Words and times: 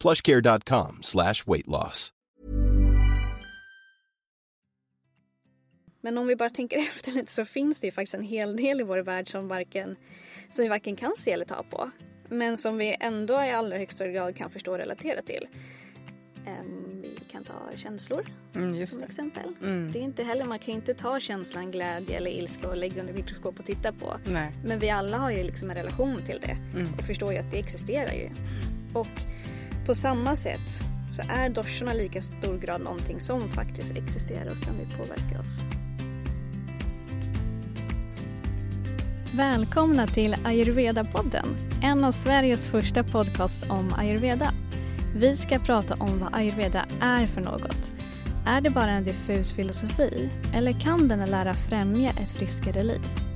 plushcare.com 0.00 0.98
slash 1.02 1.34
weight 1.46 1.66
loss. 1.66 2.12
Men 6.00 6.18
om 6.18 6.26
vi 6.26 6.36
bara 6.36 6.50
tänker 6.50 6.78
efter 6.88 7.12
lite 7.12 7.32
så 7.32 7.44
finns 7.44 7.80
det 7.80 7.86
ju 7.86 7.92
faktiskt 7.92 8.14
en 8.14 8.22
hel 8.22 8.56
del 8.56 8.80
i 8.80 8.84
vår 8.84 8.98
värld 8.98 9.30
som, 9.30 9.48
varken, 9.48 9.96
som 10.50 10.62
vi 10.62 10.68
varken 10.68 10.96
kan 10.96 11.12
se 11.16 11.32
eller 11.32 11.44
ta 11.44 11.62
på. 11.70 11.90
Men 12.28 12.56
som 12.56 12.76
vi 12.78 12.96
ändå 13.00 13.34
i 13.44 13.50
allra 13.50 13.78
högsta 13.78 14.08
grad 14.08 14.36
kan 14.36 14.50
förstå 14.50 14.72
och 14.72 14.78
relatera 14.78 15.22
till. 15.22 15.48
Um, 16.60 17.00
vi 17.02 17.18
kan 17.32 17.44
ta 17.44 17.54
känslor 17.76 18.24
Mm, 18.54 18.86
som 18.86 18.98
det. 19.00 19.04
exempel. 19.06 19.54
Mm. 19.62 19.92
Det 19.92 19.98
är 19.98 20.02
inte 20.02 20.22
heller, 20.24 20.44
man 20.44 20.58
kan 20.58 20.66
ju 20.66 20.72
inte 20.80 20.94
ta 20.94 21.20
känslan 21.20 21.70
glädje 21.70 22.16
eller 22.16 22.30
ilska 22.30 22.68
och 22.68 22.76
lägga 22.76 23.00
under 23.00 23.12
mikroskop 23.14 23.58
och 23.58 23.64
titta 23.66 23.92
på. 23.92 24.16
Nej. 24.26 24.52
Men 24.64 24.78
vi 24.78 24.90
alla 24.90 25.16
har 25.18 25.30
ju 25.30 25.42
liksom 25.42 25.70
en 25.70 25.76
relation 25.76 26.22
till 26.26 26.40
det 26.40 26.56
Mm. 26.78 26.92
och 26.94 27.00
förstår 27.06 27.32
ju 27.32 27.38
att 27.38 27.50
det 27.50 27.58
existerar 27.58 28.12
ju. 28.12 28.30
Och 28.94 29.08
på 29.88 29.94
samma 29.94 30.36
sätt 30.36 30.82
så 31.10 31.22
är 31.28 31.48
doshorna 31.48 31.92
lika 31.92 32.20
stor 32.20 32.58
grad 32.58 32.80
någonting 32.80 33.20
som 33.20 33.40
faktiskt 33.40 33.96
existerar 33.96 34.50
och 34.50 34.56
ständigt 34.56 34.96
påverkar 34.96 35.40
oss. 35.40 35.60
Välkomna 39.32 40.06
till 40.06 40.34
Ayurveda-podden, 40.34 41.46
en 41.82 42.04
av 42.04 42.12
Sveriges 42.12 42.68
första 42.68 43.04
podcasts 43.04 43.70
om 43.70 43.94
ayurveda. 43.96 44.52
Vi 45.16 45.36
ska 45.36 45.58
prata 45.58 45.94
om 45.94 46.18
vad 46.18 46.34
ayurveda 46.34 46.86
är 47.00 47.26
för 47.26 47.40
något. 47.40 47.92
Är 48.46 48.60
det 48.60 48.70
bara 48.70 48.90
en 48.90 49.04
diffus 49.04 49.52
filosofi 49.52 50.30
eller 50.54 50.72
kan 50.72 51.08
den 51.08 51.30
lära 51.30 51.54
främja 51.54 52.10
ett 52.10 52.30
friskare 52.30 52.82
liv? 52.82 53.27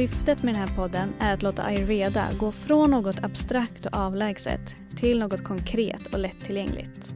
Syftet 0.00 0.42
med 0.42 0.54
den 0.54 0.68
här 0.68 0.76
podden 0.76 1.12
är 1.18 1.34
att 1.34 1.42
låta 1.42 1.62
ayurveda 1.62 2.28
gå 2.38 2.52
från 2.52 2.90
något 2.90 3.24
abstrakt 3.24 3.86
och 3.86 3.96
avlägset 3.96 4.76
till 4.96 5.18
något 5.18 5.44
konkret 5.44 6.06
och 6.06 6.18
lättillgängligt. 6.18 7.14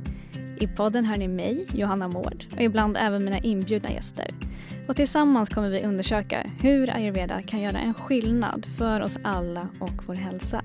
I 0.58 0.66
podden 0.66 1.04
hör 1.04 1.16
ni 1.16 1.28
mig, 1.28 1.66
Johanna 1.74 2.08
Mård, 2.08 2.44
och 2.52 2.62
ibland 2.62 2.96
även 2.96 3.24
mina 3.24 3.38
inbjudna 3.38 3.90
gäster. 3.90 4.30
Och 4.88 4.96
tillsammans 4.96 5.48
kommer 5.48 5.70
vi 5.70 5.84
undersöka 5.84 6.50
hur 6.60 6.96
ayurveda 6.96 7.42
kan 7.42 7.60
göra 7.60 7.78
en 7.78 7.94
skillnad 7.94 8.66
för 8.78 9.00
oss 9.00 9.18
alla 9.22 9.68
och 9.80 10.06
vår 10.06 10.14
hälsa. 10.14 10.62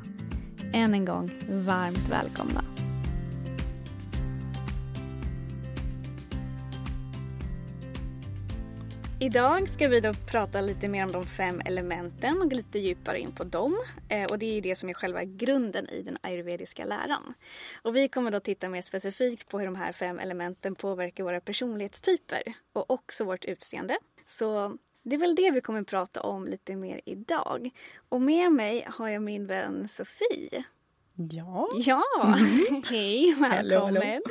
Än 0.74 0.94
en 0.94 1.06
gång, 1.06 1.32
varmt 1.50 2.10
välkomna. 2.10 2.79
Idag 9.22 9.70
ska 9.70 9.88
vi 9.88 10.00
då 10.00 10.14
prata 10.32 10.62
lite 10.62 10.88
mer 10.88 11.06
om 11.06 11.12
de 11.12 11.24
fem 11.26 11.62
elementen 11.66 12.42
och 12.42 12.50
gå 12.50 12.56
lite 12.56 12.80
djupare 12.80 13.20
in 13.20 13.32
på 13.32 13.44
dem. 13.44 13.78
Eh, 14.10 14.26
och 14.26 14.40
det 14.40 14.46
är 14.46 14.54
ju 14.54 14.62
det 14.62 14.76
som 14.76 14.90
är 14.90 14.94
själva 14.94 15.24
grunden 15.24 15.90
i 15.90 16.02
den 16.02 16.18
ayurvediska 16.22 16.86
läran. 16.86 17.34
Och 17.82 17.96
vi 17.96 18.08
kommer 18.08 18.32
då 18.32 18.40
titta 18.40 18.70
mer 18.70 18.82
specifikt 18.82 19.50
på 19.50 19.60
hur 19.60 19.66
de 19.66 19.76
här 19.76 19.92
fem 19.92 20.20
elementen 20.20 20.76
påverkar 20.76 21.24
våra 21.24 21.42
personlighetstyper 21.42 22.42
och 22.74 22.92
också 22.92 23.24
vårt 23.24 23.46
utseende. 23.46 23.98
Så 24.26 24.78
det 25.04 25.16
är 25.16 25.20
väl 25.20 25.36
det 25.36 25.52
vi 25.52 25.62
kommer 25.62 25.84
prata 25.84 26.22
om 26.22 26.48
lite 26.48 26.76
mer 26.76 27.02
idag. 27.06 27.70
Och 28.10 28.22
med 28.22 28.52
mig 28.52 28.86
har 28.90 29.08
jag 29.10 29.22
min 29.22 29.48
vän 29.48 29.88
Sofie. 29.88 30.64
Ja, 31.16 31.68
Ja, 31.76 32.04
hej, 32.90 33.32
Hallå, 33.40 33.80
hallå. 33.80 34.00
välkommen. 34.02 34.22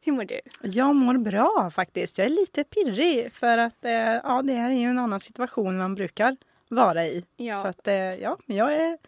Hur 0.00 0.12
mår 0.12 0.24
du? 0.24 0.40
jag 0.62 0.94
mår 0.94 1.18
bra 1.18 1.70
faktiskt. 1.74 2.18
Jag 2.18 2.24
är 2.24 2.30
lite 2.30 2.64
pirrig 2.64 3.32
för 3.32 3.58
att 3.58 3.84
eh, 3.84 3.92
ja, 3.92 4.42
det 4.44 4.52
här 4.52 4.70
är 4.70 4.74
ju 4.74 4.86
en 4.88 4.98
annan 4.98 5.20
situation 5.20 5.78
man 5.78 5.94
brukar 5.94 6.36
vara 6.68 7.06
i. 7.06 7.24
Ja. 7.36 7.62
Så 7.62 7.68
att 7.68 7.88
eh, 7.88 7.94
ja, 7.94 8.38
jag 8.46 8.74
är 8.76 8.98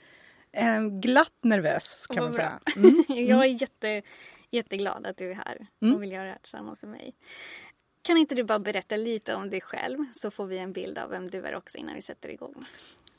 eh, 0.53 0.81
glatt 1.01 1.39
nervös 1.41 2.07
kan 2.07 2.25
man 2.25 2.33
säga. 2.33 2.61
Mm. 2.77 3.05
Jag 3.09 3.45
är 3.45 3.63
jätte, 3.63 4.03
jätteglad 4.51 5.07
att 5.07 5.17
du 5.17 5.31
är 5.31 5.35
här 5.35 5.67
Mm. 5.83 5.95
och 5.95 6.03
vill 6.03 6.13
göra 6.13 6.25
det 6.25 6.31
här 6.31 6.39
tillsammans 6.39 6.83
med 6.83 6.91
mig. 6.91 7.15
Kan 8.03 8.17
inte 8.17 8.35
du 8.35 8.45
bara 8.45 8.59
berätta 8.59 8.97
lite 8.97 9.35
om 9.35 9.51
dig 9.51 9.61
själv 9.61 9.99
så 10.13 10.31
får 10.31 10.47
vi 10.47 10.59
en 10.59 10.73
bild 10.73 10.99
av 10.99 11.11
vem 11.11 11.31
du 11.31 11.47
är 11.47 11.55
också 11.55 11.79
innan 11.79 11.95
vi 11.95 12.03
sätter 12.03 12.31
igång. 12.31 12.65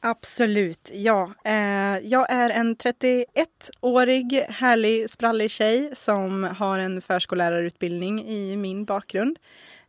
Absolut, 0.04 0.92
ja. 0.94 1.34
Eh, 1.44 1.98
jag 2.04 2.26
är 2.30 2.50
en 2.50 2.76
31-årig 2.76 4.46
härlig 4.50 5.10
sprallig 5.10 5.52
tjej 5.52 5.92
som 5.96 6.44
har 6.44 6.80
en 6.80 7.02
förskollärarutbildning 7.02 8.24
i 8.26 8.58
min 8.58 8.86
bakgrund. 8.86 9.40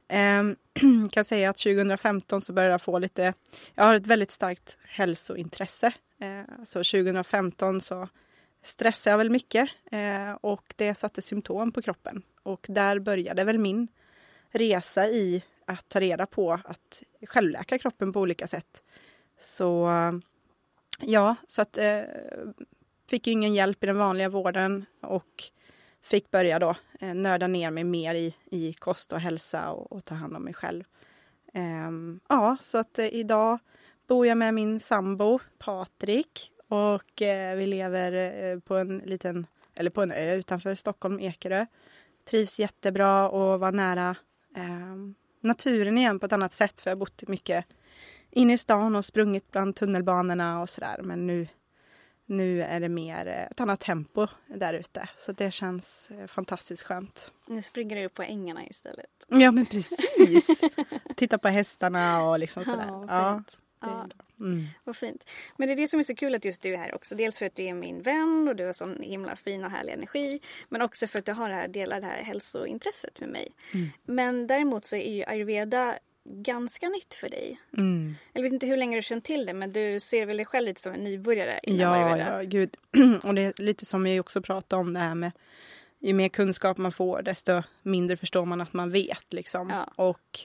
Eh, 0.08 0.42
kan 1.10 1.24
säga 1.24 1.50
att 1.50 1.56
2015 1.56 2.40
så 2.40 2.52
började 2.52 2.72
jag 2.72 2.82
få 2.82 2.98
lite, 2.98 3.34
jag 3.74 3.84
har 3.84 3.94
ett 3.94 4.06
väldigt 4.06 4.30
starkt 4.30 4.76
hälsointresse. 4.88 5.92
Eh, 6.20 6.64
så 6.64 6.78
2015 6.78 7.80
så 7.80 8.08
stressade 8.62 9.12
jag 9.12 9.18
väl 9.18 9.30
mycket 9.30 9.70
eh, 9.92 10.32
och 10.40 10.74
det 10.76 10.94
satte 10.94 11.22
symptom 11.22 11.72
på 11.72 11.82
kroppen. 11.82 12.22
Och 12.42 12.66
där 12.68 12.98
började 12.98 13.44
väl 13.44 13.58
min 13.58 13.88
resa 14.50 15.06
i 15.06 15.42
att 15.66 15.88
ta 15.88 16.00
reda 16.00 16.26
på 16.26 16.52
att 16.52 17.02
självläka 17.26 17.78
kroppen 17.78 18.12
på 18.12 18.20
olika 18.20 18.46
sätt. 18.46 18.82
Så 19.42 19.90
ja, 21.00 21.36
så 21.46 21.62
att 21.62 21.78
eh, 21.78 22.00
fick 23.10 23.26
ju 23.26 23.32
ingen 23.32 23.54
hjälp 23.54 23.84
i 23.84 23.86
den 23.86 23.98
vanliga 23.98 24.28
vården 24.28 24.84
och 25.00 25.44
fick 26.02 26.30
börja 26.30 26.58
då 26.58 26.74
eh, 27.00 27.14
nörda 27.14 27.46
ner 27.46 27.70
mig 27.70 27.84
mer 27.84 28.14
i, 28.14 28.34
i 28.44 28.72
kost 28.72 29.12
och 29.12 29.20
hälsa 29.20 29.70
och, 29.70 29.92
och 29.92 30.04
ta 30.04 30.14
hand 30.14 30.36
om 30.36 30.42
mig 30.42 30.54
själv. 30.54 30.84
Eh, 31.54 31.90
ja, 32.28 32.56
så 32.60 32.78
att 32.78 32.98
eh, 32.98 33.14
idag 33.14 33.58
bor 34.06 34.26
jag 34.26 34.38
med 34.38 34.54
min 34.54 34.80
sambo 34.80 35.38
Patrik 35.58 36.52
och 36.68 37.22
eh, 37.22 37.56
vi 37.56 37.66
lever 37.66 38.12
eh, 38.12 38.58
på 38.58 38.76
en 38.76 38.98
liten, 38.98 39.46
eller 39.74 39.90
på 39.90 40.02
en 40.02 40.12
ö 40.12 40.34
utanför 40.34 40.74
Stockholm, 40.74 41.20
Ekerö. 41.20 41.66
Trivs 42.24 42.58
jättebra 42.58 43.28
och 43.28 43.60
var 43.60 43.72
nära 43.72 44.16
ehm, 44.56 45.14
naturen 45.40 45.98
igen 45.98 46.20
på 46.20 46.26
ett 46.26 46.32
annat 46.32 46.52
sätt 46.52 46.80
för 46.80 46.90
jag 46.90 46.96
har 46.96 47.00
bott 47.00 47.28
mycket 47.28 47.64
inne 48.32 48.52
i 48.52 48.58
stan 48.58 48.96
och 48.96 49.04
sprungit 49.04 49.50
bland 49.50 49.76
tunnelbanorna 49.76 50.60
och 50.60 50.68
sådär. 50.68 51.00
Men 51.02 51.26
nu, 51.26 51.48
nu 52.26 52.62
är 52.62 52.80
det 52.80 52.88
mer 52.88 53.26
eh, 53.26 53.42
ett 53.42 53.60
annat 53.60 53.80
tempo 53.80 54.26
där 54.46 54.74
ute. 54.74 55.08
Så 55.18 55.32
det 55.32 55.50
känns 55.50 56.10
eh, 56.10 56.26
fantastiskt 56.26 56.82
skönt. 56.82 57.32
Nu 57.46 57.62
springer 57.62 58.02
du 58.02 58.08
på 58.08 58.22
ängarna 58.22 58.66
istället. 58.66 59.10
Ja 59.28 59.50
men 59.50 59.66
precis! 59.66 60.46
Titta 61.16 61.38
på 61.38 61.48
hästarna 61.48 62.24
och 62.24 62.38
liksom 62.38 62.64
sådär. 62.64 62.86
Ja, 62.88 63.04
Ja, 63.08 63.42
Ja. 63.84 64.06
Mm. 64.40 64.64
vad 64.84 64.96
fint. 64.96 65.30
Men 65.56 65.68
det 65.68 65.74
är 65.74 65.76
det 65.76 65.88
som 65.88 65.98
är 66.00 66.04
så 66.04 66.14
kul 66.14 66.34
att 66.34 66.44
just 66.44 66.62
du 66.62 66.74
är 66.74 66.78
här 66.78 66.94
också. 66.94 67.14
Dels 67.14 67.38
för 67.38 67.46
att 67.46 67.54
du 67.54 67.62
är 67.62 67.74
min 67.74 68.02
vän 68.02 68.48
och 68.48 68.56
du 68.56 68.66
har 68.66 68.72
sån 68.72 69.00
himla 69.00 69.36
fin 69.36 69.64
och 69.64 69.70
härlig 69.70 69.92
energi. 69.92 70.40
Men 70.68 70.82
också 70.82 71.06
för 71.06 71.18
att 71.18 71.24
du 71.26 71.32
har 71.32 71.48
det 71.48 71.54
här, 71.54 71.68
delar 71.68 72.00
det 72.00 72.06
här 72.06 72.22
hälsointresset 72.22 73.20
med 73.20 73.28
mig. 73.28 73.52
Mm. 73.74 73.88
Men 74.04 74.46
däremot 74.46 74.84
så 74.84 74.96
är 74.96 75.12
ju 75.14 75.24
ayurveda 75.24 75.98
ganska 76.24 76.88
nytt 76.88 77.14
för 77.14 77.28
dig. 77.28 77.60
Mm. 77.78 78.14
Jag 78.32 78.42
vet 78.42 78.52
inte 78.52 78.66
hur 78.66 78.76
länge 78.76 78.96
du 78.96 79.02
känt 79.02 79.24
till 79.24 79.46
det 79.46 79.54
men 79.54 79.72
du 79.72 80.00
ser 80.00 80.26
väl 80.26 80.36
dig 80.36 80.46
själv 80.46 80.66
lite 80.66 80.80
som 80.80 80.92
en 80.92 81.04
nybörjare 81.04 81.60
Ja, 81.62 82.18
ja, 82.18 82.42
gud. 82.42 82.76
och 83.22 83.34
det 83.34 83.42
är 83.42 83.62
lite 83.62 83.86
som 83.86 84.02
vi 84.02 84.20
också 84.20 84.42
pratade 84.42 84.80
om 84.80 84.92
det 84.92 85.00
här 85.00 85.14
med 85.14 85.32
ju 86.02 86.14
mer 86.14 86.28
kunskap 86.28 86.78
man 86.78 86.92
får 86.92 87.22
desto 87.22 87.62
mindre 87.82 88.16
förstår 88.16 88.44
man 88.44 88.60
att 88.60 88.72
man 88.72 88.90
vet 88.90 89.32
liksom. 89.32 89.70
Ja. 89.70 90.04
Och 90.04 90.40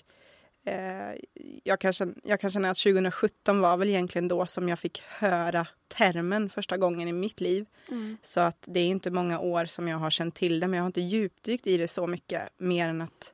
eh, 0.65 1.15
jag, 1.63 1.79
kan 1.79 1.93
känna, 1.93 2.13
jag 2.23 2.39
kan 2.39 2.49
känna 2.49 2.69
att 2.69 2.77
2017 2.77 3.61
var 3.61 3.77
väl 3.77 3.89
egentligen 3.89 4.27
då 4.27 4.45
som 4.45 4.69
jag 4.69 4.79
fick 4.79 5.01
höra 5.01 5.67
termen 5.87 6.49
första 6.49 6.77
gången 6.77 7.07
i 7.07 7.13
mitt 7.13 7.41
liv. 7.41 7.65
Mm. 7.89 8.17
Så 8.21 8.39
att 8.39 8.63
det 8.65 8.79
är 8.79 8.87
inte 8.87 9.11
många 9.11 9.39
år 9.39 9.65
som 9.65 9.87
jag 9.87 9.97
har 9.97 10.09
känt 10.09 10.35
till 10.35 10.59
det 10.59 10.67
men 10.67 10.77
jag 10.77 10.83
har 10.83 10.87
inte 10.87 11.01
djupdykt 11.01 11.67
i 11.67 11.77
det 11.77 11.87
så 11.87 12.07
mycket 12.07 12.41
mer 12.57 12.89
än 12.89 13.01
att 13.01 13.33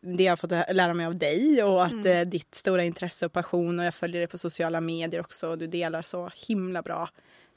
det 0.00 0.22
jag 0.24 0.30
har 0.32 0.36
fått 0.36 0.50
lära 0.50 0.94
mig 0.94 1.06
av 1.06 1.18
dig 1.18 1.62
och 1.62 1.84
att 1.84 1.92
Mm. 1.92 2.06
eh, 2.06 2.26
ditt 2.26 2.54
stora 2.54 2.84
intresse 2.84 3.26
och 3.26 3.32
passion 3.32 3.78
och 3.78 3.84
jag 3.84 3.94
följer 3.94 4.20
det 4.20 4.26
på 4.26 4.38
sociala 4.38 4.80
medier 4.80 5.20
också 5.20 5.48
och 5.48 5.58
du 5.58 5.66
delar 5.66 6.02
så 6.02 6.30
himla 6.48 6.82
bra. 6.82 7.08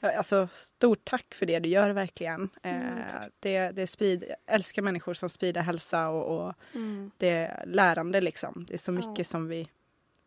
Alltså 0.02 0.48
stort 0.52 1.04
tack 1.04 1.34
för 1.34 1.46
det 1.46 1.58
du 1.58 1.68
gör 1.68 1.90
verkligen. 1.90 2.48
Mm, 2.62 2.98
Eh, 2.98 3.04
det, 3.40 3.70
det 3.70 3.86
sprid, 3.86 4.24
jag 4.28 4.54
älskar 4.54 4.82
människor 4.82 5.14
som 5.14 5.30
sprider 5.30 5.60
hälsa 5.60 6.08
och, 6.08 6.38
och 6.46 6.54
Mm. 6.74 7.10
det 7.18 7.28
är 7.30 7.64
lärande 7.66 8.20
liksom. 8.20 8.64
Det 8.68 8.74
är 8.74 8.78
så 8.78 8.92
mycket 8.92 9.18
Ja. 9.18 9.24
som 9.24 9.48
vi, 9.48 9.68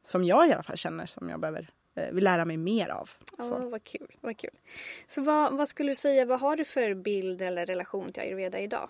som 0.01 0.23
jag 0.23 0.49
i 0.49 0.53
alla 0.53 0.63
fall 0.63 0.77
känner 0.77 1.05
som 1.05 1.29
jag 1.29 1.39
behöver, 1.39 1.67
eh, 1.95 2.11
vill 2.11 2.23
lära 2.23 2.45
mig 2.45 2.57
mer 2.57 2.89
av. 2.89 3.09
Ja, 3.37 3.43
Så. 3.43 3.69
vad 3.69 3.83
kul. 3.83 4.07
Vad 4.21 4.37
kul. 4.37 4.49
Så 5.07 5.21
vad, 5.21 5.53
vad 5.57 5.67
skulle 5.67 5.91
du 5.91 5.95
säga, 5.95 6.25
vad 6.25 6.39
har 6.39 6.55
du 6.55 6.65
för 6.65 6.93
bild 6.93 7.41
eller 7.41 7.65
relation 7.65 8.11
till 8.11 8.23
ayurveda 8.23 8.59
idag? 8.59 8.89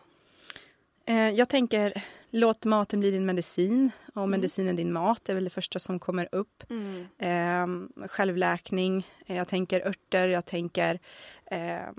Eh, 1.05 1.29
jag 1.29 1.49
tänker 1.49 2.03
låt 2.29 2.65
maten 2.65 2.99
bli 2.99 3.11
din 3.11 3.25
medicin 3.25 3.91
och 4.13 4.17
Mm. 4.21 4.29
medicinen 4.31 4.75
din 4.75 4.93
mat. 4.93 5.29
är 5.29 5.33
väl 5.33 5.43
det 5.43 5.49
första 5.49 5.79
som 5.79 5.99
kommer 5.99 6.29
upp. 6.31 6.63
Eh, 7.17 7.67
självläkning. 8.07 9.07
Eh, 9.25 9.35
Jag 9.37 9.47
tänker 9.47 9.87
örter. 9.87 10.27
Jag 10.27 10.45
tänker 10.45 10.99
eh, 11.45 11.89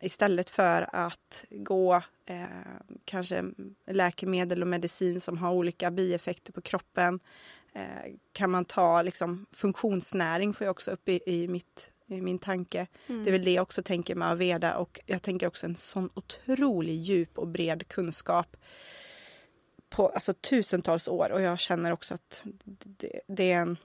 istället 0.00 0.50
för 0.50 0.88
att 0.92 1.44
gå 1.50 1.94
eh, 2.26 2.42
kanske 3.04 3.44
läkemedel 3.86 4.62
och 4.62 4.68
medicin 4.68 5.20
som 5.20 5.38
har 5.38 5.52
olika 5.52 5.90
bieffekter 5.90 6.52
på 6.52 6.60
kroppen 6.60 7.20
eh, 7.72 8.12
kan 8.32 8.50
man 8.50 8.64
ta 8.64 9.02
liksom, 9.02 9.46
funktionsnäring 9.52 10.54
får 10.54 10.64
jag 10.64 10.70
också 10.70 10.90
upp 10.90 11.08
i, 11.08 11.20
i, 11.26 11.48
mitt, 11.48 11.91
i 12.12 12.20
min 12.20 12.38
tanke. 12.38 12.86
Det 13.06 13.30
är 13.30 13.32
väl 13.32 13.44
det 13.44 13.52
jag 13.52 13.62
också 13.62 13.82
tänker 13.82 14.14
med 14.14 14.28
Aveda 14.28 14.76
och 14.76 15.00
jag 15.06 15.22
tänker 15.22 15.46
också 15.46 15.66
en 15.66 15.76
sån 15.76 16.10
otrolig 16.14 16.94
djup 16.94 17.38
och 17.38 17.48
bred 17.48 17.88
kunskap 17.88 18.56
på 19.88 20.08
alltså, 20.08 20.34
tusentals 20.34 21.08
år 21.08 21.32
och 21.32 21.42
jag 21.42 21.60
känner 21.60 21.92
också 21.92 22.14
att 22.14 22.42
det, 22.64 23.20
det, 23.28 23.52
är, 23.52 23.60
en, 23.62 23.76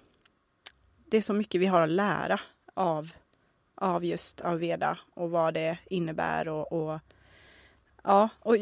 det 1.06 1.18
är 1.18 1.22
så 1.22 1.34
mycket 1.34 1.62
vi 1.62 1.66
har 1.66 1.82
att 1.82 1.90
lära 1.90 2.40
av, 2.74 3.10
av 3.76 4.06
just 4.06 4.42
Aveda 4.42 5.00
och 5.14 5.32
vad 5.32 5.54
det 5.54 5.78
innebär 5.86 6.48
och, 6.48 6.72
och 6.72 7.00
ja, 8.04 8.30
och 8.40 8.58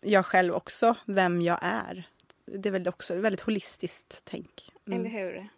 jag 0.00 0.26
själv 0.26 0.54
också, 0.54 0.94
vem 1.06 1.42
jag 1.42 1.58
är. 1.62 2.08
Det 2.46 2.68
är 2.68 2.72
väl 2.72 2.88
också 2.88 3.14
väldigt 3.14 3.40
holistiskt 3.40 4.20
tänk. 4.24 4.72
Mm. 4.86 5.00
Eller 5.00 5.10
hur? 5.10 5.48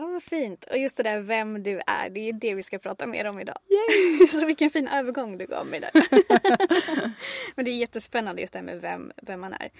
Åh, 0.00 0.12
vad 0.12 0.22
fint. 0.22 0.64
Och 0.64 0.78
just 0.78 0.96
det 0.96 1.02
där 1.02 1.20
vem 1.20 1.62
du 1.62 1.80
är, 1.86 2.10
det 2.10 2.28
är 2.28 2.32
det 2.32 2.54
vi 2.54 2.62
ska 2.62 2.78
prata 2.78 3.06
mer 3.06 3.24
om 3.24 3.40
idag. 3.40 3.58
Så 4.30 4.46
vilken 4.46 4.70
fin 4.70 4.88
övergång 4.88 5.38
du 5.38 5.46
gav 5.46 5.66
mig 5.66 5.80
där. 5.80 5.90
Men 7.54 7.64
det 7.64 7.70
är 7.70 7.76
jättespännande 7.76 8.40
just 8.42 8.52
det 8.52 8.58
här 8.58 8.66
med 8.66 8.80
vem, 8.80 9.12
vem 9.22 9.40
man 9.40 9.54
är. 9.54 9.70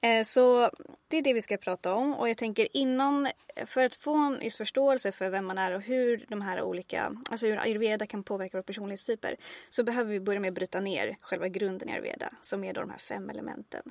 Eh, 0.00 0.24
så 0.24 0.70
det 1.08 1.16
är 1.16 1.22
det 1.22 1.32
vi 1.32 1.42
ska 1.42 1.56
prata 1.56 1.94
om. 1.94 2.14
Och 2.14 2.28
jag 2.28 2.36
tänker 2.36 2.76
innan, 2.76 3.28
för 3.66 3.84
att 3.84 3.94
få 3.94 4.14
en 4.14 4.38
just 4.42 4.58
förståelse 4.58 5.12
för 5.12 5.30
vem 5.30 5.46
man 5.46 5.58
är 5.58 5.72
och 5.72 5.82
hur 5.82 6.26
de 6.28 6.40
här 6.40 6.62
olika, 6.62 7.12
alltså 7.30 7.46
hur 7.46 7.56
ayurveda 7.56 8.06
kan 8.06 8.22
påverka 8.22 8.56
våra 8.56 8.62
personlighetstyper. 8.62 9.36
Så 9.68 9.84
behöver 9.84 10.10
vi 10.10 10.20
börja 10.20 10.40
med 10.40 10.48
att 10.48 10.54
bryta 10.54 10.80
ner 10.80 11.16
själva 11.20 11.48
grunden 11.48 11.88
i 11.88 11.92
ayurveda, 11.92 12.30
som 12.42 12.64
är 12.64 12.72
då 12.72 12.80
de 12.80 12.90
här 12.90 12.98
fem 12.98 13.30
elementen. 13.30 13.82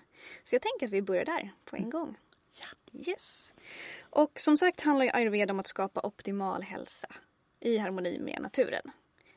Så 0.44 0.56
jag 0.56 0.62
tänker 0.62 0.86
att 0.86 0.94
vi 0.94 1.02
börjar 1.02 1.26
där 1.26 1.52
på 1.66 1.76
en 1.76 1.90
gång. 1.90 2.18
Yes. 3.08 3.52
Och 4.00 4.40
som 4.40 4.58
sagt 4.58 4.82
handlar 4.82 5.06
ju 5.06 5.12
ayurveda 5.12 5.54
om 5.54 5.60
att 5.60 5.68
skapa 5.68 6.02
optimal 6.04 6.64
hälsa 6.64 7.08
i 7.60 7.78
harmoni 7.78 8.20
med 8.20 8.42
naturen. 8.42 8.92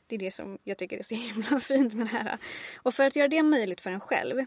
Det 0.07 0.15
är 0.15 0.19
det 0.19 0.31
som 0.31 0.57
jag 0.63 0.77
tycker 0.77 0.97
är 0.97 1.03
så 1.03 1.15
himla 1.15 1.59
fint 1.59 1.93
med 1.93 2.05
det 2.05 2.09
här. 2.09 2.37
Och 2.75 2.93
för 2.93 3.07
att 3.07 3.15
göra 3.15 3.27
det 3.27 3.43
möjligt 3.43 3.81
för 3.81 3.91
en 3.91 3.99
själv 3.99 4.45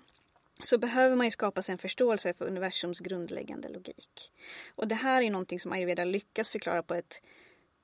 så 0.62 0.78
behöver 0.78 1.16
man 1.16 1.26
ju 1.26 1.30
skapa 1.30 1.62
sig 1.62 1.72
en 1.72 1.78
förståelse 1.78 2.34
för 2.34 2.46
universums 2.46 3.00
grundläggande 3.00 3.68
logik. 3.68 4.32
Och 4.74 4.88
det 4.88 4.94
här 4.94 5.22
är 5.22 5.30
någonting 5.30 5.60
som 5.60 5.72
ayurveda 5.72 6.04
lyckas 6.04 6.50
förklara 6.50 6.82
på 6.82 6.94
ett 6.94 7.22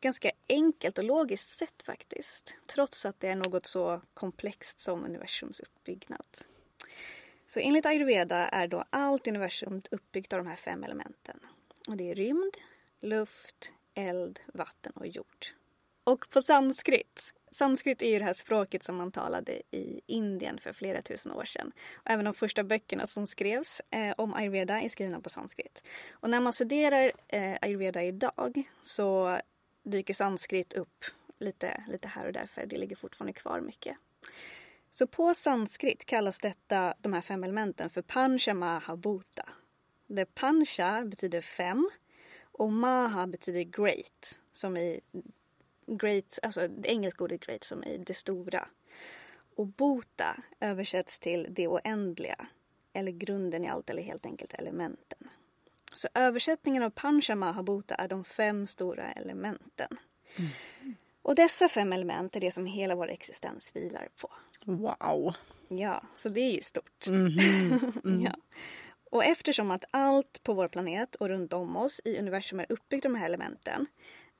ganska 0.01 0.31
enkelt 0.49 0.99
och 0.99 1.05
logiskt 1.05 1.59
sätt 1.59 1.83
faktiskt. 1.83 2.57
Trots 2.67 3.07
att 3.07 3.21
det 3.21 3.29
är 3.29 3.37
något 3.37 3.67
så 3.67 4.03
komplext 4.15 4.81
som 4.81 5.05
universums 5.05 5.61
uppbyggnad. 5.61 6.27
Så 7.51 7.61
enligt 7.61 7.87
ayurveda 7.87 8.49
är 8.49 8.67
då 8.67 8.85
allt 8.91 9.27
universum 9.27 9.83
uppbyggt 9.91 10.33
av 10.33 10.39
de 10.39 10.47
här 10.49 10.57
fem 10.57 10.85
elementen. 10.85 11.41
Och 11.89 11.97
det 11.97 12.11
är 12.11 12.15
rymd, 12.15 12.57
luft, 13.01 13.73
eld, 13.95 14.41
vatten 14.55 14.93
och 14.95 15.07
jord. 15.07 15.47
Och 16.05 16.31
på 16.31 16.43
sanskrit. 16.43 17.35
Sanskrit 17.51 18.03
är 18.03 18.09
ju 18.09 18.19
det 18.19 18.25
här 18.25 18.33
språket 18.33 18.83
som 18.83 18.97
man 18.97 19.13
talade 19.13 19.63
i 19.71 20.01
Indien 20.07 20.59
för 20.59 20.73
flera 20.73 21.03
tusen 21.03 21.33
år 21.33 21.45
sedan. 21.45 21.73
Och 21.95 22.11
även 22.11 22.25
de 22.25 22.35
första 22.35 22.65
böckerna 22.65 23.07
som 23.07 23.27
skrevs 23.27 23.81
eh, 23.91 24.15
om 24.19 24.35
ayurveda 24.35 24.81
är 24.81 24.89
skrivna 24.89 25.21
på 25.21 25.31
sanskrit. 25.31 25.89
Och 26.13 26.31
när 26.31 26.41
man 26.41 26.53
studerar 26.53 27.13
eh, 27.29 27.57
ayurveda 27.61 28.03
idag 28.03 28.63
så 28.83 29.41
dyker 29.83 30.15
sanskrit 30.15 30.75
upp 30.75 31.05
lite, 31.39 31.85
lite 31.89 32.09
här 32.09 32.27
och 32.27 32.33
där 32.33 32.47
för 32.47 32.67
det 32.67 32.77
ligger 32.77 32.97
fortfarande 32.97 33.33
kvar 33.33 33.61
mycket. 33.61 33.97
Så 34.91 35.07
på 35.07 35.35
sanskrit 35.35 36.05
kallas 36.05 36.41
detta, 36.41 36.95
de 37.01 37.13
här 37.13 37.21
fem 37.21 37.45
elementen 37.45 37.91
för 37.91 38.03
pancha 38.03 38.55
maha 38.55 38.97
bhuta. 38.97 39.49
Det 40.07 40.35
pancha 40.35 41.05
betyder 41.05 41.41
fem 41.41 41.91
och 42.43 42.73
maha 42.73 43.27
betyder 43.27 43.63
great, 43.63 44.41
som 44.53 44.77
i 44.77 45.01
great, 45.87 46.39
alltså 46.43 46.69
det 46.69 46.89
engelska 46.89 47.25
ordet 47.25 47.41
great 47.41 47.65
som 47.65 47.85
i 47.85 47.99
det 47.99 48.15
stora. 48.15 48.69
Och 49.57 49.67
bhuta 49.67 50.43
översätts 50.61 51.21
till 51.21 51.47
det 51.51 51.69
oändliga, 51.69 52.47
eller 52.93 53.13
grunden 53.13 53.65
i 53.65 53.69
allt 53.69 53.91
eller 53.91 54.03
helt 54.03 54.27
enkelt 54.27 54.55
elementen. 54.55 55.31
Så 55.93 56.09
översättningen 56.15 56.83
av 56.83 56.91
pancha 56.91 57.35
maha 57.35 57.63
bhuta 57.63 57.95
är 57.95 58.09
de 58.09 58.25
fem 58.25 58.67
stora 58.67 59.13
elementen. 59.13 59.99
Och 61.23 61.35
dessa 61.35 61.69
fem 61.69 61.93
element 61.93 62.37
är 62.37 62.41
det 62.41 62.51
som 62.51 62.67
hela 62.67 62.95
vår 62.95 63.11
existens 63.11 63.77
vilar 63.77 64.09
på. 64.17 64.31
Wow. 64.65 65.35
Ja, 65.69 66.03
så 66.15 66.29
det 66.29 66.41
är 66.41 66.53
ju 66.53 66.61
stort. 66.61 67.07
Mhm. 67.09 68.23
ja. 68.25 68.35
Och 69.11 69.25
eftersom 69.25 69.71
att 69.71 69.85
allt 69.91 70.43
på 70.43 70.55
vår 70.55 70.69
planet 70.69 71.15
och 71.15 71.29
runt 71.29 71.53
om 71.53 71.77
oss 71.77 72.01
i 72.05 72.19
universum 72.19 72.61
är 72.61 72.67
uppbyggt 72.69 73.07
av 73.07 73.13
de 73.13 73.19
här 73.19 73.27
elementen 73.27 73.87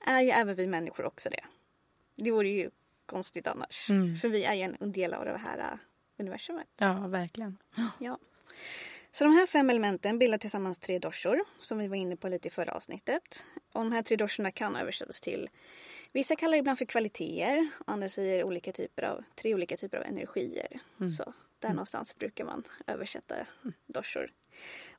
är 0.01 0.21
ju 0.21 0.31
även 0.31 0.57
vi 0.57 0.67
människor 0.67 1.05
också 1.07 1.31
det. 1.31 1.45
Det 2.17 2.31
vore 2.31 2.49
ju 2.49 2.71
konstigt 3.07 3.47
annars. 3.47 3.87
För 4.21 4.29
vi 4.29 4.45
är 4.45 4.55
ju 4.55 4.63
en 4.63 4.93
del 4.93 5.15
av 5.15 5.25
det 5.25 5.39
här 5.39 5.59
äh, 5.59 5.79
universumet. 6.19 6.67
Ja, 6.77 7.07
verkligen. 7.07 7.59
Ja. 7.99 8.19
Så 9.13 9.25
de 9.25 9.33
här 9.33 9.47
fem 9.47 9.71
elementen 9.71 10.19
bildar 10.19 10.39
tillsammans 10.39 10.79
tre 10.79 10.99
doshor 10.99 11.45
som 11.59 11.79
vi 11.79 11.89
var 11.89 11.97
inne 11.97 12.17
på 12.17 12.29
lite 12.29 12.49
i 12.49 12.51
förra 12.51 12.73
avsnittet. 12.73 13.45
Och 13.73 13.85
de 13.85 13.93
här 13.93 14.03
tre 14.03 14.17
doshorna 14.17 14.51
kan 14.51 14.77
översättas 14.77 15.21
till 15.21 15.49
Vissa 16.13 16.37
kallar 16.37 16.53
det 16.53 16.59
ibland 16.59 16.79
för 16.79 16.85
kvaliteter, 16.85 17.69
andra 17.87 18.09
säger 18.09 18.45
olika 18.45 18.73
typer 18.73 19.03
av, 19.03 19.25
tre 19.35 19.55
olika 19.55 19.77
typer 19.77 19.99
av 19.99 20.05
energier. 20.05 20.81
Så 21.09 21.33
där 21.59 21.69
någonstans 21.69 22.19
brukar 22.19 22.45
man 22.45 22.65
översätta 22.87 23.35
doshor. 23.87 24.33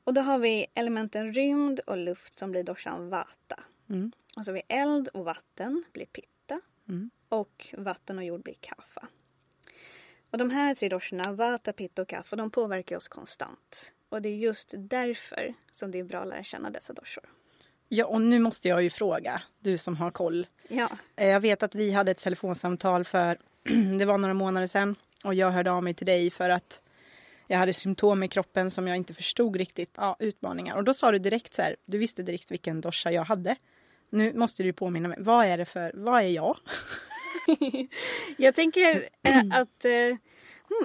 Och 0.04 0.14
då 0.14 0.20
har 0.20 0.38
vi 0.38 0.66
elementen 0.74 1.32
rymd 1.32 1.80
och 1.80 1.96
luft 1.96 2.34
som 2.34 2.50
blir 2.50 2.62
doshan 2.62 3.08
vata. 3.08 3.64
Mm. 3.90 4.12
Och 4.36 4.44
så 4.44 4.50
har 4.50 4.54
vi 4.54 4.62
eld 4.68 5.08
och 5.08 5.24
vatten 5.24 5.84
blir 5.92 6.06
pitta. 6.06 6.60
Mm. 6.88 7.10
Och 7.28 7.74
vatten 7.78 8.18
och 8.18 8.24
jord 8.24 8.42
blir 8.42 8.56
kaffa. 8.60 9.08
Och 10.30 10.38
de 10.38 10.50
här 10.50 10.74
tre 10.74 10.88
doshorna, 10.88 11.32
vata, 11.32 11.72
pitta 11.72 12.02
och 12.02 12.08
kaffa, 12.08 12.36
de 12.36 12.50
påverkar 12.50 12.96
oss 12.96 13.08
konstant. 13.08 13.94
Och 14.12 14.22
det 14.22 14.28
är 14.28 14.36
just 14.36 14.74
därför 14.78 15.54
som 15.72 15.90
det 15.90 15.98
är 15.98 16.04
bra 16.04 16.20
att 16.20 16.28
lära 16.28 16.42
känna 16.44 16.70
dessa 16.70 16.92
doshor. 16.92 17.24
Ja, 17.88 18.06
och 18.06 18.20
nu 18.20 18.38
måste 18.38 18.68
jag 18.68 18.82
ju 18.82 18.90
fråga, 18.90 19.42
du 19.60 19.78
som 19.78 19.96
har 19.96 20.10
koll. 20.10 20.46
Ja, 20.68 20.88
Eh, 21.16 21.28
Jag 21.28 21.40
vet 21.40 21.62
att 21.62 21.74
vi 21.74 21.92
hade 21.92 22.10
ett 22.10 22.18
telefonsamtal 22.18 23.04
för, 23.04 23.38
det 23.98 24.04
var 24.04 24.18
några 24.18 24.34
månader 24.34 24.66
sedan. 24.66 24.96
Och 25.24 25.34
jag 25.34 25.50
hörde 25.50 25.70
av 25.70 25.82
mig 25.82 25.94
till 25.94 26.06
dig 26.06 26.30
för 26.30 26.50
att 26.50 26.82
jag 27.46 27.58
hade 27.58 27.72
symptom 27.72 28.22
i 28.22 28.28
kroppen 28.28 28.70
som 28.70 28.88
jag 28.88 28.96
inte 28.96 29.14
förstod 29.14 29.56
riktigt. 29.56 29.94
Ja, 29.96 30.16
utmaningar. 30.18 30.76
Och 30.76 30.84
då 30.84 30.94
sa 30.94 31.12
du 31.12 31.18
direkt 31.18 31.54
så 31.54 31.62
här, 31.62 31.76
du 31.84 31.98
visste 31.98 32.22
direkt 32.22 32.50
vilken 32.50 32.80
dosha 32.80 33.10
jag 33.10 33.24
hade. 33.24 33.56
Nu 34.10 34.32
måste 34.34 34.62
du 34.62 34.72
påminna 34.72 35.08
mig, 35.08 35.18
vad 35.20 35.46
är 35.46 35.58
det 35.58 35.64
för, 35.64 35.92
vad 35.94 36.22
är 36.22 36.28
jag? 36.28 36.56
Jag 38.38 38.54
tänker 38.54 39.08
eh, 39.22 39.42
att 39.52 39.84
eh, 39.84 40.16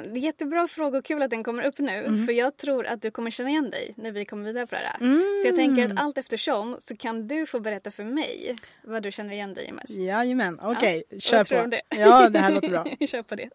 det 0.04 0.12
är 0.12 0.18
jättebra 0.18 0.68
fråga 0.68 0.98
och 0.98 1.06
kul 1.06 1.22
att 1.22 1.30
den 1.30 1.44
kommer 1.44 1.64
upp 1.64 1.78
nu. 1.80 2.26
För 2.26 2.34
jag 2.34 2.58
tror 2.58 2.86
att 2.86 3.02
du 3.02 3.12
kommer 3.12 3.32
känna 3.32 3.50
igen 3.50 3.70
dig 3.70 3.94
när 3.98 4.12
vi 4.12 4.26
kommer 4.26 4.46
vidare 4.46 4.68
på 4.68 4.76
det 4.76 4.82
här. 4.82 4.98
Så 5.42 5.48
jag 5.48 5.56
tänker 5.56 5.86
att 5.86 6.00
allt 6.00 6.18
eftersom 6.18 6.78
så 6.80 6.98
kan 6.98 7.28
du 7.28 7.46
få 7.46 7.60
berätta 7.60 7.92
för 7.92 8.04
mig 8.04 8.56
vad 8.84 9.04
du 9.04 9.12
känner 9.12 9.34
igen 9.34 9.54
dig 9.54 9.66
i 9.68 9.72
mest. 9.72 9.90
Jajamän, 9.90 10.60
okej, 10.64 11.04
vad 11.12 11.22
kör 11.22 11.44
tror 11.44 11.58
du 11.58 11.64
på. 11.64 11.70
det? 11.70 11.82
Ja, 11.90 12.30
det 12.30 12.40
här 12.40 12.52
låter 12.52 12.70
bra. 12.70 12.86
Kör 13.08 13.22
på 13.24 13.36
det. 13.36 13.50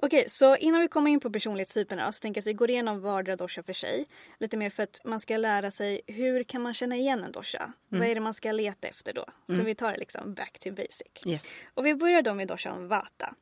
Okej, 0.00 0.24
så 0.28 0.56
innan 0.56 0.80
vi 0.80 0.88
kommer 0.88 1.10
in 1.10 1.20
på 1.20 1.30
personlighetstyperna 1.30 2.12
så 2.12 2.20
tänker 2.20 2.38
jag 2.38 2.42
att 2.42 2.46
vi 2.46 2.52
går 2.52 2.70
igenom 2.70 3.00
vardera 3.00 3.36
dosha 3.36 3.62
för 3.62 3.72
sig. 3.72 4.06
Lite 4.38 4.56
mer 4.56 4.70
för 4.70 4.82
att 4.82 5.00
man 5.04 5.20
ska 5.20 5.36
lära 5.36 5.70
sig 5.70 6.00
hur 6.06 6.44
kan 6.44 6.62
man 6.62 6.74
känna 6.74 6.96
igen 6.96 7.24
en 7.24 7.32
dosha? 7.32 7.72
Vad 7.88 8.08
är 8.08 8.14
det 8.14 8.20
man 8.20 8.34
ska 8.34 8.52
leta 8.52 8.88
efter 8.88 9.12
då? 9.12 9.24
Så 9.46 9.62
vi 9.62 9.74
tar 9.74 9.92
det 9.92 9.98
liksom 9.98 10.34
back 10.34 10.58
to 10.58 10.70
basic. 10.70 11.26
Yes. 11.26 11.42
Och 11.74 11.86
vi 11.86 11.94
börjar 11.94 12.22
då 12.22 12.34
med 12.34 12.48
doshan 12.48 12.88
vata. 12.88 13.34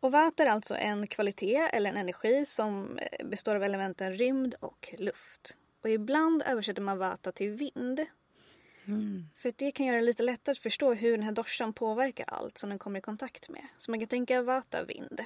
Och 0.00 0.12
vata 0.12 0.42
är 0.42 0.46
alltså 0.46 0.74
en 0.74 1.06
kvalitet 1.06 1.68
eller 1.72 1.90
en 1.90 1.96
energi 1.96 2.46
som 2.46 2.98
eh, 2.98 3.26
består 3.26 3.56
av 3.56 3.62
elementen 3.62 4.16
rymd 4.16 4.54
och 4.60 4.94
luft. 4.98 5.56
Och 5.82 5.90
ibland 5.90 6.42
översätter 6.46 6.82
man 6.82 6.98
vata 6.98 7.32
till 7.32 7.50
vind. 7.50 8.00
För 9.36 9.48
att 9.48 9.58
det 9.58 9.70
kan 9.72 9.86
göra 9.86 9.96
det 9.96 10.02
lite 10.02 10.22
lättare 10.22 10.52
att 10.52 10.58
förstå 10.58 10.94
hur 10.94 11.10
den 11.10 11.22
här 11.22 11.32
doshan 11.32 11.72
påverkar 11.72 12.24
allt 12.28 12.58
som 12.58 12.70
den 12.70 12.78
kommer 12.78 12.98
i 12.98 13.02
kontakt 13.02 13.48
med. 13.48 13.66
Så 13.78 13.90
man 13.90 14.00
kan 14.00 14.08
tänka 14.08 14.42
vata, 14.42 14.84
vind. 14.84 15.24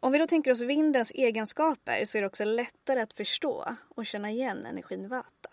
Om 0.00 0.12
vi 0.12 0.18
då 0.18 0.26
tänker 0.26 0.50
oss 0.50 0.60
vindens 0.60 1.12
egenskaper 1.14 2.04
så 2.04 2.18
är 2.18 2.22
det 2.22 2.26
också 2.26 2.44
lättare 2.44 3.00
att 3.00 3.12
förstå 3.12 3.76
och 3.88 4.06
känna 4.06 4.30
igen 4.30 4.66
energin 4.66 5.08
vata. 5.08 5.50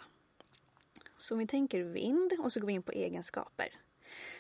Så 1.18 1.36
om 1.36 1.40
vi 1.40 1.48
tänker 1.48 1.84
vind 1.84 2.34
och 2.40 2.54
så 2.54 2.60
går 2.60 2.68
vi 2.68 2.74
in 2.74 2.84
på 2.84 2.92
egenskaper. 2.92 3.68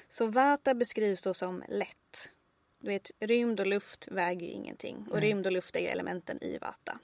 Så 0.07 0.27
vata 0.27 0.73
beskrivs 0.73 1.21
då 1.21 1.33
som 1.33 1.63
lätt. 1.67 2.31
Du 2.85 2.89
vet, 2.89 3.11
rymd 3.19 3.59
och 3.59 3.67
luft 3.67 4.07
väger 4.11 4.47
ju 4.47 4.51
ingenting. 4.51 5.07
Och 5.09 5.21
rymd 5.21 5.45
och 5.45 5.51
luft 5.51 5.75
är 5.75 5.79
ju 5.79 5.87
elementen 5.87 6.43
i 6.43 6.57
vata. 6.57 6.99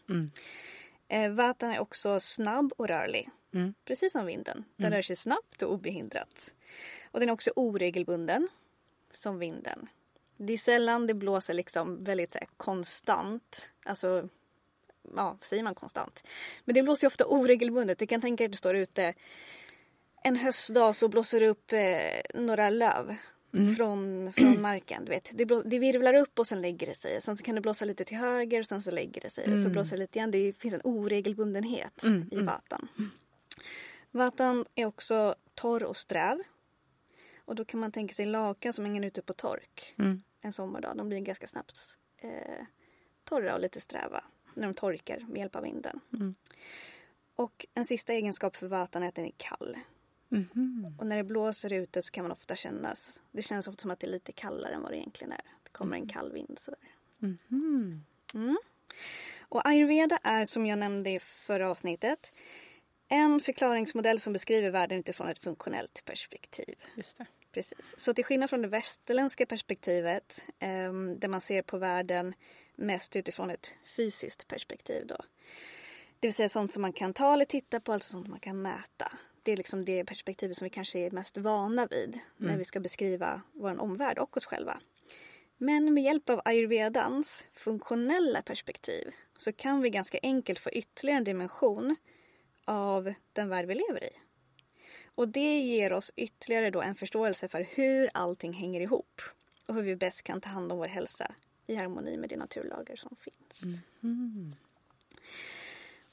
Eh, 1.08 1.32
Vatan 1.32 1.72
är 1.72 1.80
också 1.80 2.20
snabb 2.20 2.74
och 2.78 2.88
rörlig. 2.88 3.30
Mm. 3.54 3.74
Precis 3.86 4.12
som 4.12 4.26
vinden. 4.26 4.66
Den 4.76 4.92
rör 4.92 5.02
sig 5.02 5.16
snabbt 5.16 5.62
och 5.62 5.74
obehindrat. 5.74 6.52
Och 7.12 7.20
den 7.20 7.30
är 7.30 7.34
också 7.34 7.52
oregelbunden. 7.56 8.48
Som 9.12 9.40
vinden. 9.40 9.90
Det 10.38 10.54
är 10.54 10.58
sällan 10.58 11.08
det 11.08 11.14
blåser 11.14 11.54
liksom 11.54 12.04
väldigt 12.04 12.32
så 12.32 12.38
här, 12.38 12.48
konstant. 12.58 13.72
Alltså, 13.84 14.30
ja, 15.16 15.38
säger 15.42 15.64
man 15.64 15.76
konstant? 15.76 16.24
Men 16.66 16.76
det 16.76 16.84
blåser 16.84 17.06
ju 17.06 17.08
ofta 17.08 17.26
oregelbundet. 17.26 18.00
Du 18.00 18.08
kan 18.08 18.22
tänka 18.22 18.42
dig 18.42 18.46
att 18.46 18.52
du 18.52 18.58
står 18.58 18.76
ute 18.76 19.14
en 20.24 20.36
höstdag 20.36 20.96
så 20.96 21.08
blåser 21.08 21.40
det 21.40 21.48
upp 21.48 21.74
eh, 21.74 22.42
några 22.42 22.70
löv 22.70 23.16
från, 23.78 24.34
från 24.34 24.62
marken. 24.62 25.06
Du 25.06 25.10
vet. 25.10 25.32
Det, 25.34 25.46
blå, 25.46 25.62
det 25.66 25.80
virvlar 25.80 26.14
upp 26.14 26.40
och 26.40 26.48
sen 26.48 26.62
lägger 26.62 26.88
det 26.88 26.96
sig. 26.96 27.22
Sen 27.22 27.38
så 27.38 27.44
kan 27.44 27.56
det 27.56 27.62
blåsa 27.62 27.86
lite 27.86 28.04
till 28.06 28.18
höger 28.18 28.60
och 28.60 28.66
sen 28.66 28.82
så 28.82 28.92
lägger 28.92 29.22
det 29.22 29.30
sig. 29.30 29.58
Så 29.64 29.70
blåser 29.70 29.98
det 29.98 30.02
lite 30.02 30.20
igen. 30.20 30.32
Det 30.32 30.54
finns 30.54 30.74
en 30.74 30.82
oregelbundenhet 30.84 32.04
i 32.32 32.42
vatan. 32.42 32.88
Vatan 34.12 34.66
är 34.76 34.86
också 34.86 35.36
torr 35.54 35.84
och 35.84 35.98
sträv. 35.98 36.38
Och 37.46 37.56
då 37.56 37.66
kan 37.66 37.80
man 37.80 37.92
tänka 37.92 38.14
sig 38.14 38.26
lakan 38.26 38.74
som 38.74 38.86
hänger 38.86 39.06
ute 39.06 39.22
på 39.22 39.34
tork 39.34 39.94
Mm. 39.98 40.22
en 40.42 40.54
sommardag. 40.54 40.98
De 40.98 41.10
blir 41.10 41.20
ganska 41.20 41.48
snabbt 41.48 41.78
eh, 42.18 42.66
torra 43.24 43.54
och 43.54 43.60
lite 43.60 43.82
sträva 43.82 44.24
när 44.54 44.68
de 44.68 44.74
torkar 44.74 45.20
med 45.20 45.38
hjälp 45.38 45.56
av 45.56 45.64
vinden. 45.64 46.00
Och 47.36 47.66
en 47.74 47.86
sista 47.86 48.14
egenskap 48.14 48.56
för 48.56 48.68
vatan 48.68 49.04
är 49.04 49.08
att 49.08 49.16
den 49.16 49.26
är 49.26 49.34
kall. 49.38 49.78
Mhm. 50.32 50.96
Och 51.00 51.08
när 51.08 51.18
det 51.18 51.24
blåser 51.24 51.74
ute 51.74 52.02
så 52.02 52.12
kan 52.12 52.24
man 52.24 52.32
ofta 52.32 52.56
känna, 52.56 52.96
det 53.32 53.42
känns 53.42 53.68
ofta 53.68 53.82
som 53.82 53.92
att 53.92 54.00
det 54.00 54.08
är 54.08 54.12
lite 54.12 54.32
kallare 54.32 54.74
än 54.74 54.82
vad 54.82 54.92
det 54.92 54.98
egentligen 54.98 55.32
är. 55.32 55.42
Det 55.64 55.70
kommer 55.72 55.98
en 55.98 56.08
kall 56.08 56.32
vind 56.32 56.60
sådär. 56.60 56.80
Mhm. 57.18 58.04
Mm. 58.34 58.58
Och 59.40 59.68
ayurveda 59.68 60.18
är 60.24 60.46
som 60.46 60.66
jag 60.66 60.80
nämnde 60.80 61.10
i 61.10 61.20
förra 61.20 61.70
avsnittet 61.70 62.34
en 63.08 63.40
förklaringsmodell 63.40 64.20
som 64.20 64.34
beskriver 64.34 64.70
världen 64.70 65.00
utifrån 65.00 65.28
ett 65.28 65.40
funktionellt 65.40 66.06
perspektiv. 66.06 66.76
Just 66.96 67.18
det. 67.18 67.26
Precis. 67.52 67.94
Så 67.98 68.14
till 68.14 68.26
skillnad 68.26 68.50
från 68.50 68.62
det 68.62 68.68
västerländska 68.68 69.46
perspektivet 69.46 70.46
ehm, 70.60 71.20
där 71.20 71.28
man 71.28 71.42
ser 71.42 71.62
på 71.62 71.78
världen 71.78 72.34
mest 72.76 73.16
utifrån 73.16 73.50
ett 73.50 73.74
fysiskt 73.84 74.48
perspektiv 74.48 75.08
då. 75.08 75.18
Det 76.20 76.28
vill 76.28 76.34
säga 76.34 76.50
sånt 76.50 76.74
som 76.74 76.82
man 76.82 76.94
kan 76.94 77.14
ta 77.14 77.34
eller 77.34 77.46
titta 77.46 77.80
på, 77.80 77.94
alltså 77.94 78.12
sånt 78.12 78.28
man 78.28 78.40
kan 78.40 78.62
mäta. 78.62 79.12
Det 79.44 79.52
är 79.52 79.58
liksom 79.58 79.86
det 79.86 80.06
perspektivet 80.06 80.58
som 80.58 80.66
vi 80.66 80.70
kanske 80.70 81.00
är 81.00 81.12
mest 81.12 81.38
vana 81.38 81.88
vid 81.88 82.20
när 82.38 82.58
vi 82.58 82.64
ska 82.64 82.80
beskriva 82.80 83.42
vår 83.54 83.82
omvärld 83.82 84.18
och 84.18 84.38
oss 84.38 84.46
själva. 84.46 84.80
Men 85.58 85.94
med 85.94 86.04
hjälp 86.04 86.30
av 86.30 86.42
ayurvedans 86.46 87.44
funktionella 87.54 88.42
perspektiv 88.42 89.14
så 89.38 89.54
kan 89.54 89.82
vi 89.82 89.90
ganska 89.90 90.20
enkelt 90.24 90.60
få 90.60 90.70
ytterligare 90.70 91.18
en 91.18 91.24
dimension 91.24 91.96
av 92.66 93.14
den 93.34 93.50
värld 93.50 93.66
vi 93.66 93.76
lever 93.76 94.04
i. 94.04 94.10
Och 95.16 95.28
det 95.28 95.60
ger 95.60 95.94
oss 95.94 96.12
ytterligare 96.16 96.70
då 96.70 96.82
en 96.82 96.96
förståelse 96.96 97.48
för 97.48 97.68
hur 97.70 98.10
allting 98.14 98.54
hänger 98.54 98.82
ihop 98.82 99.22
och 99.66 99.76
hur 99.76 99.84
vi 99.84 99.96
bäst 99.96 100.24
kan 100.24 100.42
ta 100.42 100.50
hand 100.50 100.72
om 100.72 100.78
vår 100.78 100.88
hälsa 100.88 101.36
i 101.68 101.76
harmoni 101.76 102.18
med 102.18 102.30
de 102.30 102.36
naturlagar 102.36 102.96
som 102.96 103.16
finns. 103.20 103.76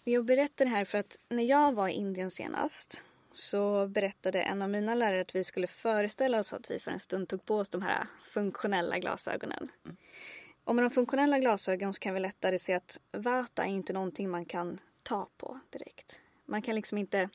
Och 0.02 0.08
Jag 0.08 0.24
berättar 0.24 0.64
det 0.64 0.70
här 0.70 0.84
för 0.84 0.98
att 0.98 1.18
när 1.28 1.44
jag 1.44 1.72
var 1.72 1.88
i 1.88 1.92
Indien 1.92 2.30
senast 2.30 3.04
så 3.30 3.86
berättade 3.86 4.42
en 4.42 4.62
av 4.62 4.70
mina 4.70 4.94
lärare 4.94 5.20
att 5.20 5.34
vi 5.34 5.44
skulle 5.44 5.66
föreställa 5.66 6.38
oss 6.38 6.52
att 6.52 6.70
vi 6.70 6.78
för 6.78 6.90
en 6.90 7.00
stund 7.00 7.28
tog 7.28 7.44
på 7.44 7.56
oss 7.56 7.70
de 7.70 7.82
här 7.82 8.06
funktionella 8.20 8.98
glasögonen. 8.98 9.68
Och 10.64 10.74
med 10.74 10.84
de 10.84 10.90
funktionella 10.90 11.38
glasögonen 11.38 11.92
så 11.92 12.00
kan 12.00 12.14
vi 12.14 12.20
lättare 12.20 12.58
se 12.58 12.74
att 12.74 13.00
vata 13.12 13.64
är 13.64 13.68
inte 13.68 13.92
någonting 13.92 14.30
man 14.30 14.44
kan 14.44 14.78
ta 15.02 15.28
på 15.36 15.60
direkt. 15.70 16.20
Man 16.44 16.62
kan 16.62 16.74
liksom 16.74 16.98
inte 16.98 17.28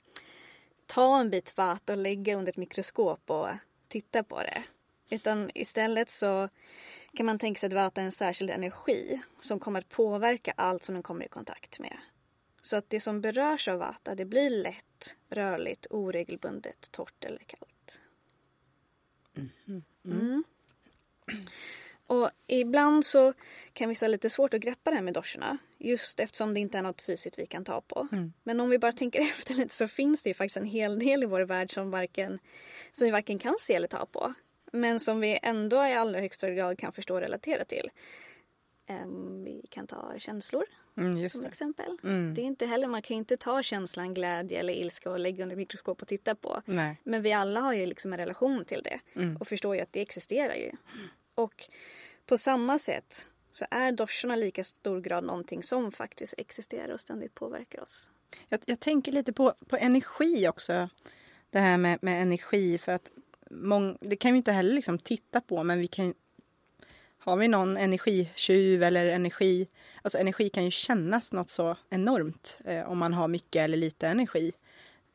ta 0.85 1.19
en 1.19 1.29
bit 1.29 1.57
vata 1.57 1.93
och 1.93 1.99
lägga 1.99 2.35
under 2.35 2.51
ett 2.51 2.57
mikroskop 2.57 3.29
och 3.29 3.47
titta 3.87 4.23
på 4.23 4.39
det. 4.39 4.63
Utan 5.09 5.51
istället 5.55 6.09
så 6.09 6.49
kan 7.13 7.25
man 7.25 7.39
tänka 7.39 7.59
sig 7.59 7.67
att 7.67 7.73
vata 7.73 8.01
är 8.01 8.05
en 8.05 8.11
särskild 8.11 8.51
energi 8.51 9.21
som 9.39 9.59
kommer 9.59 9.79
att 9.79 9.89
påverka 9.89 10.53
allt 10.57 10.85
som 10.85 10.93
den 10.95 11.03
kommer 11.03 11.25
i 11.25 11.29
kontakt 11.29 11.79
med. 11.79 11.97
Så 12.63 12.75
att 12.75 12.89
det 12.89 12.99
som 12.99 13.21
berörs 13.21 13.67
av 13.67 13.79
vata 13.79 14.15
det 14.15 14.25
blir 14.25 14.49
lätt, 14.49 15.15
rörligt, 15.29 15.87
oregelbundet, 15.89 16.91
torrt 16.91 17.25
eller 17.25 17.39
kallt. 17.39 18.01
Mm. 20.05 20.43
Och 22.07 22.29
ibland 22.47 23.05
så 23.05 23.33
kan 23.73 23.89
vissa 23.89 24.07
lite 24.07 24.29
svårt 24.29 24.53
att 24.53 24.61
greppa 24.61 24.89
det 24.89 24.95
här 24.95 25.03
med 25.03 25.13
doshorna. 25.13 25.57
Just 25.77 26.19
eftersom 26.19 26.53
det 26.53 26.59
inte 26.59 26.77
är 26.77 26.81
något 26.81 27.01
fysiskt 27.01 27.39
vi 27.39 27.45
kan 27.45 27.65
ta 27.65 27.81
på. 27.81 28.07
Men 28.43 28.59
om 28.59 28.69
vi 28.69 28.79
bara 28.79 28.91
tänker 28.91 29.21
efter 29.29 29.53
lite 29.53 29.75
så 29.75 29.87
finns 29.87 30.21
det 30.21 30.29
ju 30.29 30.33
faktiskt 30.33 30.57
en 30.57 30.65
hel 30.65 30.99
del 30.99 31.23
i 31.23 31.25
vår 31.25 31.41
värld 31.41 31.73
som, 31.73 31.91
varken, 31.91 32.39
som 32.91 33.05
vi 33.05 33.11
varken 33.11 33.39
kan 33.39 33.55
se 33.59 33.75
eller 33.75 33.87
ta 33.87 34.05
på. 34.05 34.33
Men 34.71 34.99
som 34.99 35.19
vi 35.19 35.39
ändå 35.41 35.85
i 35.85 35.93
allra 35.93 36.19
högsta 36.19 36.49
grad 36.49 36.79
kan 36.79 36.91
förstå 36.91 37.13
och 37.13 37.21
relatera 37.21 37.65
till. 37.65 37.89
Ehm, 38.87 39.43
vi 39.43 39.67
kan 39.69 39.87
ta 39.87 40.13
känslor 40.17 40.65
Mm, 40.97 41.29
som 41.29 41.41
det. 41.41 41.47
exempel. 41.47 41.97
Mm. 42.03 42.33
Det 42.33 42.41
är 42.41 42.45
inte 42.45 42.65
heller, 42.65 42.87
man 42.87 43.01
kan 43.01 43.15
ju 43.15 43.19
inte 43.19 43.37
ta 43.37 43.63
känslan 43.63 44.13
glädje 44.13 44.59
eller 44.59 44.73
ilska 44.73 45.11
och 45.11 45.19
lägga 45.19 45.43
under 45.43 45.55
mikroskop 45.55 46.01
och 46.01 46.07
titta 46.07 46.35
på. 46.35 46.61
Nej. 46.65 47.01
Men 47.03 47.21
vi 47.21 47.33
alla 47.33 47.59
har 47.59 47.73
ju 47.73 47.85
liksom 47.85 48.13
en 48.13 48.19
relation 48.19 48.65
till 48.65 48.81
det 48.83 48.99
Mm. 49.15 49.37
och 49.37 49.47
förstår 49.47 49.75
ju 49.75 49.81
att 49.81 49.93
det 49.93 50.01
existerar 50.01 50.55
ju. 50.55 50.71
Och 51.35 51.69
på 52.25 52.37
samma 52.37 52.79
sätt 52.79 53.27
så 53.51 53.65
är 53.71 53.91
doshorna 53.91 54.35
lika 54.35 54.63
stor 54.63 55.01
grad 55.01 55.23
någonting 55.23 55.63
som 55.63 55.91
faktiskt 55.91 56.33
existerar 56.37 56.93
och 56.93 56.99
ständigt 56.99 57.35
påverkar 57.35 57.81
oss. 57.81 58.11
Jag, 58.49 58.59
jag 58.65 58.79
tänker 58.79 59.11
lite 59.11 59.33
på, 59.33 59.53
på 59.67 59.77
energi 59.77 60.47
också. 60.47 60.89
Det 61.49 61.59
här 61.59 61.77
med, 61.77 61.99
med 62.01 62.21
energi 62.21 62.77
för 62.77 62.91
att 62.91 63.11
mång, 63.49 63.97
det 64.01 64.15
kan 64.15 64.31
vi 64.33 64.37
inte 64.37 64.51
heller 64.51 64.73
liksom 64.73 64.99
titta 64.99 65.41
på 65.41 65.63
men 65.63 65.79
vi 65.79 65.87
kan 65.87 66.13
har 67.17 67.37
vi 67.37 67.47
någon 67.47 67.77
energitjuv 67.77 68.83
eller 68.83 69.05
energi, 69.05 69.67
alltså 70.03 70.17
energi 70.17 70.49
kan 70.49 70.65
ju 70.65 70.71
kännas 70.71 71.33
något 71.33 71.49
så 71.49 71.77
enormt 71.89 72.59
eh, 72.65 72.91
om 72.91 72.97
man 72.97 73.13
har 73.13 73.27
mycket 73.27 73.59
eller 73.59 73.77
lite 73.77 74.07
energi. 74.07 74.51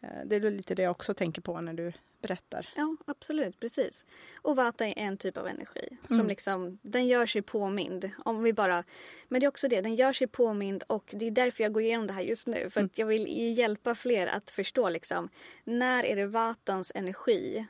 Eh, 0.00 0.08
det 0.26 0.36
är 0.36 0.50
lite 0.50 0.74
det 0.74 0.82
jag 0.82 0.90
också 0.90 1.14
tänker 1.14 1.42
på 1.42 1.60
när 1.60 1.74
du 1.74 1.92
berättar. 2.22 2.68
Ja, 2.76 2.96
absolut, 3.04 3.60
precis. 3.60 4.06
Och 4.42 4.56
vata 4.56 4.86
är 4.86 4.98
en 4.98 5.16
typ 5.16 5.36
av 5.36 5.46
energi 5.46 5.98
som 6.06 6.26
liksom, 6.26 6.78
den 6.82 7.06
gör 7.06 7.26
sig 7.26 7.42
påmind. 7.42 8.10
Om 8.24 8.42
vi 8.42 8.52
bara, 8.52 8.84
men 9.28 9.40
det 9.40 9.46
är 9.46 9.48
också 9.48 9.68
det, 9.68 9.80
den 9.80 9.94
gör 9.94 10.12
sig 10.12 10.26
påmind 10.26 10.82
och 10.86 11.10
det 11.12 11.26
är 11.26 11.30
därför 11.30 11.62
jag 11.64 11.72
går 11.72 11.82
igenom 11.82 12.06
det 12.06 12.12
här 12.12 12.22
just 12.22 12.46
nu. 12.46 12.70
För 12.70 12.80
att 12.80 12.98
jag 12.98 13.06
vill 13.06 13.58
hjälpa 13.58 13.94
fler 13.94 14.26
att 14.26 14.50
förstå 14.50 14.88
liksom, 14.88 15.28
när 15.64 16.04
är 16.04 16.16
det 16.16 16.26
vatans 16.26 16.92
energi 16.94 17.66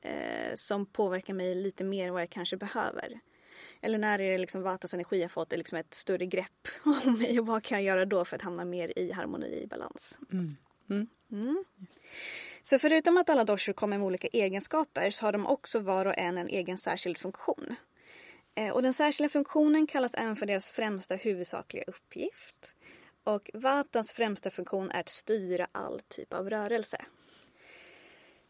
eh, 0.00 0.54
som 0.54 0.86
påverkar 0.86 1.34
mig 1.34 1.54
lite 1.54 1.84
mer 1.84 2.06
än 2.06 2.12
vad 2.12 2.22
jag 2.22 2.30
kanske 2.30 2.56
behöver. 2.56 3.20
Eller 3.80 3.98
när 3.98 4.18
är 4.18 4.32
det 4.32 4.38
liksom 4.38 4.62
Vatas 4.62 4.94
energi 4.94 5.22
har 5.22 5.28
fått 5.28 5.52
liksom 5.52 5.78
ett 5.78 5.94
större 5.94 6.26
grepp 6.26 6.68
om 6.84 7.18
mig 7.18 7.40
och 7.40 7.46
vad 7.46 7.62
kan 7.62 7.78
jag 7.78 7.84
göra 7.84 8.04
då 8.04 8.24
för 8.24 8.36
att 8.36 8.42
hamna 8.42 8.64
mer 8.64 8.98
i 8.98 9.12
harmoni 9.12 9.62
i 9.62 9.66
balans. 9.66 10.18
Mm. 10.32 10.56
Mm. 10.90 11.06
Mm. 11.32 11.64
Så 12.62 12.78
förutom 12.78 13.16
att 13.16 13.30
alla 13.30 13.44
doshor 13.44 13.72
kommer 13.72 13.98
med 13.98 14.06
olika 14.06 14.28
egenskaper 14.28 15.10
så 15.10 15.26
har 15.26 15.32
de 15.32 15.46
också 15.46 15.78
var 15.78 16.06
och 16.06 16.18
en 16.18 16.38
en 16.38 16.48
egen 16.48 16.78
särskild 16.78 17.18
funktion. 17.18 17.76
Eh, 18.54 18.70
Och 18.70 18.82
den 18.82 18.92
särskilda 18.94 19.28
funktionen 19.28 19.86
kallas 19.86 20.14
även 20.14 20.36
för 20.36 20.46
deras 20.46 20.70
främsta 20.70 21.14
huvudsakliga 21.14 21.84
uppgift. 21.86 22.74
Och 23.24 23.50
Vatans 23.54 24.12
främsta 24.12 24.50
funktion 24.50 24.90
är 24.90 25.00
att 25.00 25.08
styra 25.08 25.66
all 25.72 26.00
typ 26.00 26.34
av 26.34 26.50
rörelse. 26.50 27.04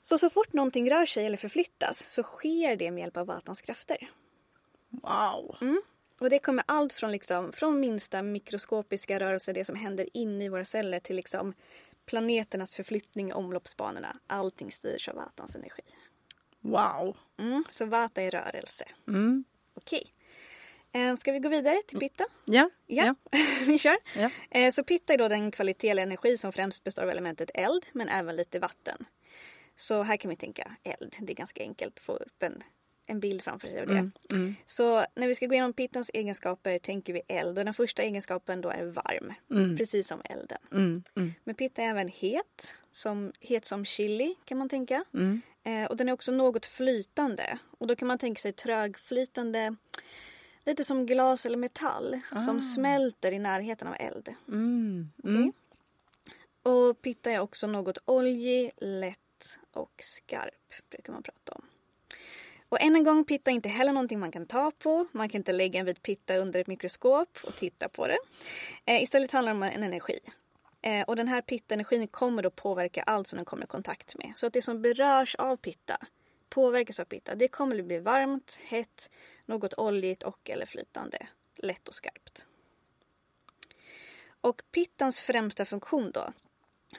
Så 0.02 0.18
så 0.18 0.30
fort 0.30 0.52
någonting 0.52 0.90
rör 0.90 1.06
sig 1.06 1.26
eller 1.26 1.36
förflyttas 1.36 1.98
så 1.98 2.22
sker 2.22 2.76
det 2.76 2.90
med 2.90 3.00
hjälp 3.00 3.16
av 3.16 3.26
Vatans 3.26 3.62
krafter. 3.62 4.10
Wow! 4.92 5.56
Och 6.20 6.30
det 6.30 6.38
kommer 6.38 6.64
allt 6.66 6.92
från, 6.92 7.12
liksom, 7.12 7.52
från 7.52 7.80
minsta 7.80 8.22
mikroskopiska 8.22 9.20
rörelser, 9.20 9.52
det 9.52 9.64
som 9.64 9.76
händer 9.76 10.08
inne 10.12 10.44
i 10.44 10.48
våra 10.48 10.64
celler, 10.64 11.00
till 11.00 11.16
liksom 11.16 11.54
planeternas 12.06 12.74
förflyttning 12.74 13.30
i 13.30 13.32
omloppsbanorna. 13.32 14.16
Allting 14.26 14.72
styrs 14.72 15.08
av 15.08 15.14
Vatans 15.14 15.54
energi. 15.54 15.82
Wow! 16.60 17.16
Mm, 17.38 17.64
så 17.68 17.84
Vata 17.84 18.22
är 18.22 18.30
rörelse. 18.30 18.84
Mm. 19.08 19.44
Okej. 19.74 20.14
Eh, 20.92 21.14
ska 21.16 21.32
vi 21.32 21.38
gå 21.38 21.48
vidare 21.48 21.82
till 21.86 21.98
Pitta? 21.98 22.24
Ja, 22.44 22.70
Ja, 22.86 23.14
vi 23.66 23.78
kör. 23.78 23.96
Ja. 24.16 24.30
Eh, 24.50 24.70
så 24.70 24.84
Pitta 24.84 25.14
är 25.14 25.18
då 25.18 25.28
den 25.28 25.50
kvalitet 25.50 25.88
eller 25.88 26.02
energi 26.02 26.36
som 26.36 26.52
främst 26.52 26.84
består 26.84 27.02
av 27.02 27.10
elementet 27.10 27.50
eld, 27.54 27.86
men 27.92 28.08
även 28.08 28.36
lite 28.36 28.58
vatten. 28.58 29.04
Så 29.76 30.02
här 30.02 30.16
kan 30.16 30.28
vi 30.28 30.36
tänka 30.36 30.76
eld. 30.82 31.16
Det 31.20 31.32
är 31.32 31.36
ganska 31.36 31.62
enkelt 31.62 31.94
att 31.96 32.04
få 32.04 32.12
upp 32.12 32.42
en, 32.42 32.62
en 33.12 33.20
bild 33.20 33.42
framför 33.42 33.68
sig 33.68 33.80
av 33.80 33.86
det. 33.86 33.92
Mm, 33.92 34.12
mm, 34.32 34.54
Så 34.66 35.06
när 35.14 35.28
vi 35.28 35.34
ska 35.34 35.46
gå 35.46 35.52
igenom 35.52 35.72
pittans 35.72 36.10
egenskaper 36.14 36.78
tänker 36.78 37.12
vi 37.12 37.22
eld 37.28 37.58
och 37.58 37.64
den 37.64 37.74
första 37.74 38.02
egenskapen 38.02 38.60
då 38.60 38.68
är 38.70 38.84
varm. 38.84 39.32
Mm. 39.50 39.76
Precis 39.76 40.08
som 40.08 40.20
elden. 40.24 40.58
mm, 40.72 41.02
mm, 41.16 41.32
Men 41.44 41.54
pitta 41.54 41.82
är 41.82 41.86
även 41.90 42.08
het, 42.08 42.74
som, 42.90 43.32
het 43.40 43.64
som 43.64 43.84
chili 43.84 44.34
kan 44.44 44.58
man 44.58 44.68
tänka. 44.68 45.04
mm. 45.14 45.40
Eh, 45.64 45.84
och 45.84 45.96
den 45.96 46.08
är 46.08 46.12
också 46.12 46.32
något 46.32 46.66
flytande. 46.66 47.58
Och 47.78 47.86
då 47.86 47.96
kan 47.96 48.08
man 48.08 48.18
tänka 48.18 48.40
sig 48.40 48.52
trögflytande. 48.52 49.76
Lite 50.64 50.84
som 50.84 51.06
glas 51.06 51.46
eller 51.46 51.56
metall 51.56 52.20
Ah. 52.30 52.36
som 52.38 52.60
smälter 52.60 53.32
i 53.32 53.38
närheten 53.38 53.88
av 53.88 53.94
eld. 53.98 54.28
Mm. 54.48 55.52
Och 56.62 57.02
pitta 57.02 57.30
är 57.30 57.38
också 57.38 57.66
något 57.66 57.98
oljig, 58.04 58.70
lätt 58.76 59.58
och 59.72 59.92
skarp 60.02 60.90
brukar 60.90 61.12
man 61.12 61.22
prata 61.22 61.52
om. 61.52 61.64
Och 62.72 62.80
än 62.80 62.96
en 62.96 63.04
gång, 63.04 63.24
pitta 63.24 63.50
är 63.50 63.54
inte 63.54 63.68
heller 63.68 63.92
någonting 63.92 64.20
man 64.20 64.30
kan 64.30 64.46
ta 64.46 64.70
på. 64.78 65.06
Man 65.12 65.28
kan 65.28 65.38
inte 65.38 65.52
lägga 65.52 65.80
en 65.80 65.86
bit 65.86 66.02
pitta 66.02 66.36
under 66.36 66.60
ett 66.60 66.66
mikroskop 66.66 67.38
och 67.44 67.56
titta 67.56 67.88
på 67.88 68.06
det. 68.06 68.18
Eh, 68.84 69.02
istället 69.02 69.32
handlar 69.32 69.52
det 69.52 69.56
om 69.56 69.62
en 69.62 69.82
energi. 69.82 70.18
Eh, 70.82 71.02
och 71.02 71.16
den 71.16 71.28
här 71.28 71.42
pitta-energin 71.42 72.08
kommer 72.08 72.42
då 72.42 72.50
påverka 72.50 73.02
allt 73.02 73.28
som 73.28 73.36
den 73.36 73.44
kommer 73.44 73.64
i 73.64 73.66
kontakt 73.66 74.16
med. 74.18 74.32
Så 74.36 74.46
att 74.46 74.52
det 74.52 74.62
som 74.62 74.82
berörs 74.82 75.34
av 75.34 75.56
pitta 75.56 75.96
påverkas 76.48 77.00
av 77.00 77.04
pitta. 77.04 77.34
Det 77.34 77.48
kommer 77.48 77.78
att 77.78 77.84
bli 77.84 77.98
varmt, 77.98 78.58
hett, 78.62 79.10
något 79.46 79.74
oljigt 79.74 80.22
och 80.22 80.50
eller 80.50 80.66
flytande, 80.66 81.26
lätt 81.56 81.88
och 81.88 81.94
skarpt. 81.94 82.46
Och 84.40 84.62
pittans 84.70 85.20
främsta 85.20 85.64
funktion 85.64 86.10
då, 86.10 86.32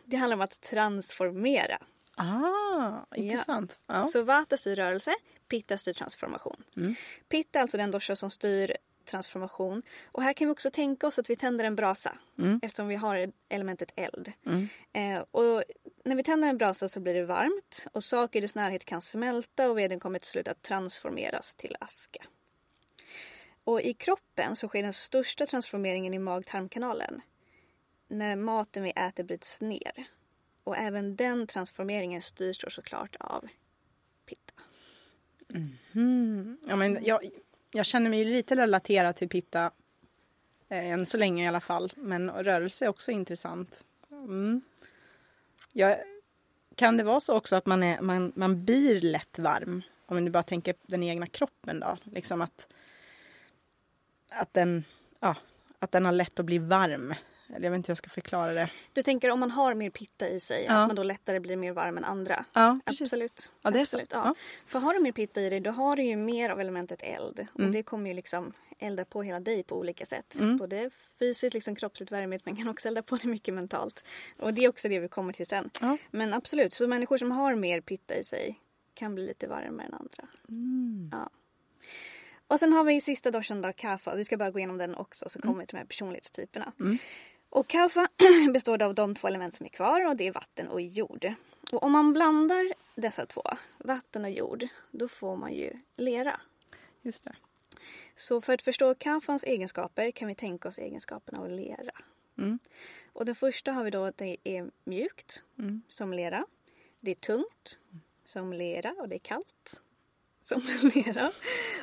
det 0.06 0.16
handlar 0.16 0.38
om 0.38 0.42
att 0.42 0.62
transformera. 0.62 1.78
Ah, 2.16 3.06
intressant. 3.16 3.80
Ja. 3.88 4.06
Så 4.06 4.24
vata 4.24 4.58
styr 4.58 4.76
rörelse, 4.76 5.16
pitta 5.48 5.78
styr 5.78 5.94
transformation. 5.94 6.64
Mm. 6.78 6.96
Pitta 7.30 7.60
är 7.60 7.62
alltså 7.62 7.78
den 7.78 7.92
dosha 7.92 8.16
som 8.16 8.30
styr 8.30 8.78
transformation. 9.06 9.82
Och 10.06 10.24
här 10.24 10.34
kan 10.34 10.48
vi 10.48 10.54
också 10.54 10.70
tänka 10.70 11.08
oss 11.08 11.20
att 11.20 11.30
vi 11.30 11.36
tänder 11.36 11.66
en 11.66 11.76
brasa 11.76 12.18
Mm. 12.38 12.60
eftersom 12.64 12.88
vi 12.88 12.96
har 12.96 13.32
elementet 13.50 13.92
eld. 13.96 14.32
Mm. 14.46 14.68
Eh, 14.94 15.26
och 15.32 15.64
när 16.06 16.16
vi 16.16 16.24
tänder 16.24 16.50
en 16.50 16.58
brasa 16.58 16.90
så 16.90 17.00
blir 17.00 17.14
det 17.14 17.26
varmt 17.26 17.88
och 17.94 18.04
saker 18.04 18.40
i 18.40 18.42
dess 18.42 18.56
närhet 18.56 18.86
kan 18.86 19.02
smälta 19.02 19.70
och 19.70 19.78
veden 19.78 20.00
kommer 20.00 20.20
till 20.20 20.30
slut 20.30 20.48
att 20.48 20.62
transformeras 20.62 21.56
till 21.56 21.76
aska. 21.80 22.24
Och 23.64 23.82
i 23.82 23.94
kroppen 23.94 24.56
så 24.56 24.68
sker 24.68 24.84
den 24.84 24.94
största 24.94 25.46
transformeringen 25.46 26.14
i 26.14 26.20
mag-tarmkanalen. 26.20 27.22
När 28.08 28.36
maten 28.36 28.84
vi 28.84 28.90
äter 28.90 29.24
bryts 29.24 29.62
ner. 29.62 30.08
Och 30.64 30.78
även 30.78 31.16
den 31.16 31.48
transformeringen 31.48 32.22
styrs 32.22 32.60
då 32.60 32.70
såklart 32.70 33.16
av 33.20 33.48
pitta. 34.26 34.54
Mm. 35.94 36.58
Ja, 36.68 36.76
men 36.76 37.00
jag, 37.04 37.30
jag 37.72 37.86
känner 37.86 38.10
mig 38.10 38.26
lite 38.26 38.56
relaterad 38.56 39.16
till 39.16 39.30
pitta. 39.30 39.72
Eh, 40.70 40.92
än 40.92 41.06
så 41.06 41.18
länge 41.18 41.44
i 41.44 41.48
alla 41.48 41.62
fall. 41.62 41.94
Men 41.96 42.30
rörelse 42.30 42.86
är 42.86 42.90
också 42.90 43.12
intressant. 43.12 43.86
Mm. 44.12 44.62
Jag, 45.74 45.98
kan 46.76 46.98
det 46.98 47.04
vara 47.04 47.20
så 47.20 47.34
också 47.34 47.56
att 47.56 47.66
man, 47.66 47.84
är, 47.84 48.02
man, 48.02 48.32
man 48.36 48.66
blir 48.66 49.02
lätt 49.02 49.40
varm? 49.40 49.82
Om 50.06 50.26
du 50.26 50.32
bara 50.32 50.44
tänker 50.44 50.76
den 50.82 51.04
egna 51.04 51.28
kroppen 51.28 51.80
då. 51.80 51.98
Liksom 52.04 52.42
att, 52.42 52.74
att, 54.30 54.54
den, 54.54 54.84
ja, 55.20 55.36
att 55.80 55.92
den 55.92 56.06
har 56.06 56.12
lätt 56.12 56.40
att 56.40 56.46
bli 56.46 56.58
varm. 56.58 57.14
Eller 57.54 57.64
jag 57.66 57.72
vet 57.72 57.78
inte 57.78 57.88
hur 57.88 57.92
jag 57.92 57.98
ska 57.98 58.10
förklara 58.10 58.54
det. 58.54 58.70
Du 58.94 59.02
tänker 59.02 59.30
om 59.32 59.40
man 59.40 59.52
har 59.52 59.74
mer 59.74 59.90
pitta 59.90 60.30
i 60.30 60.40
sig, 60.40 60.66
Ja. 60.66 60.74
att 60.74 60.88
man 60.88 60.96
då 60.96 61.04
lättare 61.04 61.40
blir 61.40 61.56
mer 61.58 61.72
varm 61.72 61.98
än 61.98 62.04
andra? 62.04 62.46
Ja, 62.54 62.80
precis. 62.86 63.02
Absolut. 63.02 63.56
Ja, 63.62 63.72
det 63.72 63.80
är 63.80 63.86
så. 63.86 63.98
Absolut, 63.98 64.12
ja. 64.14 64.22
Ja. 64.26 64.36
För 64.66 64.80
har 64.80 64.94
du 64.94 65.00
mer 65.00 65.12
pitta 65.12 65.42
i 65.42 65.50
dig 65.50 65.60
då 65.60 65.72
har 65.72 65.96
du 65.96 66.04
ju 66.04 66.16
mer 66.16 66.50
av 66.50 66.60
elementet 66.62 67.00
eld. 67.04 67.48
Och 67.54 67.60
Mm. 67.60 67.72
det 67.72 67.84
kommer 67.84 68.10
ju 68.10 68.14
liksom 68.14 68.54
elda 68.80 69.06
på 69.06 69.24
hela 69.24 69.40
dig 69.40 69.64
på 69.64 69.78
olika 69.78 70.06
sätt. 70.06 70.40
Mm. 70.40 70.58
Både 70.58 70.90
fysiskt, 71.20 71.54
liksom 71.54 71.76
kroppsligt 71.76 72.12
värmigt 72.12 72.46
men 72.46 72.56
kan 72.56 72.68
också 72.68 72.88
elda 72.88 73.02
på 73.02 73.16
det 73.16 73.28
mycket 73.28 73.54
mentalt. 73.54 74.04
Och 74.40 74.54
det 74.54 74.64
är 74.64 74.70
också 74.70 74.90
det 74.90 75.00
vi 75.00 75.08
kommer 75.08 75.34
till 75.34 75.48
sen. 75.48 75.70
Ja. 75.82 75.98
Men 76.12 76.34
absolut, 76.34 76.74
så 76.74 76.88
människor 76.88 77.18
som 77.18 77.32
har 77.32 77.56
mer 77.56 77.82
pitta 77.82 78.16
i 78.16 78.24
sig 78.24 78.60
kan 78.94 79.16
bli 79.16 79.26
lite 79.28 79.48
varmare 79.48 79.88
än 79.88 79.94
andra. 79.94 80.28
Mm. 80.50 81.10
Ja. 81.12 81.30
Och 82.48 82.60
sen 82.60 82.74
har 82.74 82.84
vi 82.84 83.02
sista 83.02 83.32
doshan 83.32 83.62
då, 83.62 83.74
kapha. 83.74 84.16
Vi 84.16 84.24
ska 84.24 84.38
bara 84.38 84.52
gå 84.52 84.60
igenom 84.60 84.78
den 84.78 84.96
också 84.96 85.30
så 85.30 85.42
kommer 85.42 85.60
vi 85.60 85.66
till 85.68 85.76
de 85.76 85.80
här 85.80 85.86
personlighetstyperna. 85.86 86.72
Mm. 86.80 86.98
Och 87.54 87.68
kapha 87.68 88.08
består 88.54 88.82
av 88.82 88.96
de 88.96 89.16
två 89.16 89.28
element 89.28 89.54
som 89.54 89.66
är 89.66 89.70
kvar 89.70 90.06
och 90.06 90.16
det 90.16 90.28
är 90.28 90.32
vatten 90.32 90.68
och 90.68 90.82
jord. 90.82 91.34
Och 91.72 91.84
om 91.84 91.92
man 91.92 92.14
blandar 92.14 92.74
dessa 92.96 93.26
två, 93.26 93.44
vatten 93.78 94.26
och 94.26 94.32
jord, 94.32 94.68
då 94.92 95.08
får 95.08 95.36
man 95.36 95.54
ju 95.54 95.74
lera. 95.98 96.40
Just 97.02 97.24
det. 97.24 97.36
Så 98.16 98.42
för 98.42 98.54
att 98.54 98.62
förstå 98.62 98.96
kaffans 98.96 99.44
egenskaper 99.44 100.12
kan 100.12 100.28
vi 100.28 100.36
tänka 100.36 100.68
oss 100.68 100.80
egenskaperna 100.80 101.40
av 101.40 101.50
lera. 101.50 101.92
Mm. 102.38 102.60
Och 103.14 103.26
den 103.26 103.36
första 103.36 103.72
har 103.72 103.84
vi 103.84 103.90
då 103.90 104.04
att 104.04 104.18
det 104.18 104.38
är 104.44 104.72
mjukt, 104.84 105.44
Mm. 105.60 105.82
som 105.90 106.14
lera. 106.14 106.46
Det 107.00 107.12
är 107.12 107.16
tungt, 107.16 107.80
som 108.26 108.54
lera 108.54 108.96
och 109.00 109.10
det 109.10 109.16
är 109.16 109.20
kallt, 109.20 109.82
som 110.44 110.62
lera. 110.96 111.32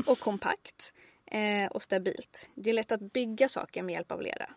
Och 0.06 0.18
kompakt 0.18 0.94
eh, 1.26 1.70
och 1.70 1.82
stabilt. 1.82 2.50
Det 2.54 2.70
är 2.70 2.74
lätt 2.74 2.92
att 2.92 3.12
bygga 3.12 3.48
saker 3.48 3.82
med 3.82 3.92
hjälp 3.92 4.12
av 4.12 4.22
lera. 4.22 4.50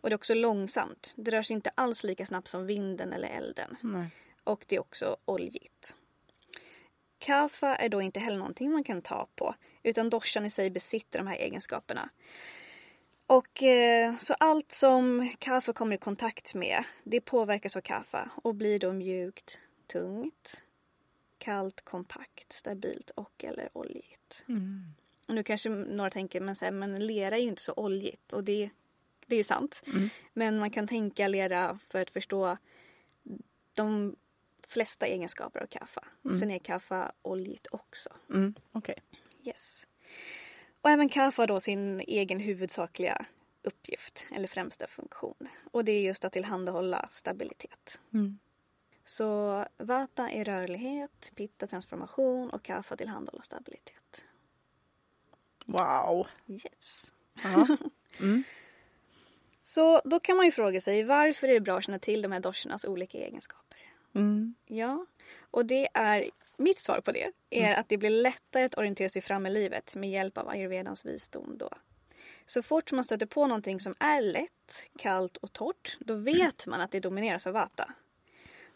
Och 0.00 0.10
det 0.10 0.14
är 0.14 0.18
också 0.18 0.34
långsamt. 0.34 1.14
Det 1.16 1.30
rör 1.30 1.42
sig 1.42 1.54
inte 1.54 1.70
alls 1.74 2.04
lika 2.04 2.26
snabbt 2.26 2.48
som 2.48 2.66
vinden 2.66 3.12
eller 3.12 3.28
elden. 3.28 3.76
Nej. 3.80 4.10
Och 4.44 4.64
det 4.68 4.76
är 4.76 4.80
också 4.80 5.16
oljigt. 5.24 5.94
Kaffa 7.18 7.76
är 7.76 7.88
då 7.88 8.02
inte 8.02 8.20
heller 8.20 8.38
någonting 8.38 8.72
man 8.72 8.84
kan 8.84 9.02
ta 9.02 9.28
på 9.34 9.54
utan 9.82 10.10
doshan 10.10 10.44
i 10.44 10.50
sig 10.50 10.70
besitter 10.70 11.18
de 11.18 11.26
här 11.26 11.36
egenskaperna. 11.36 12.10
Och 13.26 13.62
eh, 13.62 14.16
så 14.18 14.34
allt 14.34 14.72
som 14.72 15.30
kaffe 15.38 15.72
kommer 15.72 15.96
i 15.96 15.98
kontakt 15.98 16.54
med 16.54 16.84
det 17.04 17.20
påverkas 17.20 17.76
av 17.76 17.80
kaffe 17.80 18.28
och 18.34 18.54
blir 18.54 18.78
då 18.78 18.92
mjukt, 18.92 19.60
tungt, 19.92 20.64
kallt, 21.38 21.84
kompakt, 21.84 22.52
stabilt 22.52 23.10
och 23.10 23.44
eller 23.44 23.68
oljigt. 23.72 24.44
Mm. 24.48 24.94
Och 25.26 25.34
nu 25.34 25.42
kanske 25.42 25.68
några 25.68 26.10
tänker 26.10 26.40
men, 26.40 26.56
så 26.56 26.64
här, 26.64 26.72
men 26.72 27.06
lera 27.06 27.36
är 27.36 27.40
ju 27.40 27.48
inte 27.48 27.62
så 27.62 27.72
oljigt 27.76 28.32
och 28.32 28.44
det, 28.44 28.70
det 29.28 29.36
är 29.36 29.44
sant. 29.44 29.82
Mm. 29.86 30.08
Men 30.32 30.58
man 30.58 30.70
kan 30.70 30.88
tänka 30.88 31.28
lera 31.28 31.78
för 31.88 32.02
att 32.02 32.10
förstå 32.10 32.56
de 33.74 34.16
flesta 34.68 35.06
egenskaper 35.06 35.60
av 35.60 35.66
kaffe. 35.66 36.00
Sen 36.38 36.50
är 36.50 36.58
kaffe 36.58 37.12
oljigt 37.22 37.66
också. 37.70 38.10
Mm. 38.30 38.54
Okej. 38.72 38.96
Yes. 39.42 39.86
Och 40.80 40.90
även 40.90 41.08
kaffe 41.08 41.42
har 41.42 41.46
då 41.46 41.60
sin 41.60 42.00
egen 42.00 42.40
huvudsakliga 42.40 43.26
uppgift 43.62 44.26
eller 44.32 44.48
främsta 44.48 44.86
funktion. 44.86 45.48
Och 45.70 45.84
det 45.84 45.92
är 45.92 46.00
just 46.00 46.24
att 46.24 46.32
tillhandahålla 46.32 47.08
stabilitet. 47.10 48.00
Mm. 48.12 48.38
Så 49.04 49.64
vata 49.78 50.30
är 50.30 50.44
rörlighet, 50.44 51.32
pitta 51.34 51.66
transformation 51.66 52.50
och 52.50 52.62
kaffe 52.62 52.96
tillhandahåller 52.96 53.42
stabilitet. 53.42 54.24
Wow. 55.66 56.26
Yes. 56.46 57.12
Mm. 58.20 58.42
Så 59.68 60.00
då 60.04 60.20
kan 60.20 60.36
man 60.36 60.46
ju 60.46 60.52
fråga 60.52 60.80
sig 60.80 61.02
varför 61.02 61.48
är 61.48 61.54
det 61.54 61.60
bra 61.60 61.78
att 61.78 61.84
känna 61.84 61.98
till 61.98 62.22
de 62.22 62.32
här 62.32 62.40
doschernas 62.40 62.84
olika 62.84 63.18
egenskaper? 63.18 63.78
Mm. 64.14 64.54
Ja, 64.66 65.06
och 65.50 65.66
det 65.66 65.88
är 65.94 66.30
mitt 66.56 66.78
svar 66.78 67.00
på 67.00 67.12
det 67.12 67.32
är 67.50 67.74
att 67.74 67.88
det 67.88 67.98
blir 67.98 68.10
lättare 68.10 68.64
att 68.64 68.78
orientera 68.78 69.08
sig 69.08 69.22
fram 69.22 69.46
i 69.46 69.50
livet 69.50 69.94
med 69.96 70.10
hjälp 70.10 70.38
av 70.38 70.48
ayurvedans 70.48 71.04
visdom 71.04 71.58
då. 71.58 71.70
Så 72.46 72.62
fort 72.62 72.92
man 72.92 73.04
stöter 73.04 73.26
på 73.26 73.46
någonting 73.46 73.80
som 73.80 73.94
är 73.98 74.22
lätt, 74.22 74.86
kallt 74.98 75.36
och 75.36 75.52
torrt, 75.52 75.96
då 76.00 76.14
vet 76.14 76.66
man 76.66 76.80
att 76.80 76.90
det 76.90 77.00
domineras 77.00 77.46
av 77.46 77.52
vata. 77.52 77.92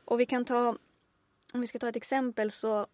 Och 0.04 0.20
vi 0.20 0.26
kan 0.26 0.44
ta, 0.44 0.68
om 1.52 1.60
vi 1.60 1.66
ska 1.66 1.78
ta 1.78 1.88
ett 1.88 1.96
exempel 1.96 2.50
så 2.50 2.86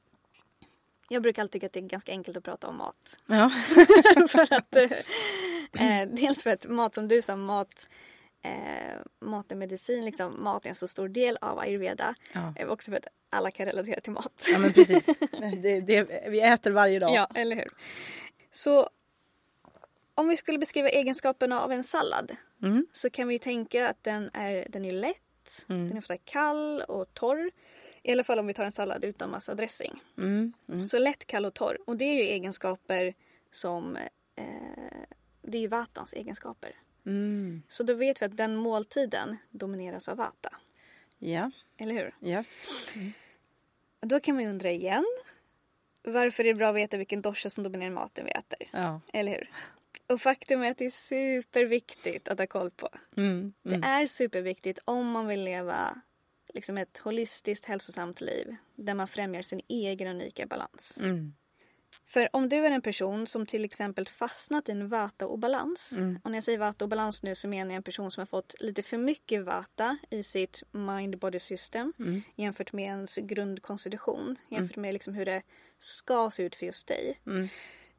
jag 1.09 1.23
brukar 1.23 1.43
alltid 1.43 1.53
tycka 1.53 1.67
att 1.67 1.73
det 1.73 1.81
är 1.81 1.83
ganska 1.83 2.13
enkelt 2.13 2.37
att 2.37 2.45
prata 2.45 2.67
om 2.67 2.77
mat. 2.77 3.19
Ja. 3.27 3.51
för 4.29 4.55
att, 4.55 4.77
eh, 5.81 6.09
dels 6.09 6.43
för 6.43 6.51
att 6.51 6.67
mat 6.67 6.95
som 6.95 7.09
du 7.09 7.23
sa, 7.23 7.37
mat, 7.37 7.89
eh, 8.43 8.97
mat 9.21 9.53
är 9.53 9.57
medicin, 9.57 10.05
liksom, 10.05 10.43
mat 10.45 10.65
är 10.65 10.69
en 10.69 10.75
så 10.75 10.89
stor 10.89 11.09
del 11.09 11.39
av 11.41 11.59
ayurveda. 11.59 12.15
Ja. 12.33 12.55
Eh, 12.57 12.69
också 12.69 12.91
för 12.91 12.99
att 12.99 13.07
alla 13.31 13.51
kan 13.51 13.67
relatera 13.67 14.01
till 14.01 14.13
mat. 14.13 14.47
ja, 14.53 14.59
men 14.59 14.73
precis. 14.73 15.07
Det, 15.63 15.81
det, 15.81 16.29
vi 16.29 16.41
äter 16.41 16.71
varje 16.71 16.99
dag. 16.99 17.15
Ja, 17.15 17.29
eller 17.35 17.57
hur? 17.57 17.69
Så 18.51 18.91
om 20.15 20.29
vi 20.29 20.37
skulle 20.37 20.59
beskriva 20.59 20.89
egenskaperna 20.89 21.61
av 21.61 21.73
en 21.73 21.85
sallad 21.85 22.37
Mm. 22.63 22.87
så 22.93 23.11
kan 23.11 23.29
vi 23.29 23.35
ju 23.35 23.39
tänka 23.39 23.89
att 23.89 24.05
den 24.05 24.31
är, 24.35 24.67
den 24.69 24.85
är 24.85 24.93
lätt, 24.93 25.67
Mm. 25.69 25.89
den 25.89 25.97
är 25.97 25.99
ofta 26.01 26.17
kall 26.17 26.83
och 26.89 27.15
torr. 27.15 27.51
I 28.03 28.13
alla 28.13 28.25
fall 28.25 28.39
om 28.39 28.47
vi 28.47 28.55
tar 28.55 28.65
en 28.65 28.73
sallad 28.73 29.05
utan 29.05 29.31
massa 29.31 29.55
dressing. 29.55 30.03
Mm. 30.19 30.53
Mm. 30.69 30.87
Så 30.87 30.99
lätt, 30.99 31.27
kall 31.27 31.45
och 31.45 31.55
torr. 31.55 31.79
Och 31.87 31.97
det 31.97 32.05
är 32.05 32.15
ju 32.15 32.21
egenskaper 32.23 33.15
som... 33.51 33.97
Eh, 34.37 34.45
det 35.49 35.59
är 35.59 35.63
ju 35.63 35.69
vatans 35.69 36.13
egenskaper. 36.13 36.75
Mm. 37.07 37.63
Så 37.69 37.83
då 37.83 37.95
vet 37.95 38.23
vi 38.23 38.27
att 38.27 38.37
den 38.37 38.57
måltiden 38.57 39.37
domineras 39.51 40.09
av 40.09 40.17
vata. 40.17 40.55
Ja. 41.19 41.51
Eller 41.77 41.95
hur? 41.95 42.15
Yes. 42.29 42.65
Då 44.01 44.21
kan 44.21 44.35
man 44.35 44.45
ju 44.45 44.51
undra 44.51 44.71
igen. 44.71 45.05
Varför 46.03 46.45
är 46.45 46.49
det 46.49 46.55
bra 46.55 46.69
att 46.69 46.77
veta 46.77 46.97
vilken 46.97 47.23
dosha 47.23 47.51
som 47.51 47.65
dominerar 47.65 47.91
maten 47.91 48.25
vi 48.25 48.31
äter? 48.31 48.69
Ja. 48.73 49.01
Eller 49.13 49.33
hur? 49.33 49.51
Och 50.07 50.21
faktum 50.21 50.63
är 50.63 50.71
att 50.71 50.79
det 50.79 50.87
är 50.87 50.91
superviktigt 50.91 52.29
att 52.29 52.39
ha 52.39 52.47
koll 52.47 52.71
på. 52.71 52.89
Mm. 53.17 53.53
Mm. 53.65 53.81
Det 53.81 53.87
är 53.87 54.07
superviktigt 54.07 54.79
om 54.85 55.11
man 55.11 55.27
vill 55.27 55.45
leva 55.45 56.03
liksom 56.55 56.79
ett 56.79 56.99
holistiskt 56.99 57.65
hälsosamt 57.65 58.21
liv 58.21 58.57
där 58.75 58.95
man 58.95 59.09
främjar 59.09 59.43
sin 59.43 59.61
egen 59.69 60.09
unika 60.09 60.47
balans. 60.47 60.99
Mm. 62.15 62.29
För 62.29 62.37
om 62.37 62.49
du 62.49 62.57
är 62.67 62.71
en 62.71 62.83
person 62.83 63.27
som 63.27 63.47
till 63.47 63.65
exempel 63.65 64.07
fastnat 64.09 64.69
i 64.69 64.73
en 64.73 64.89
vata-obalans. 64.89 65.99
Mm. 65.99 66.19
Och 66.25 66.31
när 66.31 66.37
jag 66.37 66.45
säger 66.45 66.59
vata-obalans 66.59 67.23
nu 67.23 67.35
så 67.35 67.49
menar 67.49 67.71
jag 67.71 67.77
en 67.77 67.83
person 67.83 68.11
som 68.11 68.21
har 68.21 68.27
fått 68.27 68.55
lite 68.61 68.83
för 68.83 68.99
mycket 68.99 69.45
vata 69.45 69.99
i 70.11 70.23
sitt 70.23 70.63
mind-body 70.73 71.39
system 71.39 71.93
Mm. 71.99 72.23
jämfört 72.37 72.73
med 72.73 72.85
ens 72.85 73.17
grundkonstitution. 73.17 74.37
Jämfört 74.49 74.77
med 74.77 74.93
liksom 74.95 75.15
hur 75.15 75.25
det 75.27 75.43
ska 75.79 76.31
se 76.31 76.43
ut 76.43 76.57
för 76.57 76.67
just 76.67 76.89
dig. 76.89 77.19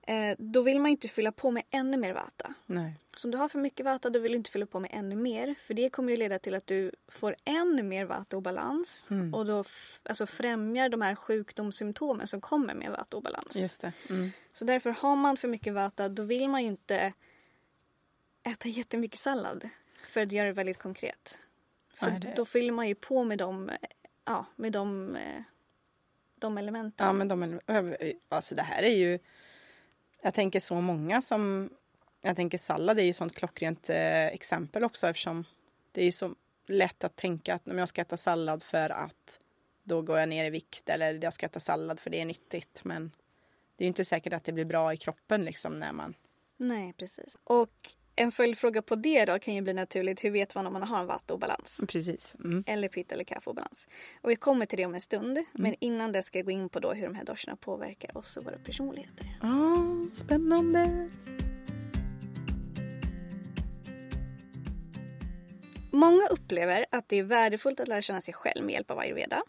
Eh, 0.02 0.36
då 0.38 0.62
vill 0.62 0.80
man 0.80 0.92
inte 0.92 1.08
fylla 1.08 1.32
på 1.32 1.52
med 1.52 1.64
ännu 1.70 1.98
mer 1.98 2.14
vata. 2.14 2.54
Nej. 2.66 2.96
Så 3.16 3.28
om 3.28 3.32
du 3.32 3.38
har 3.38 3.50
för 3.50 3.60
mycket 3.60 3.86
vata 3.86 4.10
då 4.10 4.20
vill 4.20 4.32
du 4.32 4.38
inte 4.38 4.52
fylla 4.52 4.66
på 4.66 4.80
med 4.80 4.90
ännu 4.94 5.16
mer. 5.16 5.54
För 5.60 5.74
det 5.74 5.90
kommer 5.90 6.12
ju 6.12 6.18
leda 6.18 6.40
till 6.40 6.56
att 6.56 6.68
du 6.68 6.92
får 7.08 7.36
ännu 7.46 7.84
mer 7.84 8.06
vata-obalans. 8.06 9.08
Mm. 9.12 9.34
Och 9.34 9.46
då 9.46 9.64
alltså 10.04 10.26
främjar 10.26 10.90
de 10.90 11.02
här 11.02 11.16
sjukdomssymptomen 11.16 12.28
som 12.28 12.42
kommer 12.42 12.74
med 12.74 12.92
vata-obalans. 12.92 13.56
Just 13.56 13.82
det. 13.82 13.92
Mm. 14.10 14.32
Så 14.54 14.66
därför 14.66 14.90
har 14.90 15.16
man 15.16 15.38
för 15.38 15.48
mycket 15.48 15.74
vata 15.74 16.10
då 16.10 16.24
vill 16.24 16.50
man 16.50 16.62
ju 16.62 16.68
inte 16.68 17.14
äta 18.44 18.68
jättemycket 18.70 19.20
sallad. 19.20 19.70
För 20.08 20.22
att 20.22 20.32
göra 20.32 20.48
det 20.48 20.54
väldigt 20.54 20.78
konkret. 20.78 21.38
För 21.94 22.12
Nej, 22.12 22.20
det- 22.20 22.34
då 22.36 22.46
fyller 22.46 22.72
man 22.72 22.88
ju 22.88 22.96
på 22.96 23.24
med 23.24 23.38
de, 23.38 23.72
ja, 24.26 24.46
med 24.56 24.72
de, 24.72 25.16
eh, 25.16 25.42
de 26.36 26.58
elementen. 26.58 27.08
Ja 27.08 27.14
men 27.14 27.28
de 27.28 27.60
alltså 28.30 28.56
det 28.56 28.62
här 28.62 28.84
är 28.84 28.96
ju 28.96 29.20
Jag 30.22 30.34
tänker 30.34 30.60
så 30.60 30.82
många 30.82 31.22
som 31.22 31.70
Jag 32.22 32.36
tänker 32.36 32.58
sallad 32.58 33.00
är 33.00 33.04
ju 33.04 33.14
sånt 33.14 33.36
klockrent 33.36 33.90
eh, 33.90 34.28
exempel 34.28 34.84
också 34.84 35.08
eftersom 35.08 35.46
Det 35.92 36.02
är 36.02 36.06
ju 36.06 36.12
så 36.12 36.36
lätt 36.68 37.04
att 37.04 37.16
tänka 37.16 37.54
att 37.54 37.68
om 37.68 37.78
jag 37.78 37.90
ska 37.90 38.02
äta 38.02 38.18
sallad 38.18 38.64
för 38.64 38.90
att 38.90 39.42
Då 39.84 40.02
går 40.02 40.20
jag 40.20 40.30
ner 40.30 40.46
i 40.46 40.50
vikt 40.50 40.90
eller 40.90 41.20
jag 41.24 41.34
ska 41.34 41.46
äta 41.46 41.60
sallad 41.60 42.00
för 42.00 42.10
det 42.10 42.22
är 42.22 42.26
nyttigt 42.26 42.84
men 42.84 43.12
Det 43.76 43.84
är 43.84 43.86
ju 43.86 43.88
inte 43.88 44.06
säkert 44.06 44.34
att 44.34 44.44
det 44.44 44.52
blir 44.52 44.66
bra 44.66 44.94
i 44.94 44.98
kroppen 44.98 45.46
liksom 45.46 45.78
när 45.78 45.92
man 45.92 46.14
Nej, 46.60 46.94
precis. 46.94 47.38
Och 47.44 47.90
en 48.16 48.32
följdfråga 48.32 48.82
på 48.82 48.96
det 48.96 49.26
då 49.26 49.40
kan 49.40 49.54
ju 49.56 49.62
bli 49.62 49.74
naturligt. 49.74 50.24
Hur 50.24 50.32
vet 50.32 50.56
man 50.56 50.68
om 50.68 50.74
man 50.74 50.84
har 50.84 51.00
en 51.00 51.08
vata-obalans? 51.08 51.82
Precis. 51.88 52.36
Mm. 52.44 52.64
Eller 52.68 52.88
pitta 52.88 53.16
eller 53.16 53.24
kaffeobalans. 53.24 53.88
Och 54.22 54.30
vi 54.30 54.36
kommer 54.36 54.66
till 54.66 54.78
det 54.78 54.86
om 54.86 54.94
en 54.94 55.02
stund. 55.02 55.40
Men 55.54 55.76
innan 55.80 56.12
det 56.12 56.24
ska 56.24 56.40
jag 56.40 56.46
gå 56.46 56.52
in 56.52 56.70
på 56.70 56.80
då 56.80 56.94
hur 56.94 57.04
de 57.04 57.16
här 57.16 57.26
doscherna 57.26 57.56
påverkar 57.56 58.18
oss 58.18 58.38
och 58.38 58.46
våra 58.46 58.58
personligheter. 58.58 59.38
Ah, 59.42 59.89
spännande. 60.14 61.10
Många 65.92 66.28
upplever 66.28 66.86
att 66.92 67.10
det 67.10 67.16
är 67.20 67.24
värdefullt 67.24 67.80
att 67.80 67.88
lära 67.88 68.02
känna 68.02 68.22
sig 68.22 68.34
själv 68.34 68.66
med 68.66 68.74
hjälp 68.74 68.92
av 68.92 69.00
ayurveda. 69.00 69.44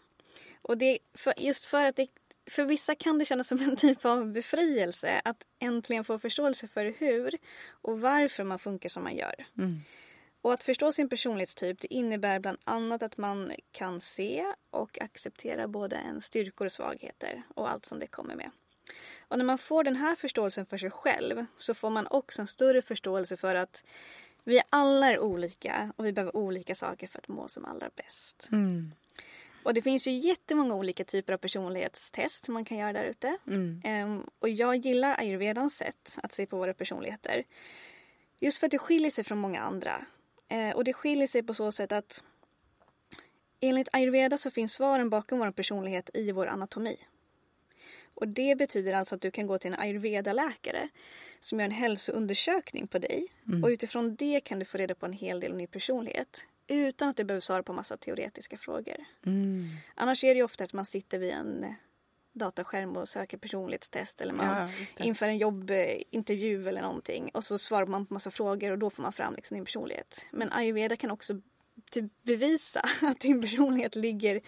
Och 0.61 0.77
det 0.77 0.85
är 0.85 0.97
för, 1.13 1.33
just 1.37 1.65
för 1.65 1.85
att 1.85 1.95
det, 1.95 2.07
för 2.49 2.65
vissa 2.65 2.95
kan 2.95 3.17
det 3.17 3.25
kännas 3.25 3.47
som 3.47 3.61
en 3.61 3.75
typ 3.75 4.05
av 4.05 4.31
befrielse 4.31 5.21
att 5.23 5.43
äntligen 5.59 6.03
få 6.03 6.19
förståelse 6.19 6.67
för 6.67 6.93
hur 6.97 7.37
och 7.69 8.01
varför 8.01 8.43
man 8.43 8.59
funkar 8.59 8.89
som 8.89 9.03
man 9.03 9.15
gör. 9.15 9.45
Mm. 9.57 9.79
Och 10.41 10.53
att 10.53 10.63
förstå 10.63 10.91
sin 10.91 11.09
personlighetstyp 11.09 11.79
det 11.79 11.93
innebär 11.93 12.39
bland 12.39 12.57
annat 12.63 13.03
att 13.03 13.17
man 13.17 13.51
kan 13.71 14.01
se 14.01 14.45
och 14.69 15.01
acceptera 15.01 15.67
både 15.67 15.95
ens 15.95 16.25
styrkor 16.25 16.65
och 16.65 16.71
svagheter 16.71 17.43
och 17.55 17.71
allt 17.71 17.85
som 17.85 17.99
det 17.99 18.07
kommer 18.07 18.35
med. 18.35 18.51
Och 19.27 19.37
när 19.37 19.45
man 19.45 19.57
får 19.57 19.83
den 19.83 19.95
här 19.95 20.15
förståelsen 20.15 20.65
för 20.65 20.77
sig 20.77 20.91
själv 20.91 21.45
så 21.57 21.73
får 21.73 21.89
man 21.89 22.07
också 22.07 22.41
en 22.41 22.47
större 22.47 22.81
förståelse 22.81 23.37
för 23.37 23.55
att 23.55 23.83
vi 24.43 24.61
alla 24.69 25.07
är 25.07 25.19
olika 25.19 25.93
och 25.95 26.05
vi 26.05 26.13
behöver 26.13 26.35
olika 26.35 26.75
saker 26.75 27.07
för 27.07 27.19
att 27.19 27.27
må 27.27 27.47
som 27.47 27.65
allra 27.65 27.89
bäst. 27.95 28.49
Mm. 28.51 28.91
Och 29.63 29.73
det 29.73 29.81
finns 29.81 30.07
ju 30.07 30.11
jättemånga 30.11 30.75
olika 30.75 31.03
typer 31.03 31.33
av 31.33 31.37
personlighetstest 31.37 32.47
man 32.47 32.65
kan 32.65 32.77
göra 32.77 32.93
där 32.93 33.03
ute. 33.03 33.37
Mm. 33.47 33.81
Ehm, 33.83 34.23
och 34.39 34.49
jag 34.49 34.75
gillar 34.75 35.19
ayurvedans 35.19 35.75
sätt 35.75 36.19
att 36.23 36.33
se 36.33 36.45
på 36.45 36.57
våra 36.57 36.73
personligheter. 36.73 37.43
Just 38.39 38.57
för 38.57 38.67
att 38.67 38.71
det 38.71 38.79
skiljer 38.79 39.09
sig 39.09 39.23
från 39.23 39.37
många 39.37 39.61
andra. 39.61 40.05
Eh, 40.47 40.75
och 40.75 40.83
det 40.83 40.93
skiljer 40.93 41.27
sig 41.27 41.43
på 41.43 41.53
så 41.53 41.71
sätt 41.71 41.91
att 41.91 42.23
enligt 43.59 43.89
ayurveda 43.93 44.37
så 44.37 44.51
finns 44.51 44.73
svaren 44.73 45.09
bakom 45.09 45.39
vår 45.39 45.51
personlighet 45.51 46.09
i 46.13 46.31
vår 46.31 46.47
anatomi. 46.47 46.97
Och 48.13 48.27
det 48.27 48.55
betyder 48.57 48.93
alltså 48.93 49.15
att 49.15 49.21
du 49.21 49.31
kan 49.31 49.47
gå 49.47 49.57
till 49.57 49.73
en 49.73 49.79
ayurveda-läkare 49.79 50.89
som 51.39 51.59
gör 51.59 51.65
en 51.65 51.71
hälsoundersökning 51.71 52.87
på 52.87 52.99
dig. 52.99 53.25
Och 53.63 53.67
utifrån 53.67 54.15
det 54.15 54.39
kan 54.39 54.59
du 54.59 54.65
få 54.65 54.77
reda 54.77 54.95
på 54.95 55.05
en 55.05 55.13
hel 55.13 55.39
del 55.39 55.51
om 55.51 55.57
din 55.57 55.67
personlighet. 55.67 56.47
Utan 56.67 57.09
att 57.09 57.17
du 57.17 57.23
behöver 57.23 57.41
svara 57.41 57.63
på 57.63 57.73
massa 57.73 57.97
teoretiska 57.97 58.57
frågor. 58.57 58.95
Mm. 59.25 59.69
Annars 59.95 60.23
är 60.23 60.27
det 60.27 60.37
ju 60.37 60.43
ofta 60.43 60.63
att 60.63 60.73
man 60.73 60.85
sitter 60.85 61.19
vid 61.19 61.31
en 61.31 61.75
dataskärm 62.33 62.97
och 62.97 63.07
söker 63.07 63.37
personlighetstest 63.37 64.21
eller 64.21 64.33
man 64.33 64.69
Ja, 64.97 65.05
inför 65.05 65.25
en 65.25 65.37
jobbintervju 65.37 66.67
eller 66.67 66.81
någonting 66.81 67.29
och 67.33 67.43
så 67.43 67.57
svarar 67.57 67.85
man 67.85 68.05
på 68.05 68.13
massa 68.13 68.31
frågor 68.31 68.71
och 68.71 68.79
då 68.79 68.89
får 68.89 69.03
man 69.03 69.13
fram 69.13 69.35
liksom 69.35 69.55
din 69.55 69.65
personlighet. 69.65 70.25
Men 70.31 70.51
ayurveda 70.51 70.95
kan 70.95 71.11
också 71.11 71.41
typ 71.91 72.23
bevisa 72.23 72.81
att 73.01 73.19
din 73.19 73.41
personlighet 73.41 73.95
ligger 73.95 74.41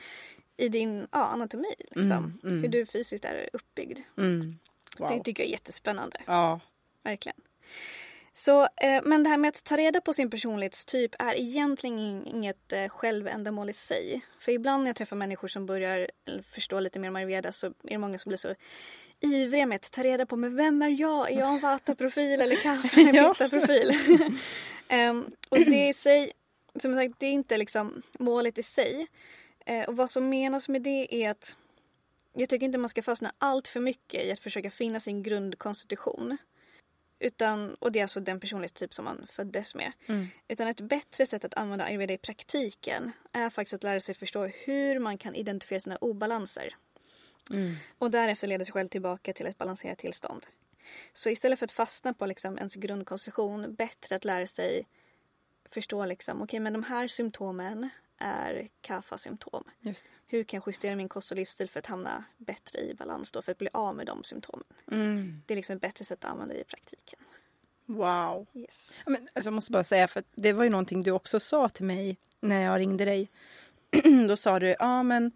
i 0.58 0.70
din 0.70 1.08
ja, 1.12 1.26
anatomi. 1.26 1.76
Liksom. 1.80 2.12
Mm, 2.12 2.40
mm. 2.44 2.62
Hur 2.62 2.68
du 2.70 2.86
fysiskt 2.86 3.26
är 3.26 3.50
uppbyggd. 3.54 4.00
Mm. 4.18 4.60
Wow. 4.98 5.10
Det 5.10 5.24
tycker 5.24 5.44
jag 5.44 5.48
är 5.48 5.52
jättespännande. 5.52 6.18
Ja. 6.26 6.60
Verkligen. 7.04 7.38
Så, 8.36 8.62
eh, 8.64 9.02
men 9.04 9.24
det 9.24 9.30
här 9.30 9.38
med 9.38 9.50
att 9.50 9.64
ta 9.64 9.78
reda 9.78 10.02
på 10.02 10.14
sin 10.14 10.30
personlighetstyp 10.30 11.16
är 11.20 11.36
egentligen 11.40 12.00
in- 12.00 12.28
inget 12.28 12.74
eh, 12.74 12.88
självändamål 12.90 13.70
i 13.70 13.74
sig. 13.74 14.22
För 14.40 14.52
ibland 14.52 14.84
när 14.84 14.90
jag 14.90 14.96
träffar 14.96 15.16
människor 15.16 15.48
som 15.48 15.66
börjar 15.66 16.08
förstå 16.44 16.80
lite 16.80 17.00
mer 17.00 17.10
om 17.10 17.16
ayurveda 17.16 17.52
så 17.52 17.68
är 17.68 17.74
det 17.84 17.98
många 17.98 18.18
som 18.18 18.30
blir 18.30 18.38
så 18.38 18.56
ivriga 19.20 19.66
med 19.66 19.76
att 19.76 19.92
ta 19.92 20.04
reda 20.04 20.26
på 20.26 20.36
men 20.36 20.56
vem 20.56 20.82
är 20.82 20.90
jag? 20.90 21.32
Är 21.32 21.40
jag 21.40 21.54
en 21.54 21.60
vata-profil 21.60 22.42
eller 22.42 22.56
kaffe 22.56 23.02
Ja. 23.14 23.34
pitta-profil? 23.34 23.92
Em, 24.88 25.26
och 25.50 25.58
det 25.58 25.88
i 25.88 25.94
sig, 25.94 26.32
som 26.82 26.96
sagt, 26.96 27.14
det 27.20 27.26
är 27.26 27.32
inte 27.32 27.58
liksom 27.58 28.02
målet 28.20 28.58
i 28.58 28.64
sig. 28.64 29.08
Eh, 29.66 29.84
och 29.84 29.98
vad 29.98 30.10
som 30.10 30.30
menas 30.30 30.70
med 30.70 30.82
det 30.82 31.24
är 31.24 31.30
att 31.30 31.58
jag 32.34 32.50
tycker 32.50 32.66
inte 32.66 32.78
man 32.78 32.90
ska 32.90 33.04
fastna 33.04 33.34
allt 33.38 33.68
för 33.68 33.80
mycket 33.80 34.26
i 34.26 34.32
att 34.32 34.40
försöka 34.40 34.72
finna 34.72 35.00
sin 35.00 35.24
grundkonstitution. 35.24 36.38
Utan, 37.20 37.76
och 37.76 37.92
det 37.92 38.00
är 38.00 38.04
alltså 38.04 38.20
den 38.20 38.40
personlighetstyp 38.40 38.94
som 38.94 39.06
man 39.06 39.28
föddes 39.28 39.76
med. 39.76 39.92
Mm. 40.06 40.28
Utan 40.48 40.68
ett 40.68 40.82
bättre 40.82 41.26
sätt 41.26 41.46
att 41.46 41.54
använda 41.54 41.86
ayurveda 41.86 42.14
i 42.14 42.18
praktiken 42.18 43.12
är 43.32 43.50
faktiskt 43.50 43.74
att 43.74 43.84
lära 43.84 44.00
sig 44.00 44.16
förstå 44.16 44.46
hur 44.46 45.00
man 45.00 45.18
kan 45.18 45.36
identifiera 45.36 45.80
sina 45.80 45.98
obalanser. 45.98 46.76
Mm. 47.50 47.76
Och 47.98 48.12
därefter 48.12 48.48
leda 48.48 48.66
sig 48.66 48.74
själv 48.74 48.88
tillbaka 48.88 49.34
till 49.34 49.48
ett 49.48 49.58
balanserat 49.58 49.98
tillstånd. 49.98 50.46
Så 51.14 51.30
istället 51.30 51.60
för 51.60 51.66
att 51.66 51.72
fastna 51.72 52.14
på 52.14 52.26
liksom 52.26 52.58
ens 52.58 52.76
grundkonstitution, 52.76 53.76
bättre 53.76 54.16
att 54.16 54.26
lära 54.26 54.48
sig 54.48 54.88
förstå 55.66 56.06
liksom, 56.06 56.42
okej 56.42 56.60
men 56.60 56.74
de 56.74 56.84
här 56.84 57.08
symptomen 57.08 57.90
är 58.24 58.54
det. 58.54 58.70
Hur 60.28 60.44
kan 60.44 60.58
jag 60.58 60.68
justera 60.68 60.96
min 60.96 61.10
kost 61.10 61.32
och 61.32 61.38
livsstil 61.38 61.70
för 61.70 61.80
att 61.80 61.86
hamna 61.86 62.24
bättre 62.38 62.80
i 62.80 62.94
balans 62.94 63.32
då, 63.32 63.42
för 63.42 63.52
att 63.52 63.58
bli 63.58 63.70
av 63.74 63.96
med 63.96 64.06
de 64.06 64.24
symptomen? 64.24 64.66
Mm. 64.92 65.42
Det 65.46 65.54
är 65.54 65.56
liksom 65.56 65.76
ett 65.76 65.82
bättre 65.82 66.06
sätt 66.06 66.26
att 66.26 66.32
använda 66.32 66.54
det 66.54 66.62
i 66.62 66.64
praktiken. 66.64 67.20
Wow. 67.86 68.48
Yes. 68.54 69.02
Men, 69.06 69.16
alltså, 69.16 69.48
jag 69.48 69.54
måste 69.54 69.72
bara 69.72 69.84
säga, 69.84 70.08
för 70.08 70.24
det 70.36 70.54
var 70.54 70.64
ju 70.64 70.70
någonting 70.70 71.02
du 71.02 71.12
också 71.12 71.40
sa 71.40 71.70
till 71.70 71.86
mig 71.86 72.18
när 72.40 72.64
jag 72.64 72.80
ringde 72.80 73.06
dig. 73.06 73.30
Då 74.28 74.36
sa 74.36 74.60
du, 74.60 74.76
ja 74.80 75.04
men 75.04 75.32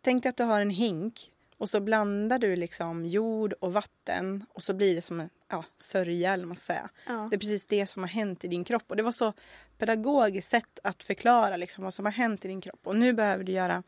tänk 0.00 0.22
dig 0.22 0.30
att 0.30 0.36
du 0.36 0.44
har 0.44 0.60
en 0.60 0.70
hink 0.70 1.31
och 1.62 1.70
så 1.70 1.80
blandar 1.80 2.38
du 2.38 2.56
liksom 2.56 3.06
jord 3.06 3.52
och 3.52 3.72
vatten 3.72 4.44
och 4.48 4.62
så 4.62 4.74
blir 4.74 4.94
det 4.94 5.02
som 5.02 5.20
en 5.20 5.30
ja, 5.48 5.64
sörja 5.78 6.34
eller 6.34 6.46
man 6.46 6.56
ska 6.56 6.64
säga. 6.64 6.88
Ja. 7.06 7.26
Det 7.30 7.36
är 7.36 7.38
precis 7.38 7.66
det 7.66 7.86
som 7.86 8.02
har 8.02 8.08
hänt 8.08 8.44
i 8.44 8.48
din 8.48 8.64
kropp 8.64 8.84
och 8.88 8.96
det 8.96 9.02
var 9.02 9.12
så 9.12 9.32
pedagogiskt 9.78 10.48
sätt 10.48 10.78
att 10.82 11.02
förklara 11.02 11.56
liksom 11.56 11.84
vad 11.84 11.94
som 11.94 12.04
har 12.04 12.12
hänt 12.12 12.44
i 12.44 12.48
din 12.48 12.60
kropp 12.60 12.80
och 12.84 12.96
nu 12.96 13.12
behöver 13.12 13.44
du 13.44 13.52
göra 13.52 13.82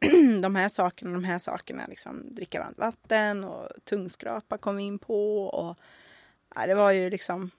de 0.42 0.54
här 0.54 0.68
sakerna 0.68 1.10
och 1.10 1.22
de 1.22 1.24
här 1.24 1.38
sakerna. 1.38 1.86
Liksom, 1.88 2.34
dricka 2.34 2.60
varmt 2.60 2.78
vatten 2.78 3.44
och 3.44 3.68
tungskrapa 3.84 4.58
kom 4.58 4.76
vi 4.76 4.82
in 4.82 4.98
på. 4.98 5.44
Och, 5.46 5.78
ja, 6.54 6.66
det 6.66 6.74
var 6.74 6.90
ju 6.90 7.10
liksom... 7.10 7.50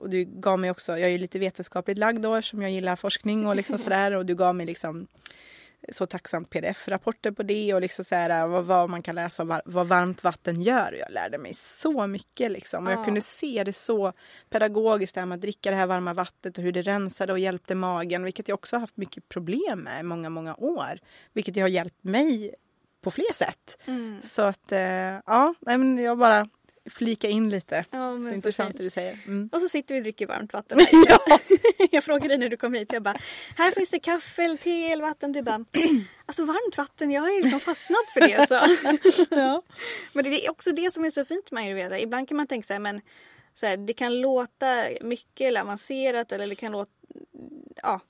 Och 0.00 0.10
du 0.10 0.24
gav 0.24 0.58
mig 0.58 0.70
också, 0.70 0.92
jag 0.92 1.08
är 1.08 1.12
ju 1.12 1.18
lite 1.18 1.38
vetenskapligt 1.38 1.98
lagd 1.98 2.22
då 2.22 2.42
som 2.42 2.62
jag 2.62 2.70
gillar 2.70 2.96
forskning 2.96 3.46
och 3.46 3.56
liksom 3.56 3.78
sådär. 3.86 4.12
Och 4.12 4.26
du 4.26 4.34
gav 4.34 4.54
mig 4.54 4.66
liksom 4.66 5.06
så 5.92 6.06
tacksamt 6.06 6.50
pdf-rapporter 6.50 7.30
på 7.30 7.42
det 7.42 7.74
och 7.74 7.80
liksom 7.80 8.04
så 8.04 8.14
här, 8.14 8.46
vad, 8.46 8.64
vad 8.64 8.90
man 8.90 9.02
kan 9.02 9.14
läsa 9.14 9.42
om 9.42 9.60
vad 9.64 9.86
varmt 9.86 10.24
vatten 10.24 10.62
gör. 10.62 10.92
Och 10.92 10.98
jag 10.98 11.10
lärde 11.10 11.38
mig 11.38 11.54
så 11.54 12.06
mycket 12.06 12.50
liksom. 12.50 12.86
Och 12.86 12.92
jag 12.92 12.98
Ja. 13.00 13.04
kunde 13.04 13.20
se 13.20 13.64
det 13.64 13.72
så 13.72 14.12
pedagogiskt 14.50 15.14
det 15.14 15.20
här 15.20 15.26
med 15.26 15.36
att 15.36 15.40
dricka 15.42 15.70
det 15.70 15.76
här 15.76 15.86
varma 15.86 16.14
vattnet 16.14 16.58
och 16.58 16.64
hur 16.64 16.72
det 16.72 16.82
rensade 16.82 17.32
och 17.32 17.38
hjälpte 17.38 17.74
magen. 17.74 18.24
Vilket 18.24 18.48
jag 18.48 18.54
också 18.54 18.76
har 18.76 18.80
haft 18.80 18.96
mycket 18.96 19.28
problem 19.28 19.78
med 19.80 20.00
i 20.00 20.02
många, 20.02 20.30
många 20.30 20.54
år. 20.54 20.98
Vilket 21.32 21.56
har 21.56 21.68
hjälpt 21.68 22.04
mig 22.04 22.54
på 23.00 23.10
fler 23.10 23.34
sätt. 23.34 23.78
Mm. 23.86 24.20
Så 24.24 24.42
att, 24.42 24.72
eh, 24.72 24.80
ja, 25.26 25.54
jag 25.98 26.18
bara 26.18 26.46
flika 26.90 27.28
in 27.28 27.48
lite. 27.48 27.84
Ja, 27.90 28.16
så 28.16 28.24
så 28.24 28.30
intressant 28.30 28.76
det 28.76 28.82
du 28.82 28.90
säger. 28.90 29.18
Mm. 29.26 29.48
Och 29.52 29.60
så 29.60 29.68
sitter 29.68 29.94
vi 29.94 30.00
och 30.00 30.02
dricker 30.02 30.26
varmt 30.26 30.52
vatten. 30.52 30.78
Ja. 31.08 31.38
Jag 31.90 32.04
frågade 32.04 32.28
dig 32.28 32.38
när 32.38 32.48
du 32.48 32.56
kom 32.56 32.74
hit, 32.74 32.92
jag 32.92 33.02
bara, 33.02 33.16
här 33.56 33.70
finns 33.70 33.90
det 33.90 33.98
kaffe 33.98 34.42
eller 34.42 34.56
te 34.56 34.92
eller 34.92 35.02
vatten. 35.04 35.32
Du 35.32 35.42
bara, 35.42 35.64
alltså 36.26 36.44
varmt 36.44 36.78
vatten, 36.78 37.10
jag 37.10 37.22
har 37.22 37.30
ju 37.30 37.42
liksom 37.42 37.60
fastnat 37.60 38.10
för 38.14 38.20
det. 38.20 38.48
Så. 38.48 38.54
Ja. 39.36 39.62
Men 40.12 40.24
det 40.24 40.46
är 40.46 40.50
också 40.50 40.72
det 40.72 40.94
som 40.94 41.04
är 41.04 41.10
så 41.10 41.24
fint 41.24 41.50
med 41.50 41.64
ayurveda. 41.64 41.98
Ibland 41.98 42.28
kan 42.28 42.36
man 42.36 42.46
tänka 42.46 42.66
så 42.66 42.72
här, 42.72 42.80
men 42.80 43.00
så 43.54 43.66
här, 43.66 43.76
det 43.76 43.92
kan 43.94 44.20
låta 44.20 44.84
mycket 45.00 45.48
eller 45.48 45.60
avancerat 45.60 46.32
eller 46.32 46.46
det 46.46 46.54
kan 46.54 46.72
låta, 46.72 46.92
ja. 47.82 48.00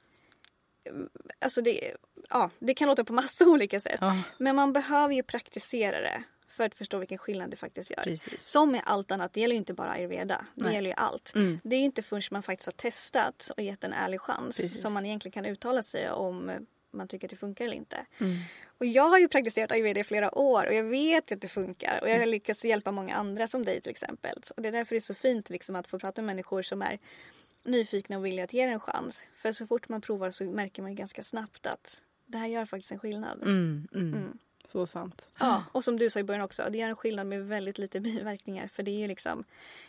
Alltså 1.41 1.63
det, 1.63 1.97
ja, 2.31 2.51
det 2.59 2.75
kan 2.75 2.89
låta 2.89 3.05
på 3.05 3.13
massa 3.13 3.47
olika 3.47 3.81
sätt. 3.81 3.99
Ja. 4.01 4.17
Men 4.39 4.57
man 4.57 4.73
behöver 4.73 5.15
ju 5.15 5.23
praktisera 5.23 6.01
det 6.01 6.23
för 6.53 6.65
att 6.65 6.75
förstå 6.75 6.99
vilken 6.99 7.19
skillnad 7.19 7.51
det 7.51 7.57
faktiskt 7.57 7.91
gör. 7.91 8.03
Precis. 8.03 8.47
Som 8.47 8.71
med 8.73 8.83
allt 8.85 9.11
annat, 9.11 9.33
det 9.33 9.41
gäller 9.41 9.55
ju 9.55 9.59
inte 9.59 9.75
bara 9.75 9.91
ayurveda. 9.91 10.47
Det 10.55 10.65
Nej. 10.65 10.75
gäller 10.75 10.91
ju 10.91 10.95
allt. 10.97 11.35
Mm. 11.35 11.61
Det 11.65 11.77
är 11.77 11.81
ju 11.81 11.85
inte 11.85 12.03
förrän 12.03 12.23
man 12.31 12.43
faktiskt 12.43 12.67
har 12.67 12.73
testat 12.73 13.51
och 13.57 13.63
gett 13.63 13.85
en 13.85 13.93
ärlig 13.93 14.21
chans 14.21 14.57
Precis. 14.57 14.81
som 14.81 14.93
man 14.93 15.07
egentligen 15.07 15.33
kan 15.33 15.47
uttala 15.47 15.83
sig 15.83 16.11
om 16.11 16.67
man 16.91 17.09
tycker 17.09 17.27
att 17.27 17.31
det 17.31 17.37
funkar 17.37 17.65
eller 17.65 17.77
inte. 17.77 18.07
Mm. 18.19 18.37
Och 18.79 18.87
jag 18.87 19.09
har 19.09 19.19
ju 19.19 19.29
praktiserat 19.29 19.73
ayurveda 19.73 20.01
i 20.01 20.05
flera 20.05 20.39
år 20.39 20.67
och 20.67 20.75
jag 20.75 20.85
vet 20.85 21.33
att 21.33 21.41
det 21.41 21.49
funkar 21.49 21.99
och 22.03 22.11
jag 22.11 22.19
har 22.19 22.27
lyckats 22.27 22.65
hjälpa 22.65 22.93
många 22.93 23.15
andra 23.15 23.49
som 23.49 23.63
dig 23.63 23.81
till 23.81 23.91
exempel. 23.91 24.43
Och 24.57 24.63
det 24.63 24.69
är 24.69 24.73
därför 24.73 24.95
det 24.95 24.99
är 24.99 25.01
så 25.01 25.15
fint 25.15 25.51
liksom, 25.51 25.77
att 25.77 25.89
få 25.89 25.99
prata 25.99 26.23
med 26.23 26.27
människor 26.27 26.63
som 26.63 26.83
är 26.83 26.99
nyfikna 27.65 28.19
och 28.19 28.27
villiga 28.27 28.45
att 28.45 28.53
ge 28.53 28.63
en 28.63 28.81
chans. 28.81 29.25
För 29.35 29.53
så 29.53 29.67
fort 29.67 29.89
man 29.89 30.01
provar 30.01 30.31
så 30.31 30.45
märker 30.45 30.83
man 30.83 30.95
ganska 30.95 31.23
snabbt 31.23 31.67
att 31.67 32.03
det 32.27 32.39
här 32.39 32.47
gör 32.47 32.65
faktiskt 32.65 32.93
en 32.93 32.99
skillnad. 32.99 33.43
Mm, 33.43 33.89
mm. 33.95 34.39
Så 34.73 34.87
sant. 34.87 35.29
Ja, 35.39 35.65
och 35.73 35.85
som 35.85 35.99
du 35.99 36.11
sa 36.11 36.21
i 36.21 36.25
början 36.25 36.43
också, 36.43 36.69
det 36.71 36.79
gör 36.79 36.89
en 36.89 36.97
skillnad 36.97 37.27
med 37.27 37.47
väldigt 37.49 37.79
lite 37.79 38.01
biverkningar 38.11 38.67
för 38.67 38.83
det 38.83 38.91
är 38.91 38.99
ju 38.99 39.07
liksom 39.07 39.45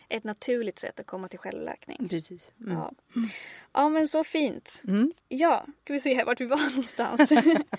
ett 0.09 0.23
naturligt 0.23 0.79
sätt 0.79 0.99
att 0.99 1.05
komma 1.05 1.27
till 1.27 1.39
självläkning. 1.39 2.09
Precis. 2.09 2.49
Mm. 2.59 2.77
Ja. 2.77 2.93
ja, 3.73 3.89
men 3.89 4.07
så 4.07 4.23
fint. 4.23 4.81
Mm. 4.87 5.13
Ja, 5.27 5.65
ska 5.83 5.93
vi 5.93 5.99
se 5.99 6.13
här 6.13 6.25
vart 6.25 6.41
vi 6.41 6.45
var 6.45 6.57
någonstans. 6.69 7.31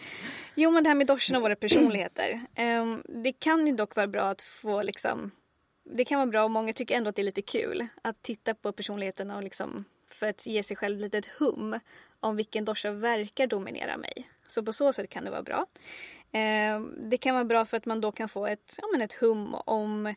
jo, 0.55 0.71
men 0.71 0.85
det 0.85 0.91
här 0.91 0.95
med 0.95 1.07
doscherna 1.07 1.39
och 1.39 1.43
våra 1.43 1.57
personligheter. 1.57 2.41
Ehm, 2.55 3.03
det 3.09 3.33
kan 3.33 3.67
ju 3.67 3.73
dock 3.73 3.97
vara 3.97 4.07
bra 4.07 4.23
att 4.23 4.43
få 4.43 4.83
liksom... 4.83 5.31
Det 5.85 6.05
kan 6.05 6.19
vara 6.19 6.27
bra 6.27 6.45
och 6.45 6.51
många 6.51 6.73
tycker 6.73 6.97
ändå 6.97 7.11
att 7.11 7.17
det 7.17 7.23
är 7.23 7.25
lite 7.25 7.43
kul 7.43 7.87
att 8.03 8.23
titta 8.23 8.55
på 8.55 8.73
personligheterna 8.73 9.37
och 9.37 9.43
liksom 9.43 9.85
för 10.09 10.27
att 10.27 10.47
ge 10.47 10.63
sig 10.63 10.77
själv 10.77 11.01
lite 11.01 11.19
ett 11.19 11.27
hum 11.27 11.79
om 12.21 12.37
vilken 12.37 12.65
dosha 12.65 12.91
verkar 12.91 13.47
dominera 13.47 13.97
mig. 13.97 14.31
Så 14.47 14.63
på 14.63 14.73
så 14.73 14.93
sätt 14.93 15.11
kan 15.11 15.25
det 15.25 15.31
vara 15.31 15.43
bra. 15.43 15.67
Ehm, 16.37 17.11
det 17.11 17.17
kan 17.17 17.35
vara 17.35 17.45
bra 17.45 17.65
för 17.65 17.77
att 17.77 17.87
man 17.87 18.01
då 18.01 18.13
kan 18.13 18.29
få 18.29 18.47
ett, 18.47 18.79
ja, 18.83 18.89
men 18.93 19.03
ett 19.03 19.13
hum 19.13 19.55
om 19.55 20.15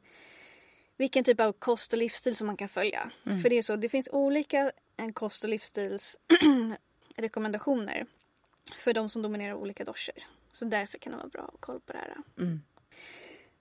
vilken 0.98 1.24
typ 1.24 1.40
av 1.40 1.52
kost 1.52 1.94
och 1.94 2.00
livsstil 2.00 2.36
som 2.36 2.48
man 2.48 2.58
kan 2.58 2.70
följa. 2.70 3.12
För 3.24 3.50
det 3.50 3.58
är 3.58 3.62
så, 3.62 3.76
det 3.76 3.90
finns 3.90 4.10
olika 4.12 4.72
eh, 4.98 5.10
kost 5.14 5.44
och 5.44 5.50
livsstilsrekommendationer 5.50 8.06
för 8.78 8.94
de 8.94 9.10
som 9.10 9.22
dominerar 9.22 9.54
olika 9.54 9.84
doshor. 9.84 10.16
Så 10.52 10.66
därför 10.66 10.98
kan 10.98 11.12
det 11.12 11.18
vara 11.18 11.28
bra 11.28 11.42
att 11.42 11.52
ha 11.52 11.58
koll 11.60 11.80
på 11.80 11.94
det 11.94 12.00
här. 12.00 12.18
Mm. 12.38 12.62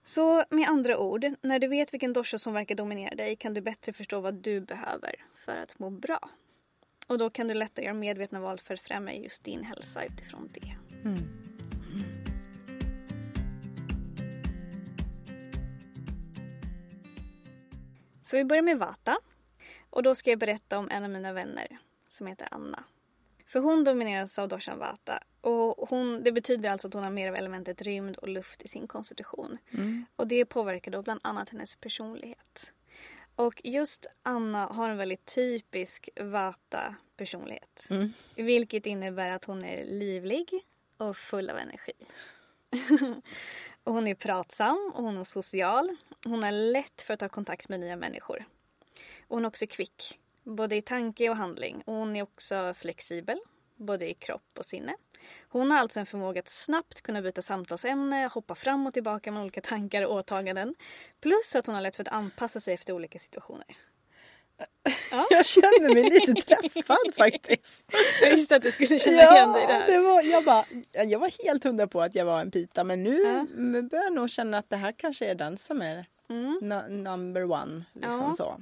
Så 0.05 0.45
med 0.51 0.69
andra 0.69 0.99
ord, 0.99 1.27
när 1.41 1.59
du 1.59 1.69
vet 1.69 1.93
vilken 1.93 2.13
dosha 2.13 2.39
som 2.39 2.53
verkar 2.53 2.75
dominera 2.75 3.15
dig 3.15 3.37
kan 3.37 3.55
du 3.55 3.61
bättre 3.61 3.93
förstå 3.93 4.21
vad 4.21 4.35
du 4.35 4.61
behöver 4.61 5.25
för 5.35 5.57
att 5.57 5.79
må 5.79 5.91
bra. 5.91 6.31
Och 7.07 7.19
då 7.19 7.31
kan 7.31 7.49
du 7.49 7.55
lättare 7.55 7.85
göra 7.85 7.95
medvetna 7.95 8.41
val 8.41 8.59
för 8.59 8.75
att 8.75 8.81
främja 8.81 9.15
just 9.15 9.45
din 9.45 9.65
hälsa 9.65 10.05
utifrån 10.05 10.51
det. 10.55 10.77
Mm. 11.05 11.46
Så 18.27 18.37
vi 18.37 18.45
börjar 18.45 18.63
med 18.63 18.79
Vata. 18.79 19.19
Och 19.91 20.03
då 20.03 20.15
ska 20.15 20.31
jag 20.31 20.39
berätta 20.39 20.79
om 20.79 20.91
en 20.91 21.05
av 21.05 21.11
mina 21.11 21.33
vänner 21.33 21.79
som 22.09 22.27
heter 22.27 22.49
Anna. 22.51 22.85
För 23.47 23.61
hon 23.61 23.85
domineras 23.85 24.39
av 24.39 24.49
doshan 24.49 24.79
Vata. 24.79 25.23
Och 25.41 25.89
hon, 25.89 26.23
det 26.25 26.33
betyder 26.33 26.71
alltså 26.71 26.89
att 26.89 26.95
hon 26.95 27.03
har 27.03 27.11
mer 27.11 27.29
av 27.29 27.37
elementet 27.37 27.83
rymd 27.83 28.17
och 28.17 28.29
luft 28.29 28.63
i 28.63 28.69
sin 28.69 28.87
konstitution. 28.87 29.59
Mm. 29.71 30.07
Och 30.17 30.27
det 30.27 30.45
påverkar 30.45 30.91
då 30.91 31.03
bland 31.03 31.21
annat 31.23 31.51
hennes 31.51 31.77
personlighet. 31.77 32.73
Och 33.37 33.61
just 33.65 34.07
Anna 34.23 34.67
har 34.67 34.91
en 34.91 34.97
väldigt 34.97 35.25
typisk 35.25 36.09
Vata-personlighet. 36.21 37.87
Mm. 37.91 38.13
Vilket 38.35 38.87
innebär 38.87 39.31
att 39.31 39.45
hon 39.45 39.65
är 39.65 39.85
livlig 39.85 40.49
och 40.97 41.17
full 41.17 41.51
av 41.51 41.59
energi. 41.59 41.93
och 43.87 43.95
hon 43.95 44.07
är 44.07 44.15
pratsam 44.15 44.93
och 44.95 45.03
hon 45.03 45.19
är 45.19 45.25
social. 45.25 45.97
Hon 46.25 46.43
har 46.43 46.53
lätt 46.53 47.03
för 47.03 47.15
att 47.15 47.21
ta 47.21 47.29
kontakt 47.29 47.69
med 47.69 47.81
nya 47.81 47.97
människor. 47.97 48.45
Och 49.21 49.37
hon 49.37 49.45
är 49.45 49.49
också 49.49 49.67
kvick, 49.67 50.19
både 50.43 50.77
i 50.77 50.83
tanke 50.83 51.31
och 51.31 51.37
handling. 51.37 51.83
Och 51.87 51.95
hon 51.95 52.17
är 52.17 52.23
också 52.23 52.75
flexibel, 52.77 53.41
både 53.77 54.11
i 54.11 54.15
kropp 54.15 54.59
och 54.59 54.67
sinne. 54.67 54.97
Hon 55.49 55.71
har 55.71 55.79
alltså 55.79 56.01
en 56.01 56.07
förmåga 56.07 56.39
att 56.39 56.49
snabbt 56.49 57.01
kunna 57.01 57.23
byta 57.23 57.43
samtalsämne, 57.43 58.31
hoppa 58.33 58.55
fram 58.55 58.87
och 58.87 58.95
tillbaka 58.95 59.33
med 59.33 59.43
olika 59.43 59.61
tankar 59.61 60.03
och 60.03 60.15
åtaganden. 60.15 60.75
Plus 61.21 61.55
att 61.55 61.67
hon 61.67 61.75
har 61.75 61.83
lätt 61.83 61.97
för 61.97 62.03
att 62.03 62.13
anpassa 62.13 62.61
sig 62.61 62.75
efter 62.75 62.93
olika 62.93 63.19
situationer. 63.19 63.77
Ja. 65.11 65.27
Jag 65.31 65.47
känner 65.47 65.95
mig 65.95 66.03
lite 66.11 66.35
träffad 66.35 67.15
faktiskt. 67.17 67.85
Jag 68.23 68.31
visste 68.31 68.57
att 68.57 68.63
du 68.63 68.73
skulle 68.73 68.99
känna 68.99 69.23
igen 69.23 69.53
dig 69.53 69.65
i 69.65 69.67
det 69.67 69.93
Ja, 69.95 70.03
var, 70.03 70.23
jag, 70.23 70.45
bara, 70.45 70.65
jag 70.93 71.19
var 71.19 71.45
helt 71.47 71.65
hundra 71.65 71.87
på 71.87 72.03
att 72.03 72.15
jag 72.15 72.25
var 72.25 72.41
en 72.41 72.51
pita 72.51 72.85
men 72.85 73.03
nu 73.03 73.17
Ja. 73.23 73.47
börjar 73.83 74.05
jag 74.05 74.13
nog 74.13 74.31
känna 74.31 74.59
att 74.59 74.71
det 74.71 74.77
här 74.77 74.93
kanske 74.97 75.27
är 75.27 75.35
den 75.35 75.59
som 75.59 75.83
är 75.83 76.05
Mm. 76.31 77.03
number 77.05 77.51
one. 77.53 77.85
Liksom 77.93 78.21
Ja. 78.21 78.35
så. 78.37 78.61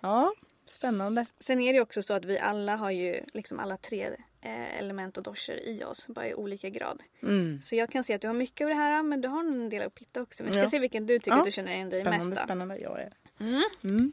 Ja, 0.00 0.32
spännande. 0.66 1.26
Sen 1.40 1.60
är 1.60 1.72
det 1.72 1.80
också 1.80 2.02
så 2.02 2.14
att 2.14 2.24
vi 2.24 2.38
alla 2.38 2.76
har 2.76 2.90
ju 2.90 3.20
liksom 3.34 3.58
alla 3.60 3.76
tre 3.76 4.08
element 4.50 5.16
och 5.16 5.22
doshor 5.22 5.56
i 5.56 5.84
oss, 5.84 6.08
bara 6.08 6.28
i 6.28 6.34
olika 6.34 6.68
grad. 6.68 7.02
Mm. 7.22 7.60
Så 7.62 7.76
jag 7.76 7.90
kan 7.90 8.04
se 8.04 8.14
att 8.14 8.20
du 8.20 8.26
har 8.26 8.34
mycket 8.34 8.64
av 8.64 8.68
det 8.68 8.74
här 8.74 9.02
men 9.02 9.20
du 9.20 9.28
har 9.28 9.40
en 9.40 9.68
del 9.68 9.82
av 9.82 9.90
pitta 9.90 10.22
också. 10.22 10.44
Vi 10.44 10.50
ska 10.52 10.60
Ja. 10.60 10.70
se 10.70 10.78
vilken 10.78 11.06
du 11.06 11.18
tycker 11.18 11.30
Ja. 11.30 11.38
att 11.38 11.44
du 11.44 11.52
känner 11.52 11.72
igen 11.72 11.90
dig 11.90 12.00
Spännande, 12.00 12.26
mest 12.28 12.42
av. 12.42 12.46
spännande. 12.46 12.78
Jag 12.78 13.00
är. 13.00 13.12
Mm. 13.40 13.62
Mm. 13.84 14.12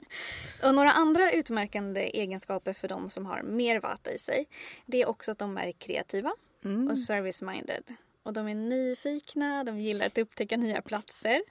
Och 0.62 0.74
några 0.74 0.90
andra 0.90 1.32
utmärkande 1.32 2.00
egenskaper 2.00 2.72
för 2.72 2.88
de 2.88 3.10
som 3.10 3.26
har 3.26 3.42
mer 3.42 3.80
vata 3.80 4.12
i 4.12 4.18
sig 4.18 4.48
det 4.86 5.02
är 5.02 5.08
också 5.08 5.30
att 5.32 5.38
de 5.38 5.56
är 5.58 5.72
kreativa 5.72 6.32
Mm. 6.64 6.88
och 6.88 6.98
service-minded. 6.98 7.82
Och 8.22 8.32
de 8.32 8.48
är 8.48 8.54
nyfikna, 8.54 9.64
de 9.64 9.80
gillar 9.80 10.06
att 10.06 10.18
upptäcka 10.18 10.56
nya 10.56 10.82
platser. 10.82 11.42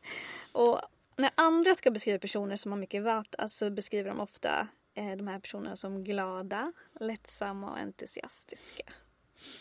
Och 0.52 0.80
när 1.18 1.32
andra 1.36 1.76
ska 1.76 1.92
beskriva 1.92 2.20
personer 2.20 2.56
som 2.56 2.72
har 2.72 2.80
mycket 2.80 3.04
vata 3.04 3.48
så 3.48 3.70
beskriver 3.70 4.10
de 4.10 4.20
ofta 4.20 4.60
eh, 4.60 4.65
de 4.93 5.28
här 5.28 5.39
personerna 5.39 5.75
som 5.75 6.04
glada, 6.04 6.73
lättsamma 6.99 7.71
och 7.71 7.78
entusiastiska. 7.78 8.84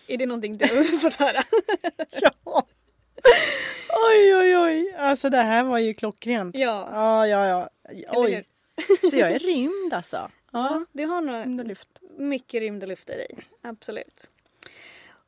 Är 0.06 0.16
det 0.16 0.26
någonting 0.26 0.56
du 0.58 0.64
har 0.64 0.84
fått 1.00 1.14
höra? 1.14 1.38
Ja. 2.20 2.66
Oj, 4.08 4.36
oj, 4.36 4.56
oj. 4.58 4.94
Alltså 4.98 5.30
det 5.30 5.36
här 5.42 5.64
var 5.64 5.78
ju 5.78 5.94
klockrent. 5.94 6.56
ja. 6.56 6.88
Ja, 6.92 7.26
ja, 7.26 7.68
ja. 7.92 8.12
Oj. 8.16 8.44
Så 9.10 9.16
jag 9.16 9.30
är 9.32 9.38
rymd 9.38 9.92
alltså. 9.94 10.16
Ja, 10.16 10.30
ja, 10.52 10.84
du 10.92 11.04
har 11.04 11.20
nog 11.20 11.76
mycket 12.18 12.60
rymd 12.60 12.82
och 12.82 12.88
luft 12.88 13.10
i 13.10 13.12
dig. 13.12 13.38
Absolut. 13.62 14.30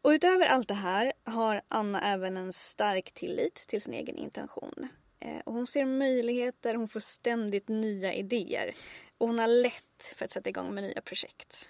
Och 0.02 0.08
utöver 0.10 0.46
allt 0.46 0.68
det 0.68 0.74
här 0.74 1.12
har 1.24 1.60
Anna 1.68 2.12
även 2.12 2.36
en 2.36 2.52
stark 2.52 3.12
tillit 3.12 3.54
till 3.54 3.82
sin 3.82 3.94
egen 3.94 4.16
intention. 4.16 4.88
Eh, 5.20 5.38
och 5.44 5.52
hon 5.52 5.66
ser 5.66 5.84
möjligheter, 5.84 6.74
hon 6.74 6.88
får 6.88 7.00
ständigt 7.00 7.68
nya 7.68 8.14
idéer. 8.14 8.74
Och 9.20 9.26
hon 9.26 9.38
har 9.38 9.46
lätt 9.46 10.14
för 10.16 10.24
att 10.24 10.30
sätta 10.30 10.48
igång 10.48 10.74
med 10.74 10.84
nya 10.84 11.00
projekt. 11.00 11.68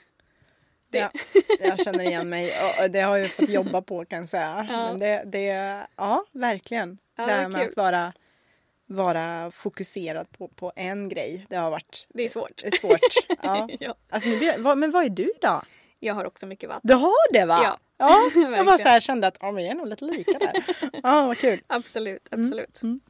Det- 0.88 0.98
Ja, 0.98 1.10
jag 1.60 1.80
känner 1.80 2.04
igen 2.04 2.28
mig. 2.28 2.52
Det 2.90 3.00
har 3.00 3.16
jag 3.16 3.30
fått 3.30 3.48
jobba 3.48 3.82
på 3.82 4.04
kan 4.04 4.18
jag 4.18 4.28
säga. 4.28 4.66
Ja. 4.70 4.88
Men 4.88 4.98
det, 4.98 5.22
det, 5.26 5.46
ja, 5.96 6.24
verkligen. 6.32 6.98
Ja, 7.16 7.26
det 7.26 7.32
här 7.32 7.48
med 7.48 7.60
kul. 7.60 7.68
att 7.70 7.76
vara, 7.76 8.12
vara 8.86 9.50
fokuserad 9.50 10.30
på, 10.32 10.48
på 10.48 10.72
en 10.76 11.08
grej. 11.08 11.46
Det 11.48 11.56
har 11.56 11.70
varit 11.70 12.06
Det 12.08 12.24
är 12.24 12.28
svårt. 12.28 12.62
svårt. 12.80 13.00
Ja. 13.42 13.68
ja. 13.80 13.94
Alltså, 14.10 14.28
men 14.76 14.90
vad 14.90 15.04
är 15.04 15.08
du 15.08 15.32
då? 15.40 15.62
Jag 15.98 16.14
har 16.14 16.24
också 16.24 16.46
mycket 16.46 16.68
vatten. 16.68 16.88
Du 16.88 16.94
har 16.94 17.32
det 17.32 17.44
va? 17.44 17.60
Ja. 17.64 17.78
ja 17.96 18.30
jag 18.56 18.66
bara 18.66 18.78
så 18.78 18.88
här 18.88 19.00
kände 19.00 19.26
att 19.26 19.42
men 19.42 19.54
jag 19.64 19.70
är 19.70 19.74
nog 19.74 19.88
lite 19.88 20.04
lika 20.04 20.38
där. 20.38 20.64
Ja, 21.02 21.26
vad 21.26 21.38
kul. 21.38 21.62
Absolut, 21.66 22.28
absolut. 22.30 22.82
mm. 22.82 23.00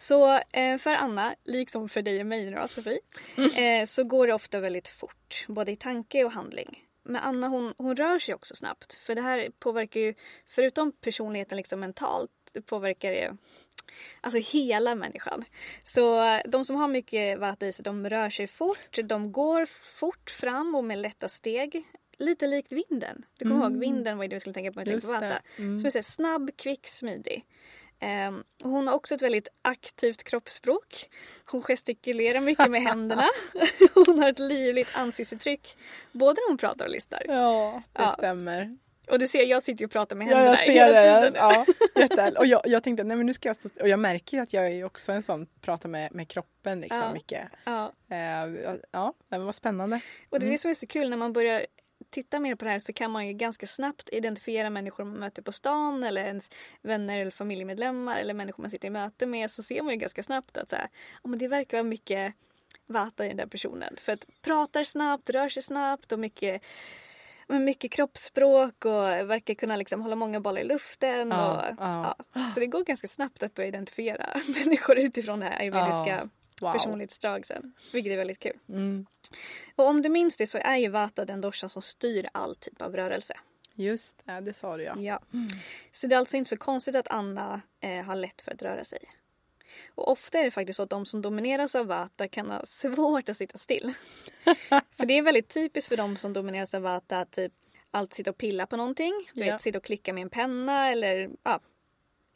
Så 0.00 0.40
eh, 0.52 0.78
för 0.78 0.94
Anna, 0.94 1.34
liksom 1.44 1.88
för 1.88 2.02
dig 2.02 2.20
och 2.20 2.26
mig 2.26 2.50
då 2.50 2.68
Sofie, 2.68 3.00
eh, 3.56 3.86
så 3.86 4.04
går 4.04 4.26
det 4.26 4.34
ofta 4.34 4.60
väldigt 4.60 4.88
fort. 4.88 5.44
Både 5.48 5.72
i 5.72 5.76
tanke 5.76 6.24
och 6.24 6.32
handling. 6.32 6.78
Men 7.02 7.22
Anna 7.22 7.48
hon, 7.48 7.74
hon 7.78 7.96
rör 7.96 8.18
sig 8.18 8.34
också 8.34 8.56
snabbt. 8.56 8.94
För 8.94 9.14
det 9.14 9.20
här 9.20 9.50
påverkar 9.58 10.00
ju, 10.00 10.14
förutom 10.46 10.92
personligheten 10.92 11.56
liksom 11.56 11.80
mentalt, 11.80 12.30
det 12.52 12.62
påverkar 12.62 13.10
det 13.10 13.36
Alltså 14.20 14.38
hela 14.38 14.94
människan. 14.94 15.44
Så 15.84 16.38
de 16.44 16.64
som 16.64 16.76
har 16.76 16.88
mycket 16.88 17.38
vata 17.38 17.66
i 17.66 17.72
sig, 17.72 17.82
de 17.82 18.08
rör 18.08 18.30
sig 18.30 18.46
fort, 18.46 18.98
de 19.04 19.32
går 19.32 19.66
fort 19.66 20.30
fram 20.30 20.74
och 20.74 20.84
med 20.84 20.98
lätta 20.98 21.28
steg. 21.28 21.84
Lite 22.18 22.46
likt 22.46 22.72
vinden. 22.72 23.24
Du 23.38 23.48
kommer 23.48 23.64
ihåg 23.64 23.76
vinden 23.76 24.16
var 24.16 24.24
ju 24.24 24.28
det 24.28 24.36
vi 24.36 24.40
skulle 24.40 24.54
tänka 24.54 24.72
på 24.72 24.78
när 24.80 24.84
vi 24.84 24.90
tänkte 24.90 25.06
på 25.06 25.12
vata. 25.12 25.42
Mm. 25.56 25.78
Som 25.78 25.86
är 25.86 25.90
så 25.90 25.98
här 25.98 26.02
snabb, 26.02 26.50
kvick, 26.56 26.88
smidig. 26.88 27.44
Ehm, 28.00 28.44
hon 28.62 28.86
har 28.86 28.94
också 28.94 29.14
ett 29.14 29.22
väldigt 29.22 29.48
aktivt 29.62 30.24
kroppsspråk. 30.24 31.08
Hon 31.50 31.62
gestikulerar 31.62 32.40
mycket 32.40 32.70
med 32.70 32.82
händerna. 32.82 33.26
hon 33.94 34.18
har 34.18 34.28
ett 34.28 34.38
livligt 34.38 34.88
ansiktsuttryck 34.94 35.76
både 36.12 36.40
när 36.40 36.48
hon 36.48 36.58
pratar 36.58 36.84
och 36.84 36.90
lyssnar. 36.90 37.22
Ja, 37.26 37.82
det 37.92 38.02
Ja. 38.02 38.14
stämmer. 38.18 38.78
Och 39.10 39.18
du 39.18 39.28
ser, 39.28 39.42
jag 39.46 39.62
sitter 39.62 39.80
ju 39.80 39.86
och 39.86 39.92
pratar 39.92 40.16
med 40.16 40.26
Ja, 40.28 40.36
händerna 40.36 40.50
jag 40.56 40.58
ser 40.64 40.72
hela 40.72 41.20
det. 41.20 41.26
tiden. 41.26 41.32
Ja, 41.36 41.64
jättehärligt. 42.00 42.38
och 42.38 42.46
jag, 42.46 42.62
jag 42.64 42.82
tänkte, 42.82 43.04
nej 43.04 43.16
men 43.16 43.26
nu 43.26 43.32
ska 43.32 43.48
jag 43.48 43.56
stå. 43.56 43.68
Och 43.80 43.88
jag 43.88 43.98
märker 43.98 44.36
ju 44.36 44.42
att 44.42 44.52
jag 44.52 44.66
är 44.66 44.84
också 44.84 45.12
en 45.12 45.22
sån, 45.22 45.46
pratar 45.60 45.88
med, 45.88 46.14
med 46.14 46.28
kroppen 46.28 46.80
liksom 46.80 46.98
Ja. 46.98 47.12
mycket. 47.12 47.48
Ja. 47.64 47.92
Eh, 48.10 48.78
ja, 48.92 49.14
det 49.30 49.38
var 49.38 49.52
spännande. 49.52 50.00
Och 50.30 50.38
det 50.40 50.44
är 50.44 50.46
Mm. 50.46 50.52
det 50.52 50.58
som 50.58 50.70
är 50.70 50.74
så 50.74 50.86
kul 50.86 51.10
när 51.10 51.16
man 51.16 51.32
börjar 51.32 51.66
titta 52.10 52.40
mer 52.40 52.54
på 52.54 52.64
det 52.64 52.70
här 52.70 52.78
så 52.78 52.92
kan 52.92 53.10
man 53.10 53.26
ju 53.26 53.32
ganska 53.32 53.66
snabbt 53.66 54.08
identifiera 54.12 54.70
människor 54.70 55.04
man 55.04 55.18
möter 55.18 55.42
på 55.42 55.52
stan 55.52 56.02
eller 56.02 56.24
ens 56.24 56.50
vänner 56.82 57.20
eller 57.20 57.30
familjemedlemmar 57.30 58.16
eller 58.16 58.34
människor 58.34 58.62
man 58.62 58.70
sitter 58.70 58.88
i 58.88 58.90
möte 58.90 59.26
med 59.26 59.50
så 59.50 59.62
ser 59.62 59.82
man 59.82 59.94
ju 59.94 60.00
ganska 60.00 60.22
snabbt 60.22 60.56
att 60.56 60.70
så 60.70 60.76
här, 60.76 60.88
ja, 61.22 61.28
men 61.28 61.38
det 61.38 61.48
verkar 61.48 61.76
vara 61.76 61.88
mycket 61.88 62.34
vata 62.86 63.24
i 63.24 63.28
den 63.28 63.36
där 63.36 63.46
personen. 63.46 63.96
För 63.96 64.12
att 64.12 64.24
pratar 64.42 64.84
snabbt, 64.84 65.30
rör 65.30 65.48
sig 65.48 65.62
snabbt 65.62 66.12
och 66.12 66.18
mycket 66.18 66.62
med 67.46 67.60
mycket 67.60 67.92
kroppsspråk 67.92 68.84
och 68.84 69.30
verkar 69.30 69.54
kunna 69.54 69.76
liksom 69.76 70.00
hålla 70.02 70.16
många 70.16 70.40
bollar 70.40 70.60
i 70.60 70.64
luften. 70.64 71.28
Ja, 71.28 71.56
och, 71.56 71.74
ja. 71.78 72.16
Ja. 72.32 72.50
Så 72.54 72.60
det 72.60 72.66
går 72.66 72.84
ganska 72.84 73.08
snabbt 73.08 73.42
att 73.42 73.54
börja 73.54 73.68
identifiera 73.68 74.26
människor 74.64 74.98
utifrån 74.98 75.40
det 75.40 75.46
här 75.46 75.60
ayurvediska 75.60 76.28
Wow. 76.60 76.72
personlighetsdrag 76.72 77.46
sen. 77.46 77.72
Vilket 77.92 78.12
är 78.12 78.16
väldigt 78.16 78.38
kul. 78.38 78.58
Mm. 78.68 79.06
Och 79.76 79.86
om 79.86 80.02
du 80.02 80.08
minns 80.08 80.36
det 80.36 80.46
så 80.46 80.58
är 80.58 80.76
ju 80.76 80.88
Vata 80.88 81.24
den 81.24 81.40
dosha 81.40 81.68
som 81.68 81.82
styr 81.82 82.28
all 82.32 82.54
typ 82.54 82.82
av 82.82 82.96
rörelse. 82.96 83.34
Just 83.74 84.22
det, 84.26 84.40
det 84.40 84.52
sa 84.54 84.76
du 84.76 84.82
ja. 84.84 84.94
Ja. 84.98 85.20
Så 85.92 86.06
det 86.06 86.14
är 86.14 86.18
alltså 86.18 86.36
inte 86.36 86.48
så 86.48 86.56
konstigt 86.56 86.96
att 86.96 87.08
Anna 87.08 87.60
eh, 87.80 88.02
har 88.04 88.16
lätt 88.16 88.42
för 88.42 88.52
att 88.52 88.62
röra 88.62 88.84
sig. 88.84 88.98
Och 89.94 90.10
ofta 90.12 90.38
är 90.38 90.44
det 90.44 90.50
faktiskt 90.50 90.76
så 90.76 90.82
att 90.82 90.90
de 90.90 91.06
som 91.06 91.22
domineras 91.22 91.74
av 91.74 91.86
Vata 91.86 92.28
kan 92.28 92.50
ha 92.50 92.64
svårt 92.66 93.28
att 93.28 93.36
sitta 93.36 93.58
still. 93.58 93.92
för 94.96 95.06
det 95.06 95.18
är 95.18 95.22
väldigt 95.22 95.48
typiskt 95.48 95.88
för 95.88 95.96
de 95.96 96.16
som 96.16 96.32
domineras 96.32 96.74
av 96.74 96.82
Vata 96.82 97.18
att 97.20 97.30
typ 97.30 97.52
alltid 97.90 98.14
sitta 98.14 98.30
och 98.30 98.38
pilla 98.38 98.66
på 98.66 98.76
någonting. 98.76 99.12
Du 99.34 99.44
Ja. 99.44 99.52
vet, 99.52 99.62
sitta 99.62 99.78
och 99.78 99.84
klicka 99.84 100.12
med 100.12 100.22
en 100.22 100.30
penna 100.30 100.90
eller 100.90 101.30
ja, 101.42 101.60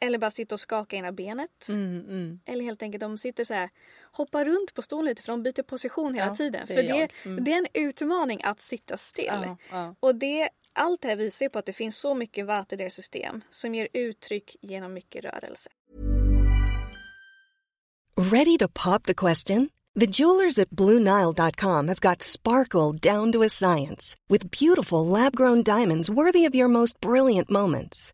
eller 0.05 0.17
bara 0.17 0.31
sitta 0.31 0.55
och 0.55 0.59
skaka 0.59 0.95
ena 0.95 1.11
benet. 1.11 1.69
Mm, 1.69 1.99
mm. 1.99 2.39
Eller 2.45 2.63
helt 2.63 2.81
enkelt 2.81 3.01
de 3.01 3.17
sitter 3.17 3.43
så 3.43 3.53
här, 3.53 3.69
hoppar 4.11 4.45
runt 4.45 4.73
på 4.73 4.81
stolen 4.81 5.05
lite 5.05 5.21
för 5.23 5.31
de 5.31 5.43
byter 5.43 5.63
position 5.63 6.13
hela 6.13 6.27
Ja, 6.27 6.35
tiden. 6.35 6.65
det 6.67 6.73
För 6.73 6.81
är 6.83 6.93
det. 6.93 7.09
Mm. 7.29 7.43
det 7.43 7.53
är 7.53 7.57
en 7.57 7.67
utmaning 7.87 8.43
att 8.43 8.61
sitta 8.61 8.97
still. 8.97 9.25
Ja, 9.43 9.57
ja. 9.71 9.95
Och 9.99 10.15
det, 10.15 10.49
allt 10.73 11.01
det 11.01 11.07
här 11.07 11.15
visar 11.15 11.45
ju 11.45 11.49
på 11.49 11.59
att 11.59 11.65
det 11.65 11.73
finns 11.73 11.97
så 11.97 12.15
mycket 12.15 12.45
vata 12.45 12.75
i 12.75 12.77
deras 12.77 12.93
system 12.93 13.41
som 13.49 13.75
ger 13.75 13.87
uttryck 13.93 14.55
genom 14.61 14.93
mycket 14.93 15.23
rörelse. 15.25 15.69
Ready 18.17 18.57
to 18.57 18.67
pop 18.83 19.03
the 19.03 19.13
question? 19.13 19.69
The 19.99 20.05
jewelers 20.05 20.59
at 20.59 20.69
BlueNile.com 20.69 21.87
have 21.87 21.99
got 22.01 22.21
sparkle 22.21 22.91
down 23.13 23.31
to 23.31 23.43
a 23.43 23.49
science 23.49 24.17
with 24.29 24.49
beautiful 24.51 25.05
lab 25.07 25.35
grown 25.35 25.63
diamonds 25.63 26.09
worthy 26.09 26.45
of 26.45 26.55
your 26.55 26.67
most 26.67 26.99
brilliant 26.99 27.49
moments. 27.49 28.13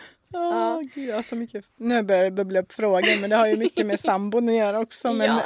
Ja, 0.33 0.81
gud, 0.95 1.09
jag 1.09 1.15
har 1.15 1.21
så 1.21 1.35
mycket. 1.35 1.65
Nu 1.77 2.03
börjar 2.03 2.23
det 2.23 2.31
bubbla 2.31 2.59
upp 2.59 2.73
frågor 2.73 3.21
men 3.21 3.29
det 3.29 3.35
har 3.35 3.47
ju 3.47 3.55
mycket 3.57 3.85
med 3.85 3.99
sambon 3.99 4.49
att 4.49 4.55
göra 4.55 4.79
också. 4.79 5.13
Men, 5.13 5.27
Ja, 5.27 5.41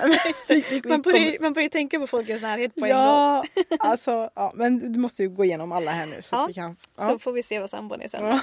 Man 0.86 1.02
börjar, 1.02 1.42
man 1.42 1.54
börjar 1.54 1.70
tänka 1.70 2.00
på 2.00 2.08
folkets 2.08 2.42
närhet 2.42 2.76
på 2.76 2.86
en 2.86 2.92
gång. 2.92 3.00
Ja, 3.00 3.44
alltså, 3.80 4.30
ja, 4.36 4.52
men 4.56 4.94
du 4.94 5.00
måste 5.00 5.24
ju 5.24 5.30
gå 5.30 5.46
igenom 5.46 5.72
alla 5.72 5.92
här 5.92 6.06
nu 6.06 6.22
så 6.22 6.36
Ja, 6.36 6.46
vi 6.48 6.54
kan. 6.54 6.76
Så 6.76 6.82
Ja. 6.98 7.20
får 7.20 7.32
vi 7.32 7.44
se 7.44 7.60
vad 7.60 7.70
sambon 7.70 8.02
är 8.02 8.08
sen. 8.08 8.40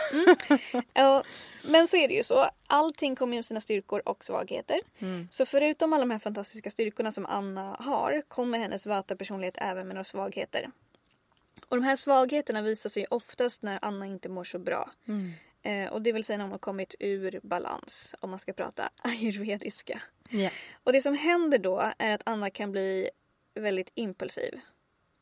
Mm. 0.95 1.23
Men 1.65 1.89
så 1.89 1.97
är 1.97 2.09
det 2.09 2.15
ju 2.15 2.23
så. 2.23 2.51
Allting 2.67 3.17
kommer 3.17 3.37
med 3.37 3.45
sina 3.47 3.61
styrkor 3.61 4.03
och 4.05 4.25
svagheter. 4.25 4.81
Mm. 4.99 5.29
Så 5.31 5.47
förutom 5.47 5.93
alla 5.93 6.01
de 6.01 6.11
här 6.11 6.19
fantastiska 6.19 6.71
styrkorna 6.71 7.13
som 7.13 7.27
Anna 7.27 7.77
har 7.81 8.23
kommer 8.29 8.59
hennes 8.59 8.87
vata-personlighet 8.87 9.55
även 9.59 9.87
med 9.87 9.95
några 9.95 10.05
svagheter. 10.05 10.71
Och 11.69 11.77
de 11.77 11.83
här 11.83 11.97
svagheterna 11.97 12.63
visar 12.63 12.91
sig 12.91 13.07
oftast 13.11 13.63
när 13.63 13.79
Anna 13.83 14.07
inte 14.07 14.29
mår 14.29 14.45
så 14.45 14.59
bra. 14.59 14.91
Mm. 15.09 15.33
Eh, 15.63 15.93
och 15.93 16.03
det 16.03 16.13
vill 16.13 16.25
säga 16.25 16.37
när 16.37 16.45
hon 16.45 16.53
har 16.53 16.59
kommit 16.59 16.95
ur 17.01 17.41
balans 17.43 18.15
om 18.21 18.31
man 18.31 18.39
ska 18.39 18.53
prata 18.53 18.91
ayurvediska. 19.03 20.03
Ja. 20.31 20.51
Och 20.85 20.93
det 20.93 21.01
som 21.01 21.15
händer 21.15 21.59
då 21.59 21.93
är 21.99 22.15
att 22.15 22.23
Anna 22.27 22.51
kan 22.51 22.73
bli 22.73 23.11
väldigt 23.55 23.91
impulsiv. 23.95 24.51
Det 24.53 24.61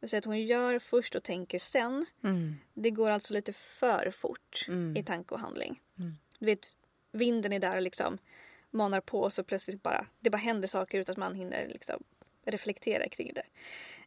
vill 0.00 0.10
säga 0.10 0.18
att 0.18 0.24
hon 0.24 0.40
gör 0.40 0.78
först 0.78 1.14
och 1.14 1.22
tänker 1.22 1.58
sen. 1.58 2.06
Mm. 2.24 2.54
Det 2.74 2.90
går 2.90 3.10
alltså 3.10 3.34
lite 3.34 3.52
för 3.52 4.10
fort 4.10 4.64
Mm. 4.68 4.96
i 4.96 5.04
tanke 5.04 5.34
och 5.34 5.40
handling. 5.40 5.80
Du 6.38 6.46
vet, 6.46 6.68
vinden 7.12 7.52
är 7.52 7.58
där 7.58 7.76
och 7.76 7.82
liksom 7.82 8.18
manar 8.70 9.00
på 9.00 9.20
och 9.20 9.32
så 9.32 9.44
plötsligt 9.44 9.82
bara, 9.82 10.06
det 10.20 10.30
bara 10.30 10.38
händer 10.38 10.68
saker 10.68 11.00
utan 11.00 11.12
att 11.12 11.18
man 11.18 11.34
hinner 11.34 11.68
liksom 11.68 12.02
reflektera 12.44 13.08
kring 13.08 13.32
det. 13.34 13.42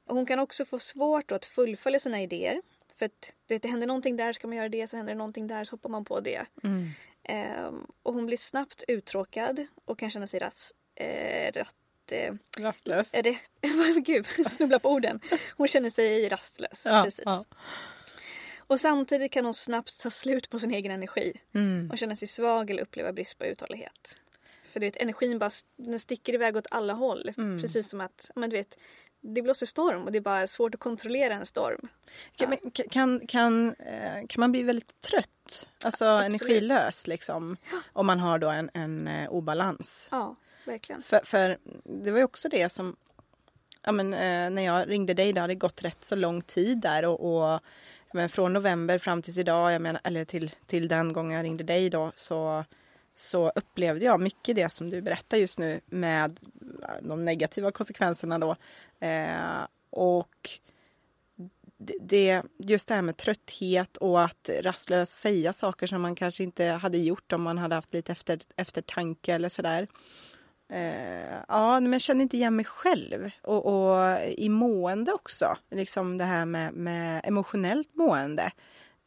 Hon 0.06 0.26
kan 0.26 0.40
också 0.40 0.66
få 0.66 0.80
svårt 0.80 1.32
att 1.32 1.46
fullfölja 1.46 2.00
sina 2.00 2.22
idéer. 2.22 2.62
För 2.96 3.06
att 3.06 3.34
du 3.48 3.54
vet, 3.56 3.62
det 3.62 3.68
händer 3.68 3.88
någonting 3.88 4.16
där 4.16 4.34
ska 4.34 4.48
man 4.48 4.58
göra 4.58 4.70
det, 4.70 4.88
så 4.88 4.98
händer 4.98 5.14
det 5.14 5.18
någonting 5.18 5.48
där 5.48 5.64
så 5.64 5.74
hoppar 5.74 5.90
man 5.90 6.06
på 6.06 6.20
det. 6.20 6.46
Mm. 6.64 6.90
Ehm, 7.24 7.88
och 8.04 8.14
hon 8.14 8.26
blir 8.26 8.38
snabbt 8.38 8.84
uttråkad 8.88 9.66
och 9.86 10.00
kan 10.00 10.10
känna 10.10 10.28
sig 10.28 10.40
ras, 10.40 10.74
eh, 10.96 11.52
rätt 11.52 11.76
eh, 12.12 12.34
Rastlös. 12.60 13.14
är 13.14 13.24
det, 13.24 13.38
gud, 14.06 14.26
snubbla 14.52 14.80
på 14.80 14.90
orden. 14.90 15.20
Hon 15.58 15.68
känner 15.68 15.90
sig 15.90 16.30
rastlös. 16.30 16.82
Ja, 16.86 17.04
precis. 17.04 17.24
ja. 17.26 17.44
Och 18.68 18.80
samtidigt 18.80 19.32
kan 19.32 19.46
hon 19.46 19.54
snabbt 19.54 20.00
ta 20.00 20.10
slut 20.10 20.50
på 20.50 20.60
sin 20.60 20.72
egen 20.74 20.92
energi 20.92 21.34
Mm. 21.54 21.92
och 21.92 21.98
känna 21.98 22.16
sig 22.16 22.28
svag 22.28 22.70
eller 22.70 22.84
uppleva 22.84 23.14
brist 23.14 23.38
på 23.38 23.46
uthållighet. 23.46 24.18
För 24.72 24.80
du 24.80 24.86
vet, 24.86 24.96
energin 24.98 25.40
bara 25.40 25.50
den 25.76 26.00
sticker 26.00 26.34
iväg 26.36 26.58
åt 26.58 26.68
alla 26.72 26.94
håll. 26.94 27.34
Mm. 27.38 27.62
Precis 27.62 27.90
som 27.90 28.02
att 28.02 28.32
men 28.36 28.50
du 28.50 28.56
vet, 28.56 28.78
det 29.24 29.42
blåser 29.42 29.66
storm 29.66 30.04
och 30.04 30.12
det 30.12 30.18
är 30.18 30.22
bara 30.22 30.48
svårt 30.48 30.76
att 30.76 30.80
kontrollera 30.80 31.34
en 31.34 31.46
storm. 31.46 31.88
Kan, 32.36 32.50
men 32.50 32.72
kan, 32.72 33.28
kan, 33.28 33.76
eh, 33.80 34.28
kan 34.28 34.40
man 34.40 34.52
bli 34.52 34.64
väldigt 34.64 35.02
trött? 35.02 35.70
Alltså 35.84 36.06
energilös 36.06 37.08
liksom. 37.08 37.58
Om 37.94 38.08
man 38.08 38.20
har 38.20 38.40
då 38.40 38.50
en, 38.50 38.70
en 38.74 39.08
eh, 39.08 39.30
obalans. 39.30 40.08
Ja, 40.12 40.36
verkligen. 40.66 41.04
För, 41.04 41.22
för 41.24 41.58
det 41.84 42.12
var 42.12 42.18
ju 42.18 42.24
också 42.24 42.50
det 42.50 42.70
som 42.70 42.96
ja, 43.84 43.92
men, 43.92 44.14
eh, 44.14 44.50
när 44.50 44.62
jag 44.62 44.90
ringde 44.90 45.14
dig, 45.14 45.34
det 45.34 45.42
hade 45.42 45.56
gått 45.56 45.84
rätt 45.84 46.06
så 46.06 46.16
lång 46.16 46.42
tid 46.42 46.78
där 46.78 47.06
och, 47.06 47.20
och 47.20 47.44
ja, 47.44 47.60
men 48.14 48.30
från 48.30 48.54
november 48.54 48.98
fram 48.98 49.22
tills 49.22 49.38
idag, 49.38 49.74
jag 49.74 49.82
menar, 49.82 50.02
eller 50.04 50.26
till, 50.26 50.52
till 50.68 50.88
den 50.88 51.14
gången 51.14 51.38
jag 51.38 51.44
ringde 51.44 51.64
dig 51.64 51.90
då, 51.90 52.12
så, 52.16 52.66
så 53.16 53.50
upplevde 53.56 54.06
jag 54.06 54.22
mycket 54.22 54.56
det 54.56 54.70
som 54.70 54.90
du 54.90 55.02
berättar 55.02 55.38
just 55.38 55.60
nu 55.60 55.82
med 55.86 56.40
eh, 56.82 56.90
de 57.02 57.26
negativa 57.26 57.72
konsekvenserna 57.72 58.40
då. 58.40 58.56
Eh, 59.00 59.68
och 59.90 60.50
det- 61.78 61.98
det, 62.02 62.42
just 62.58 62.88
det 62.88 62.96
här 62.96 63.02
med 63.02 63.18
trötthet 63.18 63.98
och 63.98 64.24
att 64.24 64.50
rastlöst 64.62 65.14
säga 65.20 65.54
saker 65.54 65.88
som 65.88 66.02
man 66.02 66.16
kanske 66.16 66.44
inte 66.44 66.66
hade 66.66 66.98
gjort 66.98 67.34
om 67.34 67.42
man 67.44 67.58
hade 67.58 67.76
haft 67.76 67.94
lite 67.94 68.12
efter, 68.12 68.40
eftertanke 68.56 69.34
eller 69.34 69.50
sådär. 69.50 69.88
Eh, 70.70 71.36
ja, 71.48 71.80
men 71.80 71.92
jag 71.92 72.02
känner 72.02 72.22
inte 72.22 72.38
igen 72.38 72.56
mig 72.56 72.66
själv. 72.66 73.30
Och, 73.42 73.66
och 73.66 74.20
i 74.38 74.50
mående 74.50 75.14
också. 75.14 75.58
Liksom 75.72 76.18
det 76.18 76.24
här 76.24 76.46
med, 76.46 76.74
med 76.74 77.22
emotionellt 77.24 77.96
mående 77.96 78.52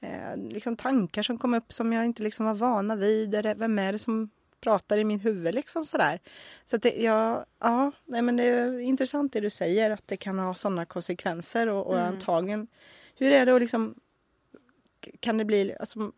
eh, 0.07 0.37
liksom 0.37 0.77
tankar 0.77 1.23
som 1.23 1.39
kom 1.39 1.55
upp 1.55 1.73
som 1.73 1.93
jag 1.93 2.05
inte 2.05 2.23
liksom 2.23 2.47
var 2.47 2.55
vana 2.55 2.97
vid. 2.97 3.31
Det, 3.31 3.55
vem 3.55 3.79
är 3.79 3.93
det 3.93 3.99
som 3.99 4.31
pratar 4.61 4.99
i 4.99 5.05
min 5.05 5.21
huvud 5.21 5.55
liksom 5.55 5.87
sådär. 5.87 6.21
Så 6.65 6.77
att 6.77 6.83
det, 6.83 6.97
ja, 7.03 7.47
ja, 7.59 7.93
nej 8.05 8.23
men 8.23 8.37
det 8.37 8.45
är 8.45 8.79
intressant 8.79 9.33
det 9.33 9.41
du 9.41 9.51
säger 9.51 9.91
att 9.91 10.09
det 10.09 10.17
kan 10.17 10.39
ha 10.39 10.55
sådana 10.55 10.85
konsekvenser 10.85 11.69
och, 11.69 11.87
och 11.87 11.99
Mm. 11.99 12.09
antagligen 12.09 12.67
hur 13.17 13.33
är 13.33 13.47
det 13.47 13.55
att 13.55 13.61
liksom 13.61 13.95
kan 15.21 15.39
det 15.39 15.45
bli, 15.45 15.75
alltså, 15.81 16.13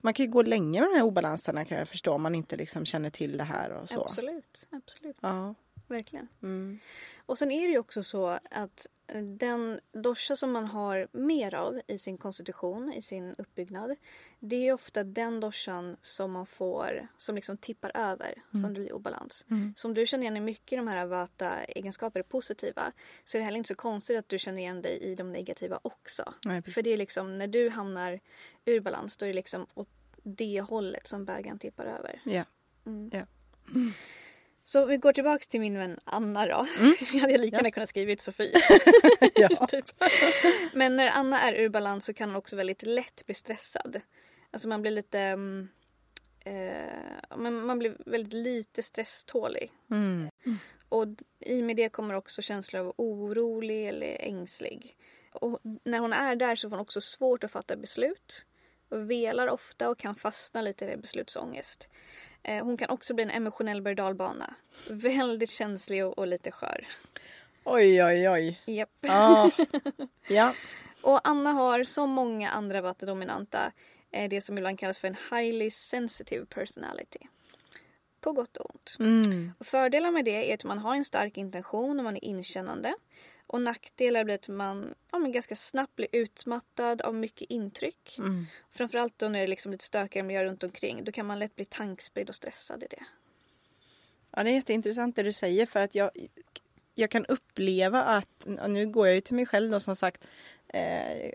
man 0.00 0.14
kan 0.14 0.26
ju 0.26 0.32
gå 0.32 0.42
länge 0.42 0.80
med 0.80 0.90
de 0.90 0.94
här 0.96 1.02
obalanserna 1.04 1.64
kan 1.64 1.78
jag 1.78 1.88
förstå 1.88 2.12
om 2.12 2.22
man 2.22 2.34
inte 2.34 2.56
liksom 2.56 2.86
känner 2.86 3.10
till 3.10 3.38
det 3.38 3.44
här 3.44 3.70
och 3.70 3.88
så. 3.88 4.02
Absolut, 4.02 4.66
absolut. 4.70 5.16
Ja. 5.20 5.54
Verkligen. 5.88 6.28
Mm. 6.42 6.78
Och 7.26 7.38
sen 7.38 7.50
är 7.50 7.66
det 7.66 7.72
ju 7.72 7.78
också 7.78 8.02
så 8.02 8.38
att 8.50 8.86
eh, 9.06 9.22
den 9.22 9.80
dosha 9.92 10.36
som 10.36 10.52
man 10.52 10.64
har 10.64 11.08
mer 11.12 11.54
av 11.54 11.80
i 11.86 11.98
sin 11.98 12.18
konstitution, 12.18 12.92
i 12.92 13.02
sin 13.02 13.34
uppbyggnad. 13.38 13.96
Det 14.40 14.56
är 14.56 14.60
ju 14.60 14.72
ofta 14.72 15.04
den 15.04 15.40
doshan 15.40 15.96
som 16.02 16.32
man 16.32 16.46
får, 16.46 17.08
som 17.18 17.34
liksom 17.34 17.56
tippar 17.56 17.96
över, 17.96 18.42
som 18.50 18.74
det 18.74 18.80
blir 18.80 18.92
obalans. 18.92 19.44
Så 19.76 19.88
om 19.88 19.94
du 19.94 20.06
känner 20.06 20.22
igen 20.22 20.34
dig 20.34 20.40
mycket 20.40 20.72
i 20.72 20.76
de 20.76 20.88
här 20.88 21.06
vata-egenskaper 21.06 22.22
positiva 22.22 22.92
så 23.24 23.36
är 23.36 23.40
det 23.40 23.44
heller 23.44 23.58
inte 23.58 23.68
så 23.68 23.74
konstigt 23.74 24.18
att 24.18 24.28
du 24.28 24.38
känner 24.38 24.62
igen 24.62 24.82
dig 24.82 24.98
i 24.98 25.14
de 25.14 25.32
negativa 25.32 25.80
också. 25.82 26.34
Nej. 26.44 26.62
För 26.62 26.82
det 26.82 26.90
är 26.90 26.96
liksom 26.96 27.38
när 27.38 27.46
du 27.46 27.70
hamnar 27.70 28.20
ur 28.64 28.80
balans 28.80 29.16
då 29.16 29.26
är 29.26 29.28
det 29.28 29.34
liksom 29.34 29.66
åt 29.74 29.88
det 30.22 30.60
hållet 30.60 31.06
som 31.06 31.24
bägaren 31.24 31.58
tippar 31.58 31.84
över. 31.84 32.20
Ja. 32.24 32.44
Mm. 32.86 33.10
Ja. 33.12 33.22
Så 34.68 34.86
vi 34.86 34.96
går 34.96 35.12
tillbaks 35.12 35.48
till 35.48 35.60
min 35.60 35.78
vän 35.78 36.00
Anna 36.04 36.46
då. 36.46 36.66
Jag 37.12 37.20
hade 37.20 37.38
lika 37.38 37.56
gärna 37.56 37.70
kunnat 37.70 37.88
skrivit 37.88 38.20
Sofie. 38.20 38.52
ja. 39.34 39.66
typ. 39.68 39.84
Men 40.72 40.96
när 40.96 41.08
Anna 41.08 41.40
är 41.40 41.52
ur 41.52 41.68
balans 41.68 42.04
så 42.04 42.14
kan 42.14 42.28
hon 42.28 42.36
också 42.36 42.56
väldigt 42.56 42.82
lätt 42.82 43.26
bli 43.26 43.34
stressad. 43.34 44.00
Alltså 44.50 44.68
man 44.68 44.82
blir 44.82 44.90
lite... 44.90 45.18
mm, 45.18 45.68
Eh, 46.40 47.36
men 47.36 47.66
man 47.66 47.78
blir 47.78 47.96
väldigt 48.06 48.32
lite 48.32 48.82
stresstålig. 48.82 49.72
Mm. 49.90 50.30
Och 50.88 51.06
i 51.38 51.62
med 51.62 51.76
det 51.76 51.88
kommer 51.88 52.14
också 52.14 52.42
känslor 52.42 52.82
av 52.82 52.94
orolig 52.96 53.88
eller 53.88 54.16
ängslig. 54.20 54.96
Och 55.32 55.60
när 55.84 55.98
hon 55.98 56.12
är 56.12 56.36
där 56.36 56.56
så 56.56 56.70
får 56.70 56.76
hon 56.76 56.82
också 56.82 57.00
svårt 57.00 57.44
att 57.44 57.50
fatta 57.50 57.76
beslut. 57.76 58.44
Och 58.88 59.10
velar 59.10 59.48
ofta 59.48 59.88
och 59.88 59.98
kan 59.98 60.14
fastna 60.14 60.60
lite 60.60 60.84
i 60.84 60.96
beslutsångest. 60.96 61.88
Eh, 62.48 62.64
hon 62.64 62.76
kan 62.76 62.90
också 62.90 63.14
bli 63.14 63.24
en 63.24 63.30
emotionell 63.30 63.82
berg. 63.82 63.96
Väldigt 64.90 65.50
känslig 65.50 66.06
och, 66.06 66.18
och 66.18 66.26
lite 66.26 66.50
skör. 66.50 66.86
Oj, 67.64 68.04
oj, 68.04 68.28
oj. 68.28 68.60
Japp. 68.64 68.90
Ja. 69.00 69.50
ja. 70.28 70.54
Och 71.02 71.28
Anna 71.28 71.52
har 71.52 71.84
som 71.84 72.10
många 72.10 72.50
andra 72.50 72.80
vattendominanta 72.80 73.72
eh, 74.10 74.28
det 74.28 74.40
som 74.40 74.58
ibland 74.58 74.78
kallas 74.78 74.98
för 74.98 75.08
en 75.08 75.16
highly 75.30 75.70
sensitive 75.70 76.46
personality. 76.46 77.18
På 78.20 78.32
gott 78.32 78.56
och 78.56 78.70
ont. 78.74 78.96
Mm. 79.00 79.52
Och 79.58 79.66
fördelar 79.66 80.10
med 80.10 80.24
det 80.24 80.50
är 80.50 80.54
att 80.54 80.64
man 80.64 80.78
har 80.78 80.94
en 80.94 81.04
stark 81.04 81.36
intention 81.36 81.98
och 81.98 82.04
man 82.04 82.16
är 82.16 82.24
inkännande. 82.24 82.94
Och 83.48 83.60
nackdelar 83.60 84.24
blir 84.24 84.34
att 84.34 84.48
man 84.48 84.94
ja, 85.10 85.18
men 85.18 85.32
ganska 85.32 85.56
snabbt 85.56 85.96
blir 85.96 86.08
utmattad 86.12 87.02
av 87.02 87.14
mycket 87.14 87.50
intryck. 87.50 88.18
Mm. 88.18 88.46
Framförallt 88.70 89.18
då 89.18 89.28
när 89.28 89.38
det 89.38 89.44
är 89.44 89.48
liksom 89.48 89.72
lite 89.72 89.84
stökigare 89.84 90.26
miljö 90.26 90.44
runt 90.44 90.62
omkring. 90.62 91.04
Då 91.04 91.12
kan 91.12 91.26
man 91.26 91.38
lätt 91.38 91.56
bli 91.56 91.64
tankspridd 91.64 92.28
och 92.28 92.34
stressad 92.34 92.82
i 92.82 92.86
det. 92.90 93.04
Ja, 94.30 94.44
det 94.44 94.50
är 94.50 94.54
jätteintressant 94.54 95.16
det 95.16 95.22
du 95.22 95.32
säger 95.32 95.66
för 95.66 95.80
att 95.80 95.94
jag, 95.94 96.10
jag 96.94 97.10
kan 97.10 97.26
uppleva 97.26 98.02
att, 98.02 98.46
nu 98.68 98.86
går 98.86 99.06
jag 99.06 99.14
ju 99.14 99.20
till 99.20 99.34
mig 99.34 99.46
själv 99.46 99.70
då 99.70 99.80
som 99.80 99.96
sagt, 99.96 100.28
eh, 100.68 101.32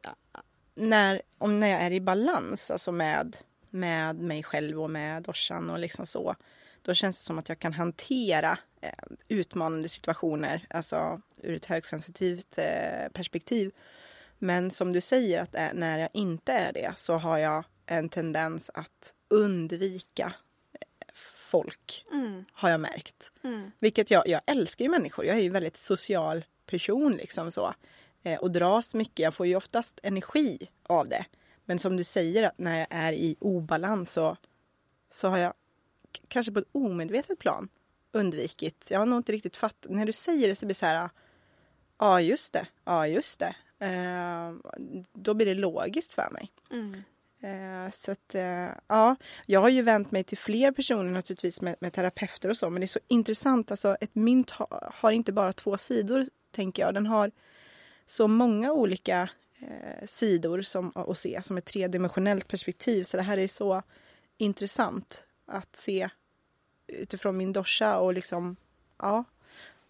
när, 0.76 1.22
om 1.38 1.60
när 1.60 1.68
jag 1.68 1.82
är 1.82 1.92
i 1.92 2.02
balans, 2.02 2.72
alltså 2.72 2.92
med, 2.92 3.38
med 3.70 4.16
mig 4.16 4.44
själv 4.44 4.82
och 4.82 4.90
med 4.90 5.24
doshan 5.24 5.70
och 5.70 5.80
liksom 5.80 6.06
så, 6.06 6.36
då 6.84 6.94
känns 6.94 7.20
det 7.20 7.24
som 7.26 7.40
att 7.40 7.50
jag 7.50 7.60
kan 7.60 7.74
hantera 7.74 8.58
eh, 8.82 8.90
utmanande 9.28 9.90
situationer, 9.90 10.66
alltså 10.70 11.22
ur 11.38 11.56
ett 11.56 11.66
högsensitivt 11.66 12.58
eh, 12.58 13.10
perspektiv. 13.14 13.72
Men 14.40 14.72
som 14.72 14.94
du 14.94 15.02
säger, 15.02 15.42
att 15.42 15.56
eh, 15.56 15.68
när 15.74 16.00
jag 16.00 16.10
inte 16.14 16.54
är 16.54 16.74
det 16.74 16.94
så 16.96 17.14
har 17.18 17.38
jag 17.38 17.64
en 17.86 18.10
tendens 18.10 18.72
att 18.74 19.14
undvika 19.28 20.34
eh, 20.74 21.08
folk, 21.36 22.06
Mm. 22.12 22.46
har 22.54 22.70
jag 22.70 22.80
märkt. 22.80 23.32
Mm. 23.44 23.72
Vilket 23.80 24.12
jag, 24.12 24.28
jag 24.28 24.42
älskar 24.46 24.86
ju 24.86 24.92
människor. 24.92 25.26
Jag 25.26 25.38
är 25.38 25.42
ju 25.42 25.50
väldigt 25.50 25.78
social 25.78 26.46
person 26.66 27.12
liksom 27.14 27.52
så. 27.52 27.74
Eh, 28.24 28.40
och 28.40 28.52
dras 28.52 28.94
mycket. 28.94 29.20
Jag 29.20 29.34
får 29.34 29.48
ju 29.48 29.56
oftast 29.56 30.00
energi 30.04 30.68
av 30.84 31.08
det. 31.08 31.26
Men 31.66 31.80
som 31.80 31.98
du 31.98 32.04
säger 32.04 32.44
att 32.44 32.58
när 32.60 32.80
jag 32.80 32.88
är 32.90 33.14
i 33.14 33.36
obalans 33.40 34.12
så, 34.12 34.38
så 35.10 35.28
har 35.28 35.38
jag 35.38 35.54
kanske 36.28 36.52
på 36.52 36.60
ett 36.60 36.70
omedvetet 36.72 37.40
plan 37.40 37.70
undvikit. 38.12 38.88
Jag 38.90 39.00
har 39.00 39.06
nog 39.06 39.20
inte 39.20 39.32
riktigt 39.32 39.58
fattat. 39.58 39.92
När 39.92 40.06
du 40.06 40.14
säger 40.14 40.48
det 40.48 40.56
så 40.56 40.66
blir 40.66 40.74
det 40.74 40.80
så 40.80 40.86
här. 40.86 41.10
Ja 41.98 42.22
just 42.22 42.54
det, 42.54 42.68
ja 42.84 43.08
just 43.08 43.40
det. 43.40 43.56
Eh, 43.86 44.54
då 45.14 45.34
blir 45.34 45.46
det 45.46 45.54
logiskt 45.54 46.14
för 46.14 46.30
mig. 46.32 46.52
Mm. 46.72 47.04
Eh, 47.44 47.92
så 47.92 48.12
att, 48.12 48.36
eh, 48.36 48.70
ja, 48.88 49.16
jag 49.46 49.60
har 49.62 49.70
ju 49.70 49.82
vänt 49.82 50.12
mig 50.12 50.24
till 50.24 50.38
fler 50.38 50.72
personer 50.72 51.12
naturligtvis 51.12 51.62
med, 51.62 51.76
med 51.80 51.94
terapeuter 51.94 52.50
och 52.50 52.58
så, 52.58 52.70
men 52.70 52.80
det 52.80 52.86
är 52.86 52.88
så 52.88 53.00
intressant. 53.08 53.72
Alltså, 53.72 53.98
ett 54.02 54.16
mynt 54.16 54.50
ha, 54.50 54.92
har 54.94 55.12
inte 55.12 55.32
bara 55.32 55.54
två 55.54 55.78
sidor, 55.78 56.26
tänker 56.52 56.84
jag. 56.84 56.94
Den 56.94 57.06
har 57.06 57.32
så 58.06 58.28
många 58.28 58.74
olika 58.74 59.30
eh, 59.60 60.06
sidor 60.06 60.62
som, 60.62 60.92
att 60.96 61.18
se, 61.18 61.42
som 61.44 61.58
ett 61.58 61.66
tredimensionellt 61.66 62.48
perspektiv. 62.48 63.04
Så 63.04 63.18
det 63.18 63.24
här 63.24 63.38
är 63.38 63.48
så 63.48 63.82
intressant 64.38 65.26
att 65.46 65.76
se 65.76 66.10
utifrån 66.88 67.38
min 67.38 67.54
dosha 67.54 68.00
och 68.00 68.14
liksom, 68.14 68.56
ja. 68.98 69.24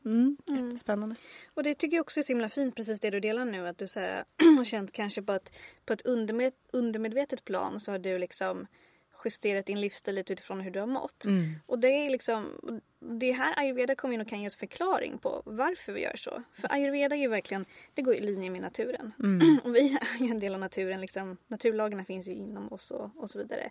Mm, 0.05 0.37
jättespännande. 0.47 1.15
Och 1.53 1.63
det 1.63 1.75
tycker 1.75 1.97
jag 1.97 2.01
också 2.01 2.19
är 2.19 2.23
så 2.23 2.33
himla 2.33 2.49
fint 2.49 2.75
precis 2.75 2.99
det 2.99 3.09
du 3.09 3.19
delar 3.19 3.45
nu 3.45 3.67
att 3.67 3.77
du 3.77 3.87
så 3.87 3.99
här, 3.99 4.25
har 4.57 4.63
känt 4.63 4.91
kanske 4.91 5.21
på 5.21 5.33
ett, 5.33 5.53
på 5.85 5.93
ett 5.93 6.01
undermed, 6.01 6.53
undermedvetet 6.71 7.45
plan 7.45 7.79
så 7.79 7.91
har 7.91 7.99
du 7.99 8.17
liksom 8.17 8.67
justerat 9.25 9.65
din 9.65 9.81
livsstil 9.81 10.15
lite 10.15 10.33
utifrån 10.33 10.61
hur 10.61 10.71
du 10.71 10.79
har 10.79 10.87
mått. 10.87 11.25
Och 11.65 11.79
det 11.79 12.05
är 12.05 12.09
liksom 12.09 12.59
det 12.99 13.31
här 13.31 13.59
ayurveda 13.59 13.95
kommer 13.95 14.13
in 14.13 14.21
och 14.21 14.27
kan 14.27 14.41
ge 14.41 14.47
oss 14.47 14.55
förklaring 14.55 15.17
på 15.17 15.41
varför 15.45 15.93
vi 15.93 16.01
gör 16.01 16.15
så. 16.15 16.43
För 16.53 16.73
ayurveda 16.73 17.15
är 17.15 17.19
ju 17.19 17.27
verkligen, 17.27 17.65
det 17.93 18.01
går 18.01 18.15
i 18.15 18.21
linje 18.21 18.49
med 18.49 18.61
naturen. 18.61 19.11
och 19.63 19.75
vi 19.75 19.97
är 20.19 20.23
ju 20.23 20.31
en 20.31 20.39
del 20.39 20.53
av 20.53 20.59
naturen 20.59 21.01
liksom. 21.01 21.37
Naturlagarna 21.47 22.05
finns 22.05 22.27
ju 22.27 22.31
inom 22.31 22.73
oss 22.73 22.91
och, 22.91 23.11
och 23.15 23.29
så 23.29 23.37
vidare. 23.39 23.69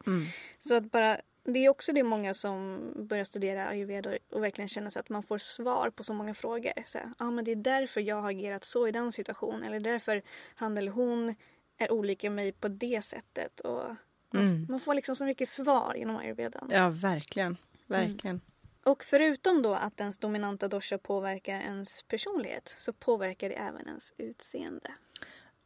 Så 0.58 0.74
att 0.74 0.90
bara 0.90 1.20
det 1.44 1.64
är 1.64 1.68
också 1.68 1.92
det 1.92 2.02
många 2.02 2.34
som 2.34 2.80
börjar 2.96 3.24
studera 3.24 3.68
ayurveda 3.68 4.18
och 4.30 4.42
verkligen 4.42 4.68
känner 4.68 4.90
sig 4.90 5.00
att 5.00 5.08
man 5.08 5.22
får 5.22 5.38
svar 5.38 5.90
på 5.90 6.04
så 6.04 6.14
många 6.14 6.34
frågor. 6.34 6.72
Så 6.86 6.98
här, 6.98 7.12
ah, 7.18 7.30
men 7.30 7.44
det 7.44 7.50
är 7.50 7.56
därför 7.56 8.00
jag 8.00 8.22
har 8.22 8.30
agerat 8.30 8.64
så 8.64 8.88
i 8.88 8.92
den 8.92 9.12
situationen. 9.12 9.64
Eller 9.64 9.80
därför 9.80 10.22
han 10.54 10.78
eller 10.78 10.90
hon 10.90 11.34
är 11.78 11.92
olika 11.92 12.30
mig 12.30 12.52
på 12.52 12.68
det 12.68 13.04
sättet. 13.04 13.60
Och 13.60 13.96
man, 14.32 14.66
man 14.68 14.80
får 14.80 14.94
liksom 14.94 15.16
så 15.16 15.24
mycket 15.24 15.48
svar 15.48 15.94
genom 15.94 16.16
ayurvedan. 16.16 16.68
Ja, 16.72 16.88
verkligen. 16.88 17.56
Verkligen. 17.86 18.40
Och 18.84 19.04
förutom 19.04 19.62
då 19.62 19.74
att 19.74 20.00
ens 20.00 20.18
dominanta 20.18 20.68
dosha 20.68 20.98
påverkar 20.98 21.60
ens 21.60 22.02
personlighet 22.02 22.74
så 22.78 22.92
påverkar 22.92 23.48
det 23.48 23.54
även 23.54 23.88
ens 23.88 24.12
utseende. 24.18 24.92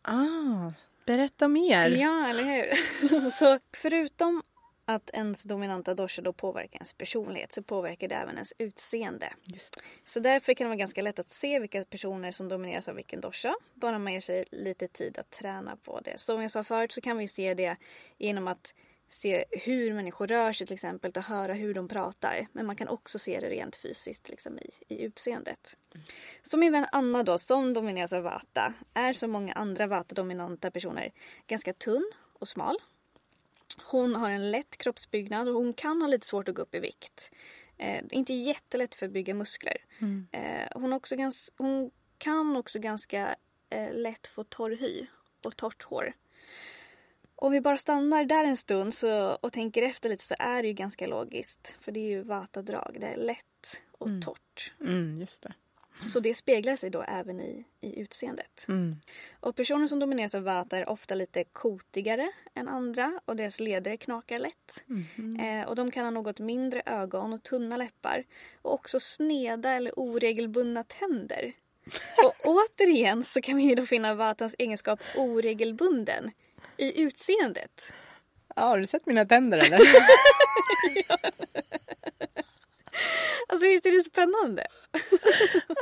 Ah, 0.03 0.73
berätta 1.07 1.49
mer. 1.49 1.91
Ja, 1.91 2.29
eller 2.29 2.45
hur? 2.45 3.31
så 3.31 3.59
förutom 3.73 4.43
att 4.89 5.11
ens 5.11 5.43
dominanta 5.43 5.95
dosha 5.95 6.22
då 6.22 6.32
påverkar 6.32 6.78
ens 6.78 6.93
personlighet 6.93 7.53
så 7.53 7.62
påverkar 7.62 8.09
det 8.09 8.14
även 8.14 8.34
ens 8.34 8.53
utseende. 8.59 9.32
Just. 9.45 9.82
Så 10.05 10.20
därför 10.20 10.55
kan 10.55 10.64
det 10.64 10.68
vara 10.68 10.76
ganska 10.76 11.03
lätt 11.03 11.18
att 11.18 11.28
se 11.28 11.61
vilka 11.61 11.84
personer 11.84 12.32
som 12.32 12.49
domineras 12.49 12.89
av 12.89 12.95
vilken 12.95 13.20
dosha. 13.20 13.55
Bara 13.74 13.99
man 13.99 14.12
ger 14.12 14.20
sig 14.20 14.45
lite 14.51 14.89
tid 14.89 15.18
att 15.18 15.30
träna 15.30 15.76
på 15.76 16.01
det. 16.01 16.20
Som 16.20 16.43
jag 16.43 16.51
sa 16.51 16.64
förut 16.64 16.93
så 16.93 17.01
kan 17.01 17.18
vi 17.18 17.28
se 17.28 17.55
det 17.55 17.76
genom 18.18 18.49
att 18.49 18.74
se 19.09 19.45
hur 19.51 19.95
människor 19.95 20.26
rör 20.26 20.53
sig 20.53 20.66
till 20.66 20.74
exempel 20.74 21.12
och 21.16 21.22
höra 21.22 21.55
hur 21.55 21.74
de 21.74 21.89
pratar. 21.89 22.47
Men 22.53 22.66
man 22.66 22.76
kan 22.76 22.89
också 22.89 23.18
se 23.18 23.41
det 23.41 23.49
rent 23.49 23.76
fysiskt 23.76 24.28
liksom 24.28 24.59
i, 24.59 24.70
i 24.89 25.03
utseendet. 25.03 25.76
Så 26.43 26.59
min 26.59 26.72
vän 26.72 26.87
Anna 26.93 27.22
då 27.22 27.39
som 27.39 27.72
domineras 27.72 28.12
av 28.12 28.22
vata 28.22 28.74
är 28.95 29.12
som 29.12 29.30
många 29.30 29.53
andra 29.53 29.87
vata-dominanta 29.87 30.70
personer 30.70 31.12
ganska 31.47 31.72
tunn 31.72 32.12
och 32.39 32.49
smal. 32.49 32.76
Hon 33.83 34.14
har 34.14 34.31
en 34.31 34.51
lätt 34.51 34.77
kroppsbyggnad 34.77 35.49
och 35.49 35.55
hon 35.55 35.72
kan 35.72 36.03
ha 36.03 36.09
lite 36.09 36.27
svårt 36.27 36.49
att 36.49 36.55
gå 36.55 36.62
upp 36.62 36.74
i 36.74 36.79
vikt. 36.79 37.31
Eh, 37.79 38.05
det 38.05 38.14
är 38.14 38.18
inte 38.18 38.35
jättelätt 38.35 38.95
för 38.95 39.07
att 39.07 39.12
bygga 39.12 39.35
muskler. 39.35 39.77
Eh, 40.33 40.81
hon, 40.81 40.93
också 40.93 41.16
gans, 41.16 41.53
hon 41.57 41.91
kan 42.18 42.57
också 42.57 42.79
ganska 42.79 43.37
eh, 43.70 43.93
lätt 43.93 44.27
få 44.27 44.45
torr 44.45 44.77
hy 44.77 45.07
och 45.45 45.57
torrt 45.57 45.83
hår. 45.83 46.12
Om 47.37 47.53
vi 47.53 47.61
bara 47.61 47.77
stannar 47.77 48.24
där 48.24 48.45
en 48.45 48.57
stund 48.57 48.95
så, 48.95 49.35
och 49.35 49.53
tänker 49.53 49.83
efter 49.83 50.09
lite 50.09 50.24
så 50.24 50.35
är 50.39 50.62
det 50.62 50.68
ju 50.68 50.74
ganska 50.74 51.07
logiskt. 51.07 51.74
För 51.81 51.93
det 51.93 52.01
är 52.01 52.09
ju 52.09 52.22
vatadrag. 52.22 52.97
Det 53.01 53.07
är 53.07 53.16
lätt 53.16 53.83
och 53.99 54.09
torrt. 54.22 54.74
Mm, 54.81 55.20
just 55.20 55.43
det. 55.43 55.55
Så 56.05 56.20
det 56.20 56.34
speglar 56.34 56.76
sig 56.76 56.90
då 56.90 57.03
även 57.03 57.40
i, 57.40 57.64
i 57.80 58.01
utseendet. 58.01 58.66
Mm. 58.68 58.97
Och 59.40 59.57
personer 59.57 59.86
som 59.86 59.99
domineras 59.99 60.34
av 60.34 60.42
vata 60.42 60.78
är 60.78 60.88
ofta 60.88 61.14
lite 61.14 61.44
kotigare 61.44 62.32
än 62.55 62.68
andra 62.68 63.20
och 63.24 63.36
deras 63.36 63.61
leder 63.61 63.97
knakar 63.97 64.38
lätt. 64.38 64.84
Eh, 65.40 65.68
och 65.68 65.76
de 65.76 65.90
kan 65.90 66.05
ha 66.05 66.11
något 66.11 66.38
mindre 66.38 66.82
ögon 66.86 67.32
och 67.32 67.42
tunna 67.42 67.76
läppar 67.76 68.24
och 68.62 68.74
också 68.74 69.01
sneda 69.01 69.72
eller 69.72 69.92
oregelbundna 69.97 70.84
tänder. 70.84 71.53
Och 72.24 72.34
återigen 72.44 73.24
så 73.24 73.40
kan 73.40 73.57
vi 73.57 73.62
ju 73.62 73.74
då 73.74 73.86
finna 73.86 74.14
vatans 74.14 74.55
egenskap 74.59 75.01
oregelbunden 75.16 76.30
i 76.76 77.03
utseendet. 77.03 77.92
Ja, 78.57 78.62
har 78.62 78.78
du 78.78 78.86
sett 78.86 79.07
mina 79.07 79.24
tänder 79.24 79.59
eller? 79.59 79.80
Alltså 83.57 83.66
visst 83.68 83.86
är 83.86 83.92
det 83.92 84.00
spännande? 84.00 84.66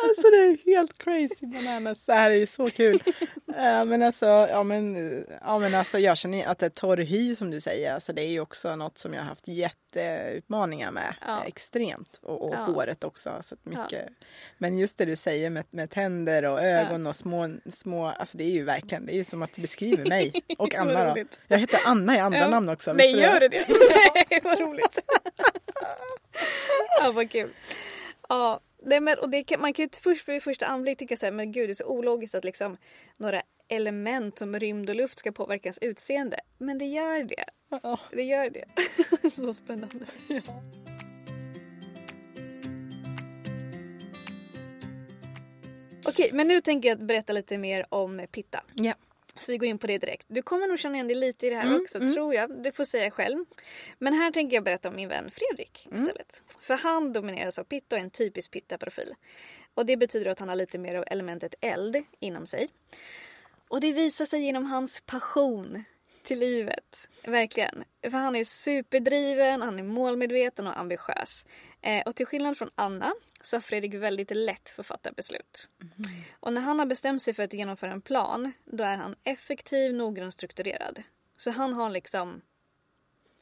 alltså 0.08 0.30
det 0.30 0.36
är 0.36 0.64
helt 0.66 0.98
crazy 0.98 1.46
bananas. 1.46 2.04
Det 2.06 2.12
här 2.12 2.30
är 2.30 2.34
ju 2.34 2.46
så 2.46 2.70
kul. 2.70 3.02
Eh, 3.56 3.84
men 3.84 4.02
alltså, 4.02 4.26
ja 4.26 4.62
men, 4.62 4.96
ja 5.40 5.58
men 5.58 5.74
alltså 5.74 5.98
jag 5.98 6.18
känner 6.18 6.46
att 6.46 6.58
det 6.58 6.66
är 6.66 6.70
torr 6.70 6.96
hy 6.96 7.34
som 7.34 7.50
du 7.50 7.60
säger, 7.60 7.94
alltså 7.94 8.12
det 8.12 8.22
är 8.22 8.28
ju 8.28 8.40
också 8.40 8.76
något 8.76 8.98
som 8.98 9.14
jag 9.14 9.20
har 9.20 9.28
haft 9.28 9.48
jätteutmaningar 9.48 10.90
med. 10.90 11.14
Ja. 11.26 11.40
eh, 11.40 11.46
Extremt. 11.46 12.18
Och, 12.22 12.42
och 12.48 12.54
Ja. 12.54 12.58
håret 12.58 13.04
också. 13.04 13.38
Så 13.42 13.54
att 13.54 13.64
mycket. 13.66 14.08
Men 14.58 14.78
just 14.78 14.98
det 14.98 15.04
du 15.04 15.16
säger 15.16 15.50
med, 15.50 15.64
med 15.70 15.90
tänder 15.90 16.44
och 16.44 16.62
ögon 16.62 17.06
och 17.06 17.16
små, 17.16 17.50
små, 17.70 18.06
alltså 18.06 18.38
det 18.38 18.44
är 18.44 18.50
ju 18.50 18.64
verkligen, 18.64 19.06
det 19.06 19.12
är 19.14 19.16
ju 19.16 19.24
som 19.24 19.42
att 19.42 19.52
du 19.52 19.62
beskriver 19.62 20.04
mig. 20.08 20.32
Och 20.58 20.74
Anna 20.74 21.14
då. 21.14 21.24
Jag 21.48 21.58
heter 21.58 21.80
Anna 21.84 22.16
i 22.16 22.18
andra 22.18 22.38
Ja. 22.38 22.48
namn 22.48 22.68
också. 22.68 22.92
Nej, 22.92 23.12
du 23.12 23.20
gör 23.20 23.40
det 23.40 23.48
det? 23.48 23.66
Nej, 24.14 24.40
vad 24.44 24.60
roligt. 24.60 24.98
ja, 27.00 27.12
vad 27.12 27.30
kul. 27.30 27.50
Ja, 28.28 28.60
nej, 28.82 29.00
men, 29.00 29.18
och 29.18 29.28
det 29.28 29.44
kan, 29.44 29.60
man 29.60 29.72
kan 29.72 29.82
ju 29.82 29.88
först 30.02 30.28
vid 30.28 30.42
första 30.42 30.66
anblick 30.66 31.18
så 31.18 31.26
här, 31.26 31.32
men 31.32 31.52
gud 31.52 31.68
det 31.68 31.72
är 31.72 31.74
så 31.74 31.86
ologiskt 31.86 32.34
att 32.34 32.44
liksom 32.44 32.76
några 33.18 33.42
element 33.68 34.38
som 34.38 34.60
rymd 34.60 34.90
och 34.90 34.96
luft 34.96 35.18
ska 35.18 35.32
påverka 35.32 35.66
ens 35.66 35.78
utseende. 35.78 36.40
Men 36.58 36.78
det 36.78 36.84
gör 36.84 37.24
det. 37.24 37.44
Ja. 37.68 38.00
Det 38.10 38.22
gör 38.22 38.50
det. 38.50 38.64
så 39.30 39.54
spännande. 39.54 40.06
Okej, 46.04 46.30
men 46.32 46.48
nu 46.48 46.60
tänker 46.60 46.88
jag 46.88 47.06
berätta 47.06 47.32
lite 47.32 47.58
mer 47.58 47.86
om 47.88 48.26
pitta. 48.32 48.62
Ja. 48.74 48.94
Så 49.38 49.52
vi 49.52 49.58
går 49.58 49.68
in 49.68 49.78
på 49.78 49.86
det 49.86 49.98
direkt. 49.98 50.26
Du 50.28 50.42
kommer 50.42 50.66
nog 50.66 50.78
känna 50.78 50.94
igen 50.94 51.08
dig 51.08 51.16
lite 51.16 51.46
i 51.46 51.50
det 51.50 51.56
här 51.56 51.80
också, 51.80 52.00
tror 52.00 52.34
jag. 52.34 52.62
Du 52.62 52.72
får 52.72 52.84
säga 52.84 53.10
själv. 53.10 53.44
Men 53.98 54.12
här 54.12 54.30
tänker 54.30 54.56
jag 54.56 54.64
berätta 54.64 54.88
om 54.88 54.96
min 54.96 55.08
vän 55.08 55.30
Fredrik 55.30 55.88
istället. 55.94 56.42
För 56.60 56.76
han 56.76 57.12
domineras 57.12 57.58
av 57.58 57.64
pitta 57.64 57.96
och 57.96 58.00
är 58.00 58.04
en 58.04 58.10
typisk 58.10 58.50
pitta-profil. 58.50 59.14
Och 59.74 59.86
det 59.86 59.96
betyder 59.96 60.30
att 60.30 60.38
han 60.38 60.48
har 60.48 60.56
lite 60.56 60.78
mer 60.78 60.94
av 60.94 61.04
elementet 61.06 61.54
eld 61.60 62.04
inom 62.20 62.46
sig. 62.46 62.68
Och 63.68 63.80
det 63.80 63.92
visar 63.92 64.24
sig 64.24 64.44
genom 64.44 64.64
hans 64.64 65.00
passion 65.00 65.84
till 66.24 66.38
livet. 66.38 67.08
Verkligen. 67.24 67.84
För 68.02 68.18
han 68.18 68.36
är 68.36 68.44
superdriven, 68.44 69.62
han 69.62 69.78
är 69.78 69.82
målmedveten 69.82 70.66
och 70.66 70.78
ambitiös. 70.78 71.46
Eh, 71.82 72.02
och 72.06 72.16
till 72.16 72.26
skillnad 72.26 72.58
från 72.58 72.70
Anna 72.74 73.14
så 73.40 73.56
har 73.56 73.60
Fredrik 73.60 73.94
väldigt 73.94 74.30
lätt 74.30 74.70
för 74.70 74.82
att 74.82 74.86
fatta 74.86 75.12
beslut. 75.12 75.68
Och 76.40 76.52
när 76.52 76.60
han 76.60 76.78
har 76.78 76.86
bestämt 76.86 77.22
sig 77.22 77.34
för 77.34 77.42
att 77.42 77.52
genomföra 77.52 77.92
en 77.92 78.00
plan, 78.00 78.52
då 78.64 78.84
är 78.84 78.96
han 78.96 79.14
effektiv, 79.24 79.94
noggrann 79.94 80.32
strukturerad. 80.32 81.02
Så 81.36 81.50
han 81.50 81.72
har 81.72 81.90
liksom 81.90 82.42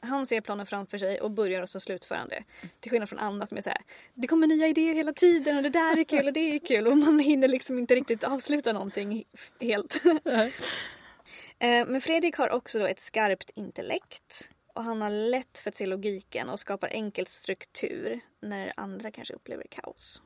han 0.05 0.25
ser 0.25 0.41
planen 0.41 0.65
framför 0.65 0.97
sig 0.97 1.21
och 1.21 1.31
börjar 1.31 1.61
och 1.61 1.69
så 1.69 1.79
slutförande. 1.79 2.43
Till 2.79 2.91
skillnad 2.91 3.09
från 3.09 3.19
Anna 3.19 3.45
som 3.45 3.57
är 3.57 3.61
så 3.61 3.69
här, 3.69 3.81
det 4.13 4.27
kommer 4.27 4.47
nya 4.47 4.67
idéer 4.67 4.93
hela 4.93 5.13
tiden 5.13 5.57
och 5.57 5.63
det 5.63 5.69
där 5.69 5.99
är 5.99 6.03
kul 6.03 6.27
och 6.27 6.33
det 6.33 6.55
är 6.55 6.59
kul 6.59 6.87
och 6.87 6.97
man 6.97 7.19
hinner 7.19 7.47
liksom 7.47 7.79
inte 7.79 7.95
riktigt 7.95 8.23
avsluta 8.23 8.73
någonting 8.73 9.23
helt. 9.59 10.01
Eh, 11.63 11.85
Men 11.87 12.01
Fredrik 12.01 12.35
har 12.35 12.49
också 12.49 12.79
då 12.79 12.85
ett 12.85 12.99
skarpt 12.99 13.51
intellekt 13.55 14.49
och 14.73 14.83
han 14.83 15.01
har 15.01 15.09
lätt 15.09 15.59
för 15.59 15.69
att 15.69 15.75
se 15.75 15.85
logiken 15.85 16.49
och 16.49 16.59
skapar 16.59 16.87
enkel 16.87 17.27
struktur 17.27 18.19
när 18.39 18.73
andra 18.77 19.11
kanske 19.11 19.33
upplever 19.33 19.65
kaos. 19.69 20.21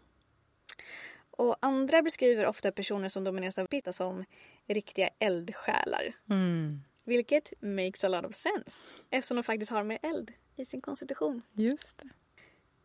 Och 1.31 1.57
andra 1.59 2.01
beskriver 2.01 2.45
ofta 2.45 2.71
personer 2.71 3.09
som 3.09 3.23
domineras 3.23 3.59
av 3.59 3.67
pitta 3.67 3.93
som 3.93 4.25
riktiga 4.67 5.09
eldsjälar. 5.19 6.13
Mm. 6.29 6.79
Vilket 7.03 7.53
makes 7.59 8.03
a 8.03 8.07
lot 8.07 8.25
of 8.25 8.35
sense 8.35 8.71
eftersom 9.09 9.37
de 9.37 9.43
faktiskt 9.43 9.71
har 9.71 9.83
mer 9.83 9.99
eld 10.01 10.31
i 10.55 10.65
sin 10.65 10.81
konstitution. 10.81 11.41
Just 11.53 11.97
det. 11.97 12.09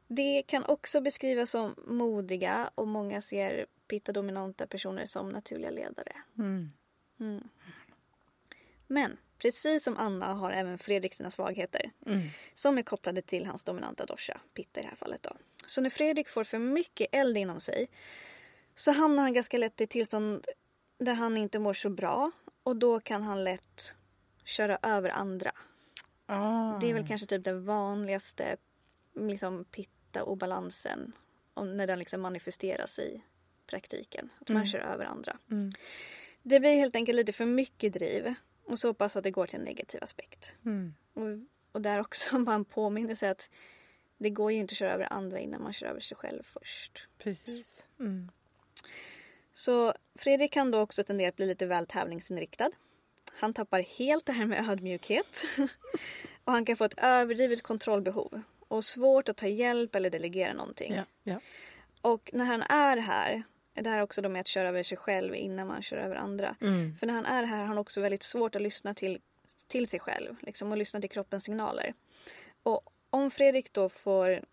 Det 0.08 0.42
kan 0.42 0.64
också 0.64 1.00
beskrivas 1.00 1.50
som 1.50 1.74
modiga 1.86 2.70
och 2.74 2.88
många 2.88 3.20
ser 3.20 3.66
pitta-dominanta 3.88 4.66
personer 4.66 5.06
som 5.06 5.28
naturliga 5.28 5.70
ledare. 5.70 6.12
Mm. 6.38 6.72
Mm. 7.20 7.48
Men 8.92 9.16
precis 9.38 9.84
som 9.84 9.96
Anna 9.96 10.34
har 10.34 10.50
även 10.50 10.78
Fredrik 10.78 11.14
sina 11.14 11.30
svagheter 11.30 11.90
Mm. 12.06 12.28
som 12.54 12.78
är 12.78 12.82
kopplade 12.82 13.22
till 13.22 13.46
hans 13.46 13.64
dominanta 13.64 14.06
dosha, 14.06 14.40
pitta 14.54 14.80
i 14.80 14.82
det 14.82 14.88
här 14.88 14.96
fallet. 14.96 15.22
Då. 15.22 15.36
Så 15.66 15.80
när 15.80 15.90
Fredrik 15.90 16.28
får 16.28 16.44
för 16.44 16.58
mycket 16.58 17.08
eld 17.12 17.38
inom 17.38 17.60
sig 17.60 17.88
så 18.74 18.92
hamnar 18.92 19.22
han 19.22 19.32
ganska 19.32 19.58
lätt 19.58 19.80
i 19.80 19.86
tillstånd 19.86 20.46
där 20.98 21.14
han 21.14 21.36
inte 21.36 21.58
mår 21.58 21.74
så 21.74 21.90
bra 21.90 22.30
och 22.62 22.76
då 22.76 23.00
kan 23.00 23.22
han 23.22 23.44
lätt 23.44 23.94
köra 24.44 24.78
över 24.82 25.10
andra. 25.10 25.52
Ah. 26.26 26.78
Det 26.78 26.90
är 26.90 26.94
väl 26.94 27.08
kanske 27.08 27.26
typ 27.26 27.44
den 27.44 27.64
vanligaste 27.64 28.56
liksom, 29.14 29.64
pitta-obalansen 29.64 31.12
när 31.56 31.86
den 31.86 31.98
liksom 31.98 32.20
manifesteras 32.20 32.98
i 32.98 33.22
praktiken. 33.66 34.30
Att 34.40 34.48
man 34.48 34.66
kör 34.66 34.78
över 34.78 35.04
andra. 35.04 35.38
Mm. 35.50 35.72
Det 36.42 36.60
blir 36.60 36.74
helt 36.74 36.96
enkelt 36.96 37.16
lite 37.16 37.32
för 37.32 37.46
mycket 37.46 37.92
driv 37.92 38.34
och 38.72 38.78
så 38.78 38.94
pass 38.94 39.16
att 39.16 39.24
det 39.24 39.30
går 39.30 39.46
till 39.46 39.58
en 39.58 39.64
negativ 39.64 40.02
aspekt. 40.02 40.54
Mm. 40.64 40.94
Och, 41.14 41.22
och 41.72 41.80
där 41.80 42.00
också 42.00 42.38
bara 42.44 42.54
en 42.54 42.64
påminnelse 42.64 43.30
att 43.30 43.50
det 44.18 44.30
går 44.30 44.52
ju 44.52 44.58
inte 44.58 44.72
att 44.72 44.78
köra 44.78 44.92
över 44.92 45.12
andra 45.12 45.38
innan 45.38 45.62
man 45.62 45.72
kör 45.72 45.86
över 45.86 46.00
sig 46.00 46.16
själv 46.16 46.42
först. 46.42 47.08
Precis. 47.18 47.88
Mm. 48.00 48.30
Så 49.52 49.94
Fredrik 50.14 50.52
kan 50.52 50.70
då 50.70 50.80
också 50.80 51.04
tendera 51.04 51.28
att 51.28 51.36
bli 51.36 51.46
lite 51.46 51.66
väl 51.66 51.86
tävlingsinriktad. 51.86 52.70
Han 53.32 53.54
tappar 53.54 53.80
helt 53.80 54.26
det 54.26 54.32
här 54.32 54.46
med 54.46 54.68
ödmjukhet. 54.68 55.44
och 56.44 56.52
han 56.52 56.64
kan 56.64 56.76
få 56.76 56.84
ett 56.84 56.98
överdrivet 56.98 57.62
kontrollbehov. 57.62 58.42
Och 58.68 58.84
svårt 58.84 59.28
att 59.28 59.36
ta 59.36 59.46
hjälp 59.46 59.94
eller 59.94 60.10
delegera 60.10 60.52
någonting. 60.52 60.94
Ja. 60.94 61.04
Ja. 61.22 61.40
Och 62.00 62.30
när 62.32 62.44
han 62.44 62.62
är 62.62 62.96
här, 62.96 63.42
det 63.74 63.90
här 63.90 63.98
är 63.98 64.02
också 64.02 64.22
då 64.22 64.28
med 64.28 64.40
att 64.40 64.46
köra 64.46 64.68
över 64.68 64.82
sig 64.82 64.98
själv 64.98 65.34
innan 65.34 65.66
man 65.66 65.82
kör 65.82 65.96
över 65.96 66.16
andra. 66.16 66.56
Mm. 66.60 66.96
För 66.96 67.06
när 67.06 67.14
han 67.14 67.26
är 67.26 67.42
här 67.42 67.58
har 67.58 67.66
han 67.66 67.78
också 67.78 68.00
väldigt 68.00 68.22
svårt 68.22 68.56
att 68.56 68.62
lyssna 68.62 68.94
till, 68.94 69.20
till 69.68 69.86
sig 69.86 70.00
själv. 70.00 70.36
Liksom, 70.40 70.70
och 70.72 70.78
lyssna 70.78 71.00
till 71.00 71.10
kroppens 71.10 71.44
signaler. 71.44 71.94
Och 72.62 72.90
om 73.10 73.30
Fredrik 73.30 73.72
då 73.72 73.88
får, 73.88 74.44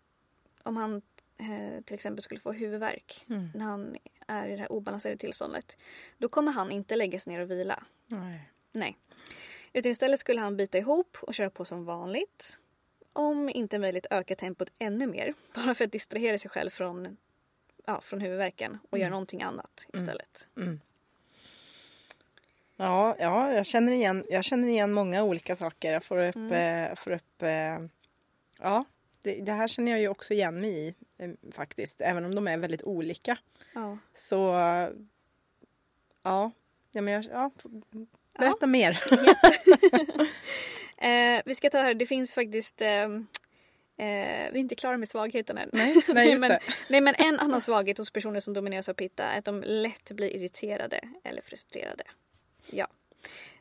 om 0.62 0.76
han 0.76 1.02
eh, 1.38 1.82
till 1.84 1.94
exempel 1.94 2.22
skulle 2.22 2.40
få 2.40 2.52
huvudvärk 2.52 3.24
Mm. 3.28 3.48
när 3.54 3.64
han 3.64 3.96
är 4.26 4.48
i 4.48 4.52
det 4.52 4.60
här 4.60 4.72
obalanserade 4.72 5.18
tillståndet. 5.18 5.78
Då 6.18 6.28
kommer 6.28 6.52
han 6.52 6.70
inte 6.70 6.96
lägga 6.96 7.18
sig 7.18 7.32
ner 7.32 7.40
och 7.40 7.50
vila. 7.50 7.82
Nej. 8.06 8.50
Nej. 8.72 8.96
Utan 9.72 9.92
istället 9.92 10.20
skulle 10.20 10.40
han 10.40 10.56
bita 10.56 10.78
ihop 10.78 11.16
och 11.20 11.34
köra 11.34 11.50
på 11.50 11.64
som 11.64 11.84
vanligt. 11.84 12.58
Om 13.12 13.48
inte 13.48 13.78
möjligt 13.78 14.06
öka 14.10 14.36
tempot 14.36 14.72
ännu 14.78 15.06
mer. 15.06 15.34
Bara 15.54 15.74
för 15.74 15.84
att 15.84 15.92
distrahera 15.92 16.38
sig 16.38 16.50
själv 16.50 16.70
från, 16.70 17.16
ja, 17.86 18.00
från 18.00 18.20
huvudvärken 18.20 18.78
och 18.90 18.98
göra 18.98 19.10
någonting 19.10 19.42
annat 19.42 19.86
istället. 19.92 20.48
Ja, 22.76 23.16
ja 23.18 23.52
jag, 23.52 23.66
känner 23.66 23.92
igen, 23.92 24.24
jag 24.28 24.44
känner 24.44 24.68
igen 24.68 24.92
många 24.92 25.22
olika 25.22 25.56
saker. 25.56 25.92
Jag 25.92 26.04
får 26.04 26.18
upp... 26.18 26.52
Eh, 26.52 26.94
får 26.96 27.10
upp 27.10 27.42
eh, 27.42 27.78
ja, 28.58 28.84
det, 29.22 29.40
det 29.40 29.52
här 29.52 29.68
känner 29.68 29.92
jag 29.92 30.00
ju 30.00 30.08
också 30.08 30.34
igen 30.34 30.60
mig 30.60 30.70
i 30.70 30.94
eh, 31.18 31.30
faktiskt. 31.52 32.00
Även 32.00 32.24
om 32.24 32.34
de 32.34 32.48
är 32.48 32.58
väldigt 32.58 32.82
olika. 32.82 33.38
Ja. 33.74 33.98
Så... 34.14 34.36
Ja, 36.22 36.50
ja, 36.92 37.02
men 37.02 37.14
jag, 37.14 37.24
ja 37.24 37.50
berätta 38.38 38.66
mer. 38.66 39.00
Eh, 41.02 41.42
vi 41.44 41.54
ska 41.54 41.70
ta 41.70 41.78
här, 41.78 41.94
det 41.94 42.06
finns 42.06 42.34
faktiskt 42.34 42.82
eh, 42.82 43.08
vi 44.52 44.58
är 44.58 44.60
inte 44.60 44.74
klara 44.74 44.96
med 44.96 45.08
svagheten 45.08 45.58
än. 45.58 45.70
Nej, 45.72 46.02
nej, 46.08 46.38
men, 46.38 46.58
nej 46.88 47.00
men 47.00 47.14
en 47.18 47.38
annan 47.38 47.60
svaghet 47.60 47.98
hos 47.98 48.10
personer 48.10 48.40
som 48.40 48.54
domineras 48.54 48.88
av 48.88 48.94
pitta 48.94 49.24
är 49.24 49.38
att 49.38 49.44
de 49.44 49.62
lätt 49.66 50.10
blir 50.10 50.36
irriterade 50.36 51.00
eller 51.24 51.42
frustrerade. 51.42 52.04
Ja. 52.70 52.86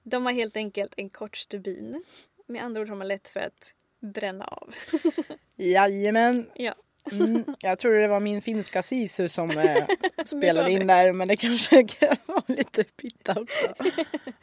De 0.03 0.25
har 0.25 0.33
helt 0.33 0.57
enkelt 0.57 0.93
en 0.97 1.09
kort 1.09 1.37
stubin. 1.37 2.03
Med 2.47 2.63
andra 2.63 2.81
ord 2.81 2.89
har 2.89 2.95
man 2.95 3.07
lätt 3.07 3.29
för 3.29 3.39
att 3.39 3.73
bränna 3.99 4.45
av. 4.45 4.75
Jajamän. 5.55 6.49
ja. 6.55 6.75
Mm, 7.11 7.43
jag 7.59 7.79
tror 7.79 7.93
det 7.93 8.07
var 8.07 8.19
min 8.19 8.41
finska 8.41 8.81
sisu 8.81 9.29
som 9.29 9.49
eh, 9.51 9.87
spelade 10.25 10.71
in 10.71 10.87
där 10.87 11.11
men 11.13 11.27
det 11.27 11.35
kanske 11.37 11.75
var 12.25 12.43
lite 12.47 12.83
pitta 12.83 13.41
också. 13.41 13.73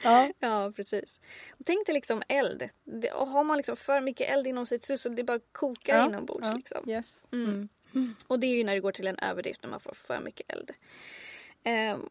Ja. 0.03 0.31
ja, 0.39 0.73
precis. 0.77 1.21
Och 1.51 1.67
tänk 1.67 1.87
dig 1.87 1.95
liksom 1.95 2.23
eld. 2.29 2.69
Det, 2.85 3.11
och 3.13 3.27
har 3.27 3.45
man 3.45 3.57
liksom 3.57 3.77
för 3.77 4.01
mycket 4.01 4.31
eld 4.31 4.47
inom 4.47 4.67
sitt 4.67 4.91
hus 4.91 5.03
så 5.03 5.09
det 5.09 5.25
bara 5.25 5.41
kokar 5.53 5.99
Ja, 5.99 6.07
inombords. 6.07 6.47
ja, 6.47 6.55
Liksom. 6.57 6.91
Yes. 6.91 7.25
Mm. 7.33 7.69
Mm. 7.95 8.15
Och 8.27 8.41
det 8.41 8.47
är 8.47 8.55
ju 8.57 8.65
när 8.65 8.75
det 8.75 8.81
går 8.81 8.93
till 8.93 9.07
en 9.07 9.19
överdrift 9.19 9.63
när 9.63 9.71
man 9.71 9.81
får 9.81 9.95
för 9.95 10.21
mycket 10.21 10.53
eld. 10.53 10.71
Ehm, 11.65 12.09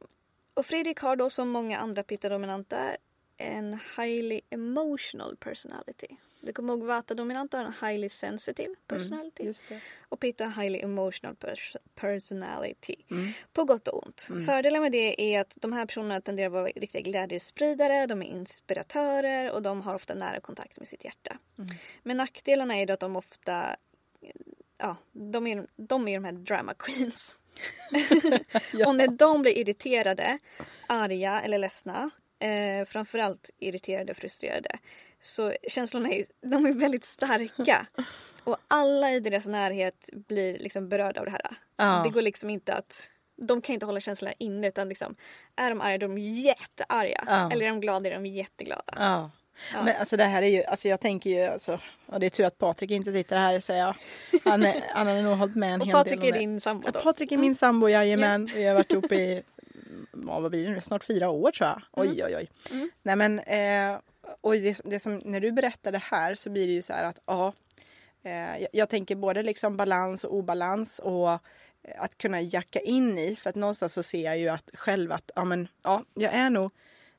och 0.53 0.65
Fredrik 0.65 0.99
har 0.99 1.15
då 1.15 1.29
som 1.29 1.49
många 1.49 1.79
andra 1.79 2.03
pitta-dominanta 2.03 2.77
en 3.37 3.79
highly 3.97 4.41
emotional 4.49 5.37
personality. 5.39 6.07
Du 6.45 6.53
kommer 6.53 6.73
ihåg 6.73 6.83
Vata-dominanta 6.83 7.57
har 7.57 7.65
en 7.65 7.89
highly 7.89 8.09
sensitive 8.09 8.75
personality. 8.87 9.43
Just 9.43 9.69
det. 9.69 9.79
Och 10.09 10.19
Pitta 10.19 10.47
highly 10.47 10.79
emotional 10.79 11.35
pers- 11.35 11.77
personality. 11.95 12.95
På 13.53 13.63
gott 13.63 13.87
och 13.87 14.07
ont. 14.07 14.21
Fördelen 14.45 14.81
med 14.81 14.91
det 14.91 15.21
är 15.21 15.41
att 15.41 15.57
de 15.61 15.73
här 15.73 15.85
personerna 15.85 16.21
tenderar 16.21 16.47
att 16.47 16.53
vara 16.53 16.65
riktiga 16.65 17.01
glädjespridare, 17.01 18.05
de 18.05 18.21
är 18.21 18.25
inspiratörer 18.25 19.51
och 19.51 19.61
de 19.61 19.81
har 19.81 19.95
ofta 19.95 20.13
nära 20.13 20.39
kontakt 20.39 20.79
med 20.79 20.87
sitt 20.87 21.03
hjärta. 21.05 21.37
Men 22.03 22.17
nackdelarna 22.17 22.75
är 22.75 22.91
att 22.91 22.99
de 22.99 23.15
ofta 23.15 23.75
ja, 24.77 24.97
de 25.11 25.47
är, 25.47 25.67
de 25.75 26.07
är 26.07 26.13
de 26.13 26.25
här 26.25 26.31
drama 26.31 26.73
queens. 26.73 27.35
Och 28.87 28.95
när 28.95 29.07
de 29.07 29.41
blir 29.41 29.57
irriterade, 29.57 30.39
arga 30.87 31.41
eller 31.41 31.57
ledsna, 31.57 32.09
eh, 32.39 32.85
framförallt 32.85 33.49
irriterade 33.59 34.11
och 34.11 34.17
frustrerade, 34.17 34.79
så 35.25 35.53
känslorna 35.67 36.09
är, 36.09 36.25
de 36.41 36.65
är 36.65 36.73
väldigt 36.73 37.03
starka. 37.05 37.85
Och 38.43 38.57
alla 38.67 39.11
i 39.11 39.19
deras 39.19 39.47
närhet 39.47 40.09
blir 40.27 40.57
liksom 40.59 40.89
berörda 40.89 41.19
av 41.19 41.25
det 41.25 41.31
här. 41.31 41.41
Ja. 41.77 42.01
Det 42.03 42.09
går 42.09 42.21
liksom 42.21 42.49
inte 42.49 42.73
att 42.73 43.09
de 43.37 43.61
kan 43.61 43.73
inte 43.73 43.85
hålla 43.85 43.99
känslorna 43.99 44.33
inne 44.37 44.67
utan 44.67 44.89
liksom 44.89 45.15
är 45.55 45.69
de 45.69 45.81
arga 45.81 45.97
då 45.97 46.05
är 46.05 46.09
de 46.09 46.17
jättearga. 46.17 47.23
Ja. 47.27 47.51
Eller 47.51 47.65
är 47.65 47.69
de 47.69 47.81
glada 47.81 48.09
är 48.09 48.13
de 48.13 48.25
jätteglada. 48.25 48.93
Ja. 48.95 49.31
Men 49.73 49.95
alltså 49.99 50.17
det 50.17 50.23
här 50.23 50.41
är 50.41 50.47
ju, 50.47 50.63
alltså 50.63 50.87
jag 50.87 50.99
tänker 50.99 51.29
ju 51.29 51.41
alltså, 51.41 51.79
och 52.05 52.19
det 52.19 52.25
är 52.25 52.29
tur 52.29 52.43
att 52.43 52.57
Patrik 52.57 52.91
inte 52.91 53.11
sitter 53.13 53.37
här 53.37 53.59
säger 53.59 53.81
jag. 53.85 53.95
Han, 54.43 54.63
är, 54.63 54.85
han 54.93 55.07
har 55.07 55.21
nog 55.21 55.37
hållit 55.37 55.55
med 55.55 55.73
en 55.73 55.81
Och 55.81 55.87
hel 55.87 55.93
Patrik 55.93 56.21
del 56.21 56.21
om 56.21 56.27
är 56.27 56.31
det. 56.33 56.39
din 56.39 56.61
sambo 56.61 56.87
Ja, 56.87 56.91
då? 56.91 56.99
Patrik 56.99 57.31
är 57.31 57.37
min 57.37 57.55
sambo, 57.55 57.87
jajamän. 57.89 58.45
Vi 58.55 58.65
har 58.65 58.75
varit 58.75 58.91
ihop 58.91 59.11
i, 59.11 59.43
ja, 60.27 60.39
vad 60.39 60.51
blir 60.51 60.67
det 60.67 60.71
nu, 60.73 60.81
snart 60.81 61.03
fyra 61.03 61.29
år 61.29 61.51
tror 61.51 61.69
jag. 61.69 61.81
Oj 61.91 62.23
oj 62.25 62.35
oj. 62.37 62.47
Nej 63.03 63.15
men, 63.15 63.39
eh, 63.39 63.99
och 64.41 64.53
det, 64.53 64.81
det 64.83 64.99
som, 64.99 65.21
när 65.25 65.39
du 65.39 65.51
berättar 65.51 65.91
det 65.91 66.03
här 66.03 66.35
så 66.35 66.49
blir 66.49 66.67
det 66.67 66.73
ju 66.73 66.81
så 66.81 66.93
här 66.93 67.03
att 67.03 67.19
ja, 67.25 67.53
eh, 68.23 68.67
jag, 68.73 68.89
tänker 68.89 69.15
både 69.15 69.43
liksom 69.43 69.77
balans 69.77 70.23
och 70.23 70.35
obalans 70.35 70.99
och 70.99 71.29
eh, 71.29 71.39
att 71.97 72.17
kunna 72.17 72.41
jacka 72.41 72.79
in 72.79 73.17
i. 73.17 73.35
För 73.35 73.49
att 73.49 73.55
någonstans 73.55 73.93
så 73.93 74.03
ser 74.03 74.25
jag 74.25 74.37
ju 74.37 74.49
att 74.49 74.69
själv 74.73 75.11
att 75.11 75.31
ja, 75.35 75.45
men, 75.45 75.67
ja, 75.83 76.03
jag 76.13 76.33
är 76.33 76.49
nog 76.49 76.71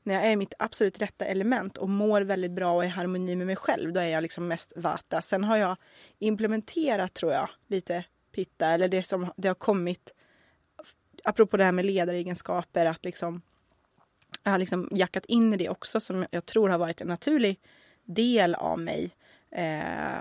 när 0.07 0.13
jag 0.13 0.25
är 0.25 0.31
i 0.31 0.35
mitt 0.35 0.53
absolut 0.59 1.01
rätta 1.01 1.25
element 1.25 1.77
och 1.77 1.89
mår 1.89 2.21
väldigt 2.21 2.51
bra 2.51 2.75
och 2.75 2.83
är 2.83 2.87
i 2.87 2.89
harmoni 2.89 3.35
med 3.35 3.47
mig 3.47 3.55
själv, 3.55 3.93
då 3.93 3.99
är 3.99 4.07
jag 4.07 4.21
liksom 4.21 4.47
mest 4.47 4.73
vata. 4.75 5.21
Sen 5.21 5.43
har 5.43 5.57
jag 5.57 5.77
implementerat, 6.19 7.13
tror 7.13 7.33
jag, 7.33 7.49
lite 7.67 8.03
pitta, 8.31 8.67
eller 8.67 8.87
det 8.87 9.03
som 9.03 9.33
det 9.37 9.47
har 9.47 9.55
kommit, 9.55 10.13
apropå 11.23 11.57
det 11.57 11.63
här 11.63 11.71
med 11.71 11.85
ledaregenskaper, 11.85 12.85
att 12.85 13.05
liksom 13.05 13.41
jag 14.47 14.51
har 14.51 14.59
liksom 14.59 14.89
jackat 14.91 15.25
in 15.25 15.53
i 15.53 15.57
det 15.57 15.69
också 15.69 15.99
som 15.99 16.25
jag 16.31 16.45
tror 16.45 16.69
har 16.69 16.77
varit 16.77 17.01
en 17.01 17.07
naturlig 17.07 17.59
del 18.05 18.55
av 18.55 18.79
mig. 18.79 19.15
Eh, 19.51 20.19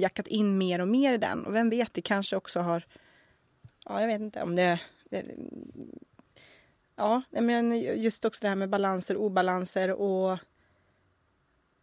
jackat 0.00 0.26
in 0.26 0.58
mer 0.58 0.80
och 0.80 0.88
mer 0.88 1.14
i 1.14 1.18
den. 1.18 1.46
Och 1.46 1.54
vem 1.54 1.70
vet, 1.70 1.94
det 1.94 2.02
kanske 2.02 2.36
också 2.36 2.60
har... 2.60 2.84
Ja, 3.84 4.00
jag 4.00 4.06
vet 4.06 4.20
inte 4.20 4.42
om 4.42 4.56
det... 4.56 4.80
det 5.10 5.24
ja, 6.96 7.22
men 7.30 7.80
just 7.80 8.24
också 8.24 8.40
det 8.42 8.48
här 8.48 8.56
med 8.56 8.70
balanser 8.70 9.16
och 9.16 9.24
obalanser 9.24 9.90
och 9.90 10.38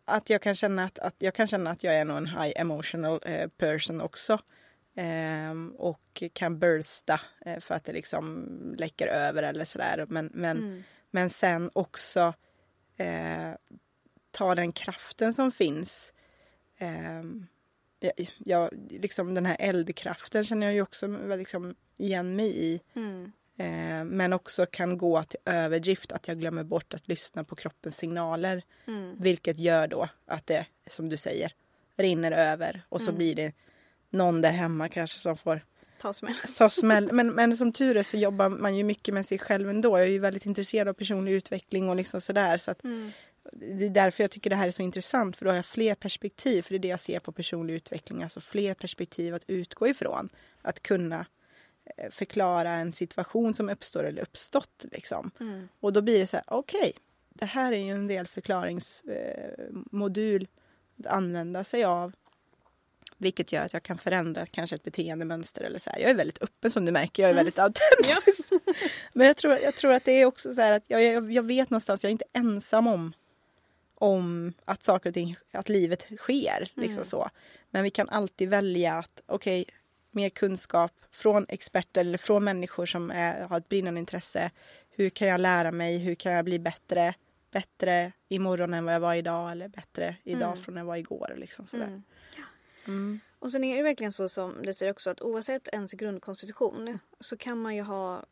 att 0.05 0.30
jag 0.30 0.41
kan 0.41 0.55
känna 0.55 0.84
att, 0.84 0.99
att 0.99 1.15
jag 1.18 1.34
kan 1.34 1.47
känna 1.47 1.72
att 1.72 1.84
jag 1.84 1.95
är 1.95 2.05
nog 2.05 2.18
en 2.18 2.28
high 2.28 2.61
emotional 2.61 3.20
eh, 3.26 3.47
person 3.47 4.01
också. 4.01 4.39
Um, 5.51 5.76
och 5.78 6.24
kan 6.34 6.59
bursta 6.59 7.22
eh, 7.45 7.59
för 7.59 7.76
att 7.76 7.86
det 7.86 7.93
liksom 7.93 8.47
läcker 8.78 9.07
över 9.07 9.43
eller 9.43 9.65
sådär. 9.65 10.05
Men, 10.09 10.30
men, 10.34 10.57
mm 10.57 10.84
men 11.11 11.29
sen 11.29 11.69
också 11.73 12.33
eh, 12.97 13.51
ta 14.31 14.55
den 14.55 14.71
kraften 14.71 15.33
som 15.33 15.51
finns. 15.51 16.13
Ehm, 16.77 17.47
jag, 17.99 18.11
jag, 18.37 18.69
liksom 18.89 19.33
den 19.33 19.45
här 19.45 19.57
eldkraften 19.59 20.43
känner 20.43 20.67
jag 20.67 20.73
ju 20.73 20.81
också 20.81 21.07
liksom 21.37 21.75
igen 21.97 22.35
mig 22.35 22.65
i. 22.65 22.81
Mm. 22.93 23.31
Eh, 23.57 24.03
men 24.05 24.33
också 24.33 24.65
kan 24.65 24.97
gå 24.97 25.23
till 25.23 25.39
överdrift, 25.45 26.11
att 26.11 26.27
jag 26.27 26.39
glömmer 26.39 26.63
bort 26.63 26.93
att 26.93 27.07
lyssna 27.07 27.43
på 27.43 27.55
kroppens 27.55 27.97
signaler. 27.97 28.63
Mm. 28.87 29.15
Vilket 29.19 29.57
gör 29.59 29.87
då 29.87 30.09
att 30.25 30.47
det, 30.47 30.65
som 30.87 31.09
du 31.09 31.17
säger, 31.17 31.53
rinner 31.95 32.31
över 32.31 32.85
och 32.89 33.01
så 33.01 33.09
Mm. 33.09 33.17
blir 33.17 33.35
det 33.35 33.53
någon 34.09 34.41
där 34.41 34.51
hemma 34.51 34.89
kanske 34.89 35.19
som 35.19 35.37
får 35.37 35.65
Ta 36.01 36.13
smäll. 36.13 36.33
ta 36.57 36.69
smäll. 36.69 37.09
Men, 37.11 37.31
men 37.31 37.57
som 37.57 37.73
tur 37.73 37.97
är 37.97 38.03
så 38.03 38.17
jobbar 38.17 38.49
man 38.49 38.75
ju 38.77 38.83
mycket 38.83 39.13
med 39.13 39.25
sig 39.25 39.39
själv 39.39 39.69
ändå. 39.69 39.97
Jag 39.97 40.05
är 40.07 40.11
ju 40.11 40.19
väldigt 40.19 40.45
intresserad 40.45 40.87
av 40.87 40.93
personlig 40.93 41.31
utveckling 41.31 41.89
och 41.89 41.95
liksom 41.95 42.21
sådär. 42.21 42.57
Så 42.57 42.71
att 42.71 42.83
Mm. 42.83 43.11
det 43.51 43.85
är 43.85 43.89
därför 43.89 44.23
jag 44.23 44.31
tycker 44.31 44.49
det 44.49 44.55
här 44.55 44.67
är 44.67 44.71
så 44.71 44.81
intressant. 44.81 45.37
För 45.37 45.45
då 45.45 45.51
har 45.51 45.55
jag 45.55 45.65
fler 45.65 45.95
perspektiv. 45.95 46.61
För 46.61 46.69
det 46.73 46.77
är 46.77 46.79
det 46.79 46.87
jag 46.87 46.99
ser 46.99 47.19
på 47.19 47.31
personlig 47.31 47.73
utveckling. 47.73 48.23
Alltså 48.23 48.41
fler 48.41 48.73
perspektiv 48.73 49.35
att 49.35 49.43
utgå 49.47 49.87
ifrån. 49.87 50.29
Att 50.61 50.83
kunna 50.83 51.25
eh, 51.97 52.09
förklara 52.11 52.69
en 52.69 52.93
situation 52.93 53.53
som 53.53 53.69
uppstår 53.69 54.03
eller 54.03 54.21
uppstått. 54.21 54.85
Liksom. 54.91 55.31
Mm. 55.39 55.67
Och 55.79 55.93
då 55.93 56.01
blir 56.01 56.19
det 56.19 56.27
så 56.27 56.35
här, 56.37 56.45
okej. 56.47 56.93
det 57.29 57.45
här 57.45 57.71
är 57.73 57.77
ju 57.77 57.91
en 57.91 58.07
del 58.07 58.27
förklaringsmodul 58.27 60.41
eh, 60.41 60.47
att 60.99 61.07
använda 61.13 61.63
sig 61.63 61.83
av. 61.83 62.13
Vilket 63.18 63.51
gör 63.51 63.61
att 63.61 63.74
jag 63.74 63.84
kan 63.84 63.97
förändra 63.97 64.45
kanske 64.45 64.76
ett 64.76 64.84
beteendemönster 64.84 65.61
eller 65.61 65.80
så 65.80 65.89
här. 65.89 65.99
Jag 65.99 66.09
är 66.09 66.13
väldigt 66.13 66.41
öppen 66.41 66.72
som 66.72 66.86
du 66.86 66.91
märker. 66.91 67.24
Jag 67.24 67.30
är 67.30 67.36
väldigt 67.36 67.59
autentisk. 67.59 68.49
Men 69.13 69.28
jag 69.28 69.38
tror, 69.38 69.57
jag 69.57 69.76
tror 69.76 69.93
att 69.93 70.05
det 70.05 70.11
är 70.11 70.26
också 70.26 70.53
så 70.53 70.61
här 70.61 70.72
att 70.72 70.84
jag, 70.88 71.03
jag, 71.03 71.32
jag 71.32 71.43
vet 71.43 71.70
någonstans, 71.70 72.03
jag 72.03 72.09
är 72.09 72.11
inte 72.11 72.26
ensam 72.34 72.88
om, 72.88 73.13
om 73.95 74.53
att 74.65 74.84
saker 74.84 75.09
och 75.09 75.13
ting, 75.13 75.36
att 75.51 75.70
livet 75.70 76.07
sker. 76.18 76.72
Liksom 76.74 77.05
så. 77.05 77.30
Men 77.70 77.84
vi 77.84 77.89
kan 77.89 78.09
alltid 78.09 78.49
välja 78.49 78.93
att, 78.93 79.22
okej, 79.26 79.65
mer 80.11 80.30
kunskap 80.30 80.91
från 81.11 81.45
experter 81.49 82.01
eller 82.01 82.18
från 82.18 82.43
människor 82.43 82.86
som 82.86 83.11
är, 83.11 83.41
har 83.41 83.57
ett 83.57 83.70
brinnande 83.70 83.99
intresse. 83.99 84.51
Hur 84.89 85.09
kan 85.09 85.28
jag 85.28 85.41
lära 85.41 85.72
mig? 85.72 85.97
Hur 85.97 86.15
kan 86.15 86.32
jag 86.32 86.45
bli 86.45 86.59
bättre? 86.59 87.13
Bättre 87.51 88.11
imorgon 88.28 88.74
än 88.74 88.86
vad 88.86 88.93
jag 88.93 88.99
var 88.99 89.15
idag 89.15 89.51
eller 89.51 89.68
bättre 89.68 90.15
idag 90.24 90.57
från 90.57 90.76
när 90.76 90.82
jag 90.82 90.86
var 90.86 90.95
igår. 90.95 91.34
Liksom 91.38 91.68
sådär. 91.68 91.88
Mm. 91.88 92.03
Och 93.39 93.51
sen 93.51 93.63
är 93.63 93.77
det 93.77 93.83
verkligen 93.83 94.11
så 94.11 94.29
som 94.29 94.61
du 94.63 94.73
säger 94.73 94.91
också 94.91 95.09
att 95.09 95.21
oavsett 95.21 95.67
ens 95.67 95.93
grundkonstitution 95.93 96.99
så 97.19 97.38
kan 97.38 97.61
man 97.61 97.75
ju 97.75 97.81
ha 97.81 98.25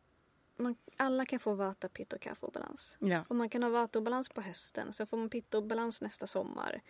man, 0.58 0.76
alla 0.98 1.26
kan 1.26 1.40
få 1.40 1.54
vata, 1.54 1.90
pitta 1.90 2.18
och 2.40 2.52
balans. 2.52 2.98
Ja. 3.00 3.24
Och 3.28 3.36
man 3.36 3.50
kan 3.50 3.64
ha 3.64 3.70
vata 3.70 4.00
och 4.00 4.04
balans 4.04 4.30
på 4.30 4.42
hösten. 4.42 4.94
Sen 4.94 5.08
får 5.08 5.18
man 5.18 5.30
pitta 5.30 5.58
och 5.58 5.64
balans 5.64 6.02
nästa 6.02 6.28
sommar. 6.28 6.82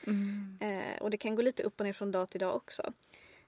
Eh, 0.60 1.02
och 1.02 1.10
det 1.10 1.18
kan 1.18 1.36
gå 1.36 1.42
lite 1.42 1.64
upp 1.64 1.80
och 1.80 1.86
ner 1.86 1.94
från 1.94 2.12
dag 2.12 2.30
till 2.30 2.40
dag 2.40 2.56
också. 2.56 2.94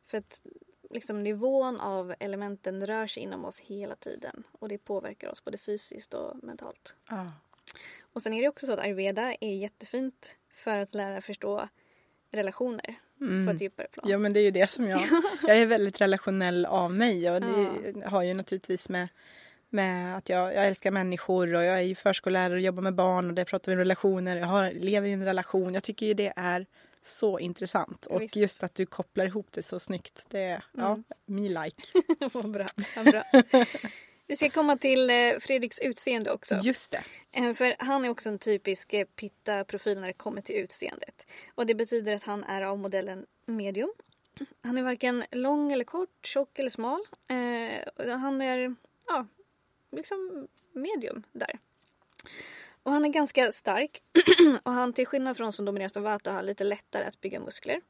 För 0.05 0.17
att 0.17 0.41
liksom, 0.89 1.23
nivån 1.23 1.79
av 1.79 2.15
elementen 2.19 2.87
rör 2.87 3.07
sig 3.07 3.23
inom 3.23 3.45
oss 3.45 3.59
hela 3.59 3.95
tiden. 3.95 4.43
Och 4.51 4.69
det 4.69 4.77
påverkar 4.77 5.29
oss 5.29 5.43
både 5.43 5.57
fysiskt 5.57 6.13
och 6.13 6.43
mentalt. 6.43 6.95
Ja. 7.09 7.31
Och 7.99 8.21
sen 8.21 8.33
är 8.33 8.41
det 8.41 8.47
också 8.47 8.65
så 8.65 8.73
att 8.73 8.79
ayurveda 8.79 9.35
är 9.41 9.55
jättefint 9.55 10.37
för 10.53 10.77
att 10.77 10.93
lära 10.93 11.21
förstå 11.21 11.69
relationer 12.31 12.99
på 13.19 13.51
ett 13.51 13.61
djupare 13.61 13.87
plan. 13.87 14.09
Ja 14.09 14.17
men 14.17 14.33
det 14.33 14.39
är 14.39 14.43
ju 14.43 14.51
det 14.51 14.67
som 14.69 14.87
jag, 14.87 15.01
jag 15.47 15.57
är 15.57 15.65
väldigt 15.65 16.01
relationell 16.01 16.65
av 16.65 16.93
mig 16.93 17.31
och 17.31 17.41
det 17.41 17.67
har 18.05 18.23
ju 18.23 18.33
naturligtvis 18.33 18.89
med, 18.89 19.07
med 19.69 20.17
att 20.17 20.29
jag, 20.29 20.55
jag 20.55 20.67
älskar 20.67 20.91
människor 20.91 21.53
och 21.53 21.63
jag 21.63 21.77
är 21.77 21.81
ju 21.81 21.95
förskollärare 21.95 22.53
och 22.53 22.61
jobbar 22.61 22.83
med 22.83 22.95
barn 22.95 23.27
och 23.27 23.33
det 23.33 23.45
pratar 23.45 23.71
vi 23.71 23.75
om 23.75 23.79
relationer. 23.79 24.37
Jag 24.37 24.47
har, 24.47 24.71
lever 24.71 25.07
i 25.07 25.11
en 25.11 25.25
relation. 25.25 25.73
Jag 25.73 25.83
tycker 25.83 26.05
ju 26.05 26.13
det 26.13 26.33
är 26.35 26.65
så 27.01 27.39
intressant 27.39 28.05
och 28.05 28.21
Visst. 28.21 28.35
just 28.35 28.63
att 28.63 28.75
du 28.75 28.85
kopplar 28.85 29.25
ihop 29.25 29.47
det 29.51 29.63
så 29.63 29.79
snyggt. 29.79 30.25
Det 30.29 30.43
är, 30.43 30.63
ja, 30.71 30.99
me 31.25 31.49
like. 31.49 31.81
Vad 32.33 32.51
bra. 32.51 32.67
Vad 32.95 33.05
bra. 33.05 33.23
Vi 34.27 34.35
ska 34.35 34.49
komma 34.49 34.77
till 34.77 35.09
eh, 35.09 35.15
Fredriks 35.39 35.79
utseende 35.79 36.31
också. 36.31 36.55
Just 36.63 36.91
det. 36.91 37.03
Eh, 37.31 37.53
För 37.53 37.75
han 37.79 38.05
är 38.05 38.09
också 38.09 38.29
en 38.29 38.39
typisk 38.39 38.93
eh, 38.93 39.05
pitta-profil 39.05 39.99
när 39.99 40.07
det 40.07 40.13
kommer 40.13 40.41
till 40.41 40.55
utseendet. 40.55 41.25
Och 41.55 41.65
det 41.65 41.75
betyder 41.75 42.13
att 42.13 42.23
han 42.23 42.43
är 42.43 42.61
av 42.61 42.79
modellen 42.79 43.25
medium. 43.45 43.93
Han 44.61 44.77
är 44.77 44.83
varken 44.83 45.23
lång 45.31 45.71
eller 45.71 45.83
kort, 45.83 46.25
tjock 46.25 46.59
eller 46.59 46.69
smal. 46.69 46.99
Han 47.97 48.41
är, 48.41 48.75
ja, 49.07 49.27
liksom 49.91 50.47
medium 50.73 51.23
där. 51.31 51.59
Och 52.83 52.91
han 52.91 53.05
är 53.05 53.09
ganska 53.09 53.51
stark. 53.51 54.01
och 54.63 54.71
han 54.71 54.93
till 54.93 55.07
skillnad 55.07 55.37
från 55.37 55.53
som 55.53 55.65
domineras 55.65 55.97
av 55.97 56.03
Vata 56.03 56.31
har 56.31 56.43
lite 56.43 56.63
lättare 56.63 57.03
att 57.05 57.21
bygga 57.21 57.39
muskler. 57.39 57.81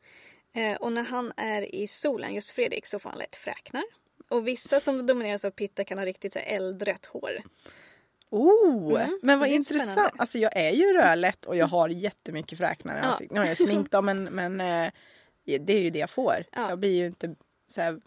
Och 0.79 0.91
när 0.91 1.03
han 1.03 1.33
är 1.37 1.75
i 1.75 1.87
solen, 1.87 2.33
just 2.33 2.51
Fredrik, 2.51 2.85
så 2.85 2.99
får 2.99 3.09
han 3.09 3.19
lätt 3.19 3.35
fräknar. 3.35 3.83
Och 4.29 4.47
vissa 4.47 4.79
som 4.79 5.05
domineras 5.05 5.45
av 5.45 5.51
Pitta 5.51 5.83
kan 5.83 5.97
ha 5.97 6.05
riktigt 6.05 6.33
så 6.33 6.39
här 6.39 6.45
eldrött 6.45 7.05
hår. 7.05 7.41
Oh, 8.29 9.01
Mm, 9.01 9.19
men 9.23 9.39
vad 9.39 9.49
intressant. 9.49 9.91
spännande. 9.91 10.11
Alltså 10.17 10.37
jag 10.37 10.55
är 10.57 10.71
ju 10.71 10.93
rödlätt 10.93 11.45
och 11.45 11.55
jag 11.55 11.67
har 11.67 11.89
jättemycket 11.89 12.57
fräknar 12.57 12.95
i 12.95 12.99
Ja. 12.99 13.03
ansiktet. 13.05 13.31
Nu 13.35 13.39
har 13.39 13.47
jag 13.47 13.57
smink 13.57 13.91
då 13.91 14.01
men, 14.01 14.23
men 14.23 14.61
eh, 14.61 14.91
det 15.59 15.73
är 15.73 15.79
ju 15.81 15.89
det 15.89 15.99
jag 15.99 16.09
får. 16.09 16.35
Ja. 16.51 16.69
Jag 16.69 16.79
blir 16.79 16.91
ju 16.95 17.05
inte 17.05 17.35
så 17.67 17.81
här, 17.81 17.99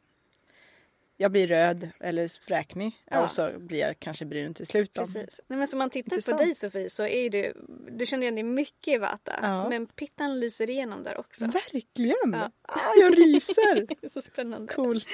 jag 1.21 1.33
blir 1.33 1.47
röd 1.47 1.91
eller 2.01 2.29
fräknig 2.47 2.93
Ja. 3.11 3.25
och 3.25 3.31
så 3.31 3.51
blir 3.59 3.79
jag 3.81 3.99
kanske 4.01 4.25
brun 4.25 4.55
till 4.55 4.67
slut. 4.67 4.95
Precis. 4.95 5.41
Nej, 5.47 5.59
men 5.59 5.69
som 5.69 5.79
man 5.79 5.91
tittar 5.91 6.13
Intressant. 6.17 6.39
på 6.39 6.45
dig 6.45 6.55
Sofie 6.55 6.91
så 6.91 7.07
är 7.07 7.31
det, 7.31 7.53
du 7.91 8.07
känner 8.07 8.23
igen 8.23 8.35
dig 8.35 8.45
mycket 8.45 8.95
i 8.95 8.99
Vata. 8.99 9.39
Ja. 9.43 9.69
Men 9.69 9.87
pittan 9.87 10.41
lyser 10.41 10.71
igenom 10.71 11.03
där 11.03 11.19
också. 11.19 11.47
Verkligen! 11.47 12.33
Ja. 12.33 12.51
Ah, 12.63 12.95
jag 13.01 13.19
ryser! 13.19 14.09
Så 14.13 14.23
spännande. 14.23 14.75
Coolt. 14.75 15.07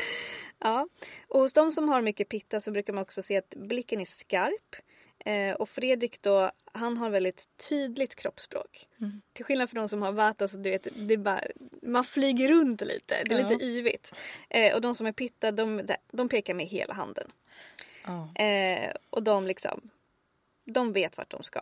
Ja. 0.59 0.89
Och 1.29 1.41
hos 1.41 1.53
de 1.53 1.71
som 1.71 1.89
har 1.89 2.03
mycket 2.03 2.29
pitta 2.29 2.61
så 2.61 2.71
brukar 2.71 2.93
man 2.93 3.03
också 3.03 3.23
se 3.23 3.37
att 3.37 3.55
blicken 3.57 4.01
är 4.01 4.05
skarp. 4.05 4.77
Eh, 5.27 5.55
och 5.55 5.69
Fredrik 5.69 6.23
då, 6.23 6.51
han 6.73 6.97
har 6.97 7.11
väldigt 7.11 7.49
tydligt 7.69 8.15
kroppsspråk. 8.15 8.89
Mm. 9.01 9.21
Till 9.33 9.45
skillnad 9.45 9.71
från 9.71 9.83
de 9.83 9.89
som 9.89 10.03
har 10.03 10.13
vata 10.13 10.49
så 10.49 10.57
du 10.57 10.71
vet, 10.71 10.87
det 10.95 11.15
är 11.15 11.19
bara, 11.19 11.41
man 11.83 12.05
flyger 12.05 12.49
runt 12.49 12.81
lite. 12.81 13.23
Det 13.25 13.35
är 13.35 13.39
Ja. 13.41 13.49
lite 13.49 13.65
yvigt. 13.65 14.13
Eh, 14.51 14.75
och 14.75 14.81
de 14.81 14.95
som 14.95 15.07
är 15.07 15.13
pitta, 15.13 15.51
de, 15.53 15.83
de 16.13 16.29
pekar 16.29 16.55
med 16.55 16.67
hela 16.67 16.95
handen. 16.95 17.31
Ja. 18.05 18.43
Eh, 18.45 18.93
och 19.11 19.23
de 19.23 19.47
liksom, 19.47 19.91
de 20.65 20.93
vet 20.93 21.17
vart 21.17 21.31
de 21.31 21.43
ska. 21.43 21.61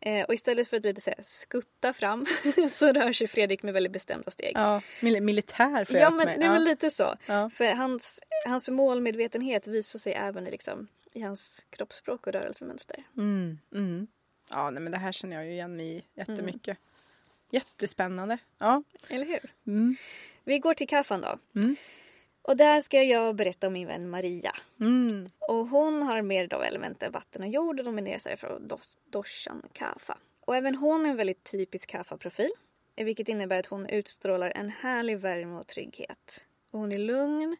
Eh, 0.00 0.24
och 0.26 0.34
istället 0.34 0.68
för 0.68 0.76
att 0.76 0.84
lite 0.84 1.00
så 1.00 1.10
här, 1.10 1.18
skutta 1.22 1.92
fram 1.92 2.26
så 2.70 2.92
rör 2.92 3.12
sig 3.12 3.26
Fredrik 3.26 3.62
med 3.62 3.74
väldigt 3.74 3.92
bestämda 3.92 4.30
steg. 4.30 4.52
Ja, 4.54 4.80
mil- 5.00 5.20
militär 5.22 5.84
får 5.84 5.96
Ja 5.96 6.10
men, 6.10 6.26
med. 6.26 6.38
nej, 6.38 6.48
men 6.48 6.64
lite 6.64 6.90
så. 6.90 7.14
Ja. 7.26 7.50
För 7.50 7.64
hans, 7.74 8.20
hans 8.46 8.68
målmedvetenhet 8.68 9.66
visar 9.66 9.98
sig 9.98 10.12
även 10.12 10.46
i, 10.48 10.50
liksom, 10.50 10.88
i 11.12 11.20
hans 11.20 11.66
kroppsspråk 11.70 12.26
och 12.26 12.32
rörelsemönster. 12.32 13.04
Mm, 13.16 13.58
mm. 13.74 14.06
Ja, 14.50 14.70
nej, 14.70 14.82
men 14.82 14.92
det 14.92 14.98
här 14.98 15.12
känner 15.12 15.36
jag 15.36 15.46
ju 15.46 15.52
igen 15.52 15.76
mig 15.76 15.96
i 15.96 16.04
jättemycket. 16.14 16.78
Jättespännande. 17.50 18.38
Ja. 18.58 18.82
Eller 19.08 19.26
hur? 19.26 19.52
Mm. 19.66 19.96
Vi 20.44 20.58
går 20.58 20.74
till 20.74 20.88
kaffan 20.88 21.20
då. 21.20 21.38
Mm. 21.60 21.76
Och 22.42 22.56
där 22.56 22.80
ska 22.80 23.02
jag 23.02 23.34
berätta 23.36 23.66
om 23.66 23.72
min 23.72 23.86
vän 23.86 24.10
Maria. 24.10 24.56
Mm. 24.80 25.28
Och 25.38 25.66
hon 25.66 26.02
har 26.02 26.22
mer 26.22 26.46
då 26.46 26.62
elementen 26.62 27.12
vatten 27.12 27.42
och 27.42 27.48
jord 27.48 27.78
och 27.78 27.84
dominerar 27.84 28.18
sig 28.18 28.36
från 28.36 28.68
dos, 28.68 28.98
doshan 29.04 29.62
kafa. 29.72 30.18
Och 30.40 30.56
även 30.56 30.74
hon 30.74 31.06
är 31.06 31.10
en 31.10 31.16
väldigt 31.16 31.44
typisk 31.44 31.88
kafa-profil. 31.90 32.50
eh, 32.96 33.04
Vilket 33.04 33.28
innebär 33.28 33.58
att 33.58 33.66
hon 33.66 33.86
utstrålar 33.86 34.50
en 34.50 34.70
härlig 34.70 35.18
värme 35.18 35.54
och 35.58 35.66
trygghet. 35.66 36.44
Och 36.70 36.78
hon 36.80 36.92
är 36.92 36.98
lugn 36.98 37.56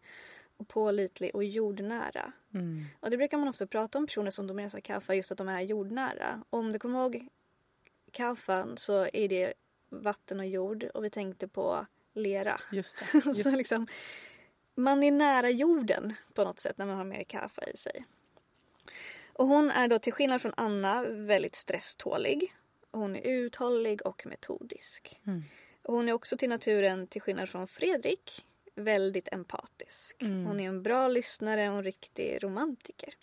och 0.63 0.69
pålitlig 0.69 1.35
och 1.35 1.45
jordnära. 1.45 2.33
Mm. 2.55 2.85
Och 3.01 3.11
det 3.11 3.17
brukar 3.17 3.39
man 3.39 3.49
ofta 3.49 3.67
prata 3.67 3.99
om 3.99 4.07
personer 4.07 4.31
som 4.31 4.47
domineras 4.47 4.75
av 4.75 4.81
kaffa, 4.81 5.15
just 5.15 5.33
att 5.33 5.39
de 5.39 5.49
är 5.49 5.61
jordnära. 5.61 6.45
Om 6.51 6.73
du 6.73 6.79
kommer 6.79 6.99
ihåg 6.99 7.29
kaffan 8.13 8.77
så 8.77 9.09
är 9.13 9.29
det 9.29 9.55
vatten 9.89 10.41
och 10.41 10.47
jord 10.47 10.85
och 10.95 11.05
vi 11.05 11.11
tänkte 11.11 11.49
på 11.49 11.87
lera. 12.13 12.61
Just 12.73 12.99
det. 12.99 13.19
Just 13.25 13.43
så 13.43 13.51
liksom, 13.51 13.87
man 14.75 15.03
är 15.03 15.11
nära 15.11 15.51
jorden 15.51 16.15
på 16.35 16.45
något 16.45 16.61
sätt 16.61 16.79
när 16.79 16.87
man 16.87 16.97
har 16.97 17.05
mer 17.05 17.25
kaffe 17.25 17.71
i 17.75 17.77
sig. 17.77 18.07
Och 19.33 19.47
hon 19.47 19.71
är 19.71 19.89
då 19.89 19.99
till 19.99 20.13
skillnad 20.13 20.43
från 20.43 20.55
Anna 20.57 21.03
väldigt 21.05 21.55
stresstålig. 21.55 22.55
Hon 22.91 23.17
är 23.17 23.27
uthållig 23.27 24.07
och 24.07 24.27
metodisk. 24.27 25.21
Mm. 25.27 25.43
Och 25.83 25.95
hon 25.95 26.09
är 26.09 26.13
också 26.13 26.37
till 26.37 26.49
naturen, 26.49 27.07
till 27.07 27.23
skillnad 27.23 27.49
från 27.49 27.67
Fredrik, 27.67 28.45
väldigt 28.75 29.29
empatisk. 29.33 30.23
Mm. 30.23 30.45
Hon 30.45 30.61
är 30.61 30.69
en 30.69 30.83
bra 30.83 31.09
lyssnare 31.09 31.71
och 31.71 31.77
en 31.77 31.85
riktig 31.85 32.45
romantiker. 32.45 33.15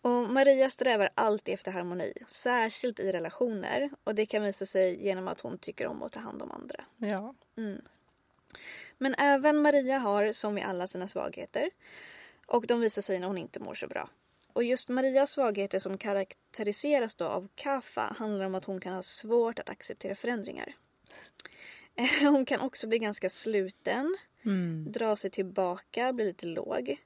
Och 0.00 0.30
Maria 0.30 0.70
strävar 0.70 1.10
alltid 1.14 1.54
efter 1.54 1.72
harmoni, 1.72 2.12
särskilt 2.26 3.00
i 3.00 3.12
relationer. 3.12 3.90
Och 4.04 4.14
det 4.14 4.26
kan 4.26 4.42
visa 4.42 4.66
sig 4.66 5.04
genom 5.04 5.28
att 5.28 5.40
hon 5.40 5.58
tycker 5.58 5.86
om 5.86 6.02
att 6.02 6.12
ta 6.12 6.20
hand 6.20 6.42
om 6.42 6.50
andra. 6.52 6.84
Ja. 6.96 7.34
Mm. 7.56 7.80
Men 8.98 9.14
även 9.14 9.62
Maria 9.62 9.98
har, 9.98 10.32
som 10.32 10.54
vi 10.54 10.62
alla, 10.62 10.86
sina 10.86 11.06
svagheter. 11.06 11.70
Och 12.46 12.66
de 12.66 12.80
visar 12.80 13.02
sig 13.02 13.18
när 13.18 13.26
hon 13.26 13.38
inte 13.38 13.60
mår 13.60 13.74
så 13.74 13.86
bra. 13.86 14.08
Och 14.52 14.64
just 14.64 14.88
Marias 14.88 15.30
svagheter 15.30 15.78
som 15.78 15.98
karaktäriseras 15.98 17.14
då 17.14 17.24
av 17.24 17.48
Kafa 17.54 18.14
handlar 18.18 18.44
om 18.44 18.54
att 18.54 18.64
hon 18.64 18.80
kan 18.80 18.94
ha 18.94 19.02
svårt 19.02 19.58
att 19.58 19.68
acceptera 19.68 20.14
förändringar. 20.14 20.76
Hon 22.20 22.44
kan 22.44 22.60
också 22.60 22.86
bli 22.86 22.98
ganska 22.98 23.30
sluten, 23.30 24.16
Mm. 24.46 24.92
dra 24.92 25.16
sig 25.16 25.30
tillbaka, 25.30 26.12
bli 26.12 26.24
lite 26.24 26.46
låg. 26.46 26.96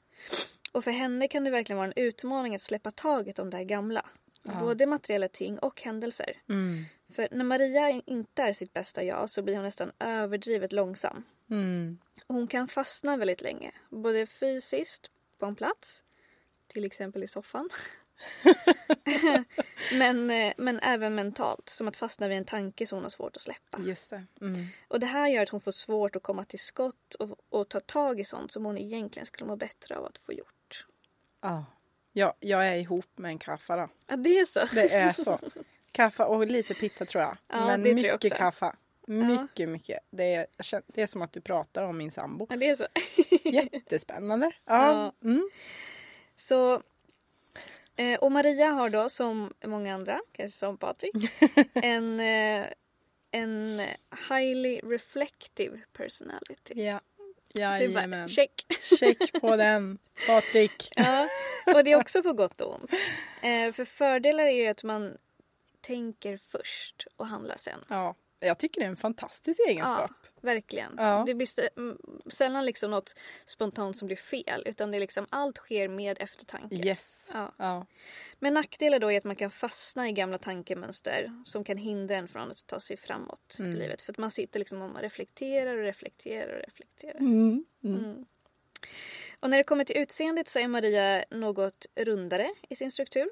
Och 0.73 0.85
för 0.85 0.91
henne 0.91 1.29
kan 1.29 1.45
det 1.45 1.51
verkligen 1.51 1.77
vara 1.77 1.87
en 1.87 2.05
utmaning 2.05 2.55
att 2.55 2.61
släppa 2.61 2.91
taget 2.91 3.39
om 3.39 3.51
det 3.51 3.57
här 3.57 3.65
gamla. 3.65 4.07
Både 4.43 4.87
materiella 4.87 5.29
ting 5.29 5.59
och 5.59 5.83
händelser. 5.83 6.37
Mm. 6.49 6.85
För 7.09 7.29
när 7.31 7.45
Maria 7.45 8.03
inte 8.07 8.43
är 8.43 8.53
sitt 8.53 8.73
bästa 8.73 9.03
jag 9.05 9.31
så 9.31 9.43
blir 9.43 9.55
hon 9.55 9.65
nästan 9.65 9.93
överdrivet 9.99 10.73
långsam. 10.73 11.25
Mm. 11.51 11.99
Hon 12.27 12.47
kan 12.47 12.69
fastna 12.69 13.17
väldigt 13.17 13.41
länge. 13.41 13.73
Både 13.89 14.27
fysiskt 14.27 15.11
på 15.39 15.47
en 15.47 15.55
plats, 15.55 16.05
till 16.67 16.85
exempel 16.85 17.23
i 17.25 17.29
soffan. 17.29 17.69
men, 19.99 20.31
eh, 20.31 20.53
men 20.57 20.81
även 20.81 21.15
mentalt, 21.15 21.69
som 21.69 21.89
att 21.89 21.97
fastna 21.97 22.29
vid 22.29 22.39
en 22.39 22.45
tanke 22.45 22.87
som 22.87 22.97
hon 22.97 23.03
har 23.03 23.11
svårt 23.11 23.37
att 23.37 23.43
släppa. 23.43 23.79
Just 23.81 24.11
det. 24.11 24.25
Mm. 24.41 24.67
Och 24.89 25.01
det 25.01 25.07
här 25.07 25.29
gör 25.29 25.43
att 25.43 25.49
hon 25.49 25.61
får 25.61 25.73
svårt 25.73 26.17
att 26.17 26.23
komma 26.23 26.45
till 26.45 26.59
skott 26.59 27.15
och, 27.15 27.39
och 27.49 27.69
ta 27.69 27.81
tag 27.81 28.21
i 28.21 28.25
sånt 28.25 28.53
som 28.53 28.65
hon 28.65 28.79
egentligen 28.79 29.27
skulle 29.27 29.47
må 29.47 29.57
bättre 29.57 29.97
av 29.97 30.05
att 30.05 30.19
få 30.19 30.33
gjort. 30.33 30.87
Ja. 31.41 31.65
Ja, 32.13 32.35
jag 32.41 32.69
är 32.69 32.77
ihop 32.77 33.07
med 33.17 33.29
en 33.29 33.39
kaffa 33.39 33.77
då. 33.77 33.89
Ja, 34.07 34.17
det 34.17 34.39
är 34.39 34.47
så. 34.47 34.75
Det 34.75 34.95
är 34.95 35.13
så. 35.13 35.39
Kaffa 35.93 36.27
och 36.27 36.47
lite 36.47 36.75
pitta 36.75 37.05
tror 37.05 37.23
jag. 37.23 37.37
Ja, 37.49 37.67
Men 37.67 37.83
det 37.83 37.91
tror 37.91 38.07
jag 38.07 38.15
mycket 38.15 38.33
också. 38.33 38.39
kaffa. 38.39 38.77
Mycket, 39.07 39.69
mycket. 39.69 39.99
Det 40.11 40.35
är, 40.35 40.47
det 40.87 41.03
är 41.03 41.07
som 41.07 41.23
att 41.23 41.33
du 41.33 41.41
pratar 41.41 41.85
om 41.85 41.99
min 41.99 42.11
sambo. 42.11 42.47
Ja, 42.51 42.57
det 42.57 42.69
är 42.69 42.77
så. 42.77 42.87
Jättespännande. 43.49 44.53
Ja. 44.65 45.13
Mm. 45.25 45.51
Så, 46.37 46.83
eh, 48.01 48.19
och 48.19 48.33
Maria 48.33 48.69
har 48.69 48.91
då 48.91 49.09
som 49.09 49.53
många 49.65 49.95
andra, 49.95 50.21
kanske 50.33 50.59
som 50.59 50.77
Patrik, 50.77 51.15
en, 51.75 52.21
eh, 52.21 52.67
en 53.31 53.83
highly 54.31 54.81
reflective 54.85 55.81
personality. 55.93 56.75
Ja. 56.75 57.01
Det 57.53 57.63
är 57.63 57.69
bara 57.69 57.81
Jajamän. 57.81 58.29
check. 58.29 58.67
Check 58.81 59.41
på 59.41 59.57
den. 59.57 59.99
Patrik. 60.27 60.89
Ja, 60.97 61.29
och 61.75 61.85
det 61.85 61.93
är 61.93 61.97
också 61.97 62.23
på 62.23 62.33
gott 62.33 62.61
och 62.61 62.75
ont. 62.75 62.93
Eh, 63.43 63.73
för 63.73 63.85
fördelar 63.85 64.45
är 64.45 64.51
ju 64.51 64.67
att 64.67 64.83
man 64.83 65.19
tänker 65.81 66.39
först 66.49 67.07
och 67.17 67.27
handlar 67.27 67.57
sen. 67.57 67.81
Ja. 67.89 68.15
Jag 68.41 68.59
tycker 68.59 68.81
det 68.81 68.87
är 68.87 68.91
en 68.91 68.97
fantastisk 68.97 69.61
egenskap. 69.69 70.11
Ja, 70.25 70.31
verkligen. 70.41 70.95
Ja. 70.97 71.25
Det 71.27 71.35
blir 71.35 71.49
mm, 71.77 71.99
sällan 72.33 72.67
liksom 72.67 72.91
något 72.91 73.15
spontant 73.45 73.97
som 73.97 74.07
blir 74.07 74.17
fel 74.17 74.63
utan 74.67 74.91
det 74.91 74.97
är 74.97 75.01
liksom 75.01 75.27
allt 75.31 75.57
sker 75.57 75.89
med 75.89 76.17
eftertanke. 76.21 76.75
Yes. 76.75 77.31
Ja. 77.33 77.55
Ja. 77.57 77.87
Men 78.39 78.55
nackdelar 78.55 78.99
då 78.99 79.13
är 79.13 79.19
att 79.19 79.25
man 79.25 79.37
kan 79.37 79.51
fastna 79.51 80.09
i 80.09 80.13
gamla 80.13 80.39
tankemönster 80.39 81.43
som 81.45 81.65
kan 81.65 81.77
hindra 81.77 82.17
en 82.17 82.29
från 82.29 82.51
att 82.51 82.67
ta 82.67 82.81
sig 82.81 82.97
framåt 82.97 83.57
Mm. 83.59 83.73
i 83.73 83.77
livet. 83.77 84.03
För 84.03 84.13
att 84.13 84.19
man 84.19 84.31
sitter 84.31 84.59
liksom 84.59 84.83
och 84.83 85.01
reflekterar 85.01 85.77
och 85.77 85.85
reflekterar 85.85 86.57
och 86.57 86.65
reflekterar. 86.65 87.19
Mm. 87.19 87.65
Mm. 87.85 88.05
Mm. 88.05 88.27
Och 89.41 89.51
när 89.51 89.57
det 89.57 89.65
kommer 89.65 89.85
till 89.85 89.97
utseendet 89.97 90.49
så 90.49 90.59
är 90.59 90.69
Maria 90.69 91.25
något 91.31 91.87
rundare 91.97 92.55
i 92.69 92.77
sin 92.77 92.91
struktur. 92.91 93.29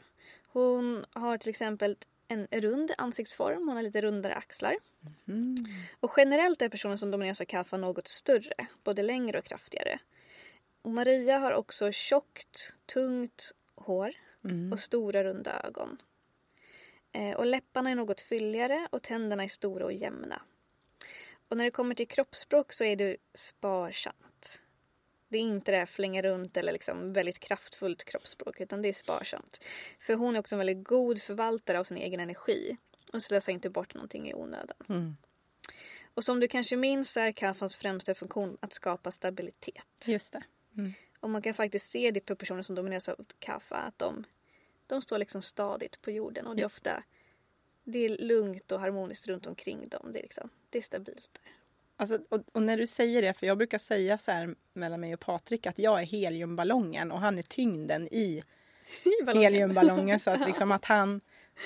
Hon 0.53 1.05
har 1.13 1.39
till 1.39 1.51
exempel 1.51 1.97
en 2.29 2.47
rund 2.51 2.93
ansiktsform, 2.99 3.69
hon 3.69 3.77
har 3.77 3.83
lite 3.83 4.01
rundare 4.01 4.35
axlar. 4.35 4.77
Mm. 5.29 5.57
Och 6.01 6.13
generellt 6.17 6.63
är 6.63 6.69
personen 6.69 6.99
som 6.99 7.11
domineras 7.11 7.41
av 7.41 7.45
kaffa 7.45 7.77
något 7.77 8.09
större, 8.09 8.67
både 8.85 9.03
längre 9.03 9.39
och 9.39 9.45
kraftigare. 9.45 9.99
Och 10.83 10.91
Maria 10.91 11.39
har 11.39 11.53
också 11.53 11.93
tjockt, 11.93 12.75
tungt 12.87 13.53
hår 13.75 14.15
Mm. 14.45 14.73
och 14.73 14.81
stora 14.81 15.25
runda 15.25 15.63
ögon. 15.65 16.03
Eh, 17.13 17.37
och 17.37 17.47
läpparna 17.47 17.91
är 17.91 17.95
något 17.95 18.21
fylligare 18.21 18.89
och 18.91 19.03
tänderna 19.03 19.45
är 19.45 19.49
stora 19.49 19.85
och 19.85 19.93
jämna. 19.93 20.43
Och 21.49 21.57
när 21.57 21.65
det 21.65 21.71
kommer 21.71 21.95
till 21.95 22.09
kroppsspråk 22.09 22.73
så 22.73 22.85
är 22.85 22.97
det 22.97 23.17
sparsamt. 23.35 24.17
Det 25.29 25.39
är 25.39 25.43
inte 25.43 25.71
det 25.71 25.77
här 25.77 25.87
flänga 25.87 26.23
runt 26.23 26.57
eller 26.57 26.73
liksom 26.73 27.13
väldigt 27.13 27.39
kraftfullt 27.39 28.05
kroppsspråk 28.05 28.61
utan 28.61 28.83
det 28.83 28.89
är 28.89 28.93
sparsamt. 28.93 29.65
För 30.01 30.15
hon 30.15 30.37
är 30.37 30.41
också 30.41 30.55
en 30.55 30.59
väldigt 30.59 30.85
god 30.85 31.23
förvaltare 31.23 31.79
av 31.79 31.85
sin 31.85 31.97
egen 31.97 32.21
energi 32.21 32.77
och 33.13 33.23
slösar 33.23 33.53
inte 33.53 33.71
bort 33.71 33.95
någonting 33.95 34.31
i 34.31 34.35
onödan. 34.35 34.77
Mm. 34.89 35.17
Och 36.15 36.25
som 36.25 36.41
du 36.41 36.49
kanske 36.49 36.77
minns 36.77 37.13
så 37.13 37.21
är 37.21 37.33
kaffans 37.33 37.77
främsta 37.77 38.15
funktion 38.15 38.57
att 38.61 38.73
skapa 38.73 39.11
stabilitet. 39.11 40.05
Just 40.05 40.33
det. 40.33 40.43
Och 41.21 41.31
man 41.31 41.43
kan 41.43 41.55
faktiskt 41.55 41.91
se 41.91 42.11
det 42.11 42.21
på 42.21 42.37
personer 42.37 42.63
som 42.63 42.75
domineras 42.75 43.09
av 43.09 43.27
kaffa 43.39 43.77
att 43.77 43.99
de, 43.99 44.25
de 44.87 45.03
står 45.03 45.19
liksom 45.19 45.43
stadigt 45.43 46.03
på 46.03 46.11
jorden 46.11 46.47
och 46.47 46.57
det 46.57 46.63
är 46.63 46.67
ofta 46.67 47.03
det 47.85 47.99
är 47.99 48.09
lugnt 48.09 48.73
och 48.73 48.81
harmoniskt 48.81 49.29
runt 49.29 49.47
omkring 49.47 49.89
dem. 49.89 50.13
Det 50.13 50.19
är, 50.19 50.23
liksom, 50.23 50.51
det 50.71 50.79
är 50.79 50.83
stabilt 50.83 51.31
där. 51.43 51.53
Alltså, 52.01 52.19
och, 52.29 52.41
och 52.53 52.63
när 52.63 52.77
du 52.77 52.87
säger 52.87 53.23
det, 53.23 53.35
för 53.35 53.47
jag 53.47 53.59
brukar 53.59 53.79
säga 53.79 54.19
så 54.19 54.31
här 54.33 54.55
mellan 54.75 55.01
mig 55.01 55.15
och 55.15 55.21
Patrik 55.21 55.67
att 55.67 55.79
jag 55.79 56.01
är 56.01 56.07
heliumballongen 56.07 57.13
och 57.13 57.21
han 57.21 57.39
är 57.39 57.43
tyngden 57.43 58.09
i 58.09 58.43
ballongen. 59.27 59.53
heliumballongen. 59.53 60.21
Så 60.21 60.31
att, 60.31 60.41
liksom 60.47 60.73
att 60.73 60.85
han, 60.85 61.21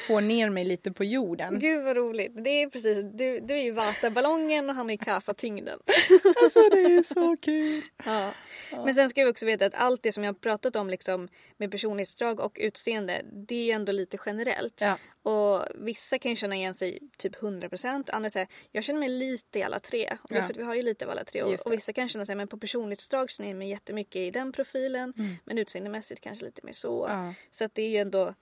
får 0.06 0.20
ner 0.20 0.50
mig 0.50 0.64
lite 0.64 0.92
på 0.92 1.04
jorden. 1.04 1.58
Gud 1.58 1.84
vad 1.84 1.96
roligt. 1.96 2.32
Det 2.44 2.62
är 2.62 2.70
precis, 2.70 3.04
du, 3.12 3.40
du 3.40 3.54
är 3.54 3.62
ju 3.62 3.72
Vata-ballongen 3.72 4.68
och 4.70 4.76
han 4.76 4.90
är 4.90 4.96
Kapha-tyngden. 4.96 5.78
Alltså 6.42 6.60
det 6.70 6.80
är 6.94 7.02
så 7.02 7.36
kul. 7.36 7.82
Ja. 8.04 8.34
Men 8.70 8.94
sen 8.94 9.08
ska 9.10 9.24
vi 9.24 9.30
också 9.30 9.46
veta 9.46 9.66
att 9.66 9.74
allt 9.74 10.02
det 10.02 10.12
som 10.12 10.24
jag 10.24 10.32
har 10.32 10.38
pratat 10.38 10.76
om 10.76 10.90
liksom, 10.90 11.28
med 11.56 11.70
personlighetsdrag 11.70 12.40
och 12.40 12.58
utseende 12.60 13.22
det 13.32 13.54
är 13.54 13.64
ju 13.64 13.70
ändå 13.70 13.92
lite 13.92 14.18
generellt. 14.26 14.80
Ja. 14.80 14.98
Och 15.22 15.66
vissa 15.74 16.18
kan 16.18 16.30
ju 16.30 16.36
känna 16.36 16.56
igen 16.56 16.74
sig 16.74 16.98
typ 17.18 17.36
100% 17.36 18.10
andra 18.12 18.30
säger 18.30 18.48
jag 18.70 18.84
känner 18.84 19.00
mig 19.00 19.08
lite 19.08 19.58
i 19.58 19.62
alla 19.62 19.78
tre. 19.80 20.16
Och 20.22 20.28
det 20.28 20.34
är 20.34 20.38
Ja. 20.38 20.46
för 20.46 20.52
att 20.52 20.58
vi 20.58 20.62
har 20.62 20.74
ju 20.74 20.82
lite 20.82 21.04
av 21.04 21.10
alla 21.10 21.24
tre. 21.24 21.42
Och, 21.42 21.66
och 21.66 21.72
vissa 21.72 21.92
kan 21.92 22.08
känna 22.08 22.26
sig 22.26 22.34
men 22.34 22.48
på 22.48 22.58
personlighetsdrag 22.58 23.30
känner 23.30 23.48
jag 23.48 23.58
mig 23.58 23.68
jättemycket 23.68 24.16
i 24.16 24.30
den 24.30 24.52
profilen. 24.52 25.14
Men 25.44 25.58
utseendemässigt 25.58 26.20
kanske 26.20 26.44
lite 26.44 26.60
mer 26.64 26.72
så. 26.72 27.06
Mm. 27.06 27.24
Ja. 27.26 27.34
Så 27.50 27.64
att 27.64 27.74
det 27.74 27.82
är 27.82 27.88
ju 27.88 27.96
ändå 27.96 28.34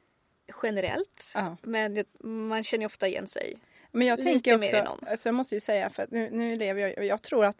generellt. 0.63 1.31
Ja. 1.35 1.57
Men 1.63 2.05
man 2.21 2.65
känner 2.65 2.87
ofta 2.87 3.09
igen 3.09 3.27
sig. 3.27 3.57
Men 3.93 4.07
jag 4.07 4.19
Lite 4.19 4.31
tänker 4.31 4.57
också, 4.59 4.99
alltså 5.11 5.29
jag 5.29 5.35
måste 5.35 5.55
ju 5.55 5.61
säga 5.61 5.91
för 5.91 6.03
att 6.03 6.11
nu, 6.11 6.29
nu 6.33 6.57
lever 6.57 6.81
jag 6.81 7.05
jag 7.05 7.23
tror 7.23 7.45
att 7.45 7.57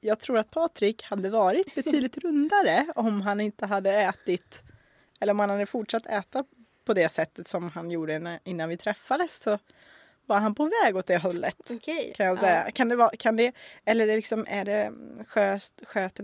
jag 0.00 0.20
tror 0.20 0.38
att 0.38 0.50
Patrik 0.50 1.02
hade 1.02 1.30
varit 1.30 1.74
betydligt 1.74 2.18
rundare 2.24 2.86
om 2.94 3.20
han 3.20 3.40
inte 3.40 3.66
hade 3.66 3.92
ätit 3.92 4.62
eller 5.20 5.30
om 5.30 5.38
han 5.38 5.50
hade 5.50 5.66
fortsatt 5.66 6.06
äta 6.06 6.44
på 6.84 6.94
det 6.94 7.08
sättet 7.08 7.48
som 7.48 7.70
han 7.70 7.90
gjorde 7.90 8.18
när, 8.18 8.40
innan 8.44 8.68
vi 8.68 8.76
träffades 8.76 9.42
så 9.42 9.58
var 10.26 10.38
han 10.38 10.54
på 10.54 10.70
väg 10.84 10.96
åt 10.96 11.06
det 11.06 11.18
hållet. 11.18 11.70
Okej. 11.70 12.12
Kan 12.16 12.26
jag 12.26 12.38
säga. 12.38 12.70
Kan 12.70 12.88
det 12.88 12.96
vara, 12.96 13.10
kan 13.18 13.36
det, 13.36 13.52
eller 13.84 14.04
är 14.04 14.08
det 14.08 14.16
liksom, 14.16 14.46
är 14.48 14.64
det 14.64 14.92
sköst, 15.26 15.82
sköter 15.86 16.22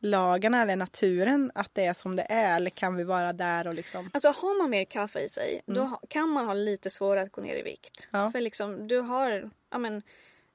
naturlagarna 0.00 0.62
eller 0.62 0.76
naturen 0.76 1.52
att 1.54 1.74
det 1.74 1.84
är 1.84 1.94
som 1.94 2.16
det 2.16 2.26
är 2.28 2.56
eller 2.56 2.70
kan 2.70 2.96
vi 2.96 3.04
vara 3.04 3.32
där 3.32 3.66
och 3.66 3.74
liksom 3.74 4.10
Alltså 4.14 4.28
har 4.28 4.58
man 4.62 4.70
mer 4.70 4.84
kaffe 4.84 5.20
i 5.20 5.28
sig 5.28 5.60
då 5.66 5.80
ha- 5.82 6.00
kan 6.08 6.28
man 6.28 6.46
ha 6.46 6.54
lite 6.54 6.90
svårare 6.90 7.22
att 7.24 7.32
gå 7.32 7.42
ner 7.42 7.56
i 7.56 7.62
vikt. 7.62 8.08
Mm. 8.12 8.24
Ja. 8.24 8.30
För 8.30 8.40
liksom 8.40 8.88
du 8.88 8.98
har 9.00 9.50
ja, 9.70 9.78
men, 9.78 10.02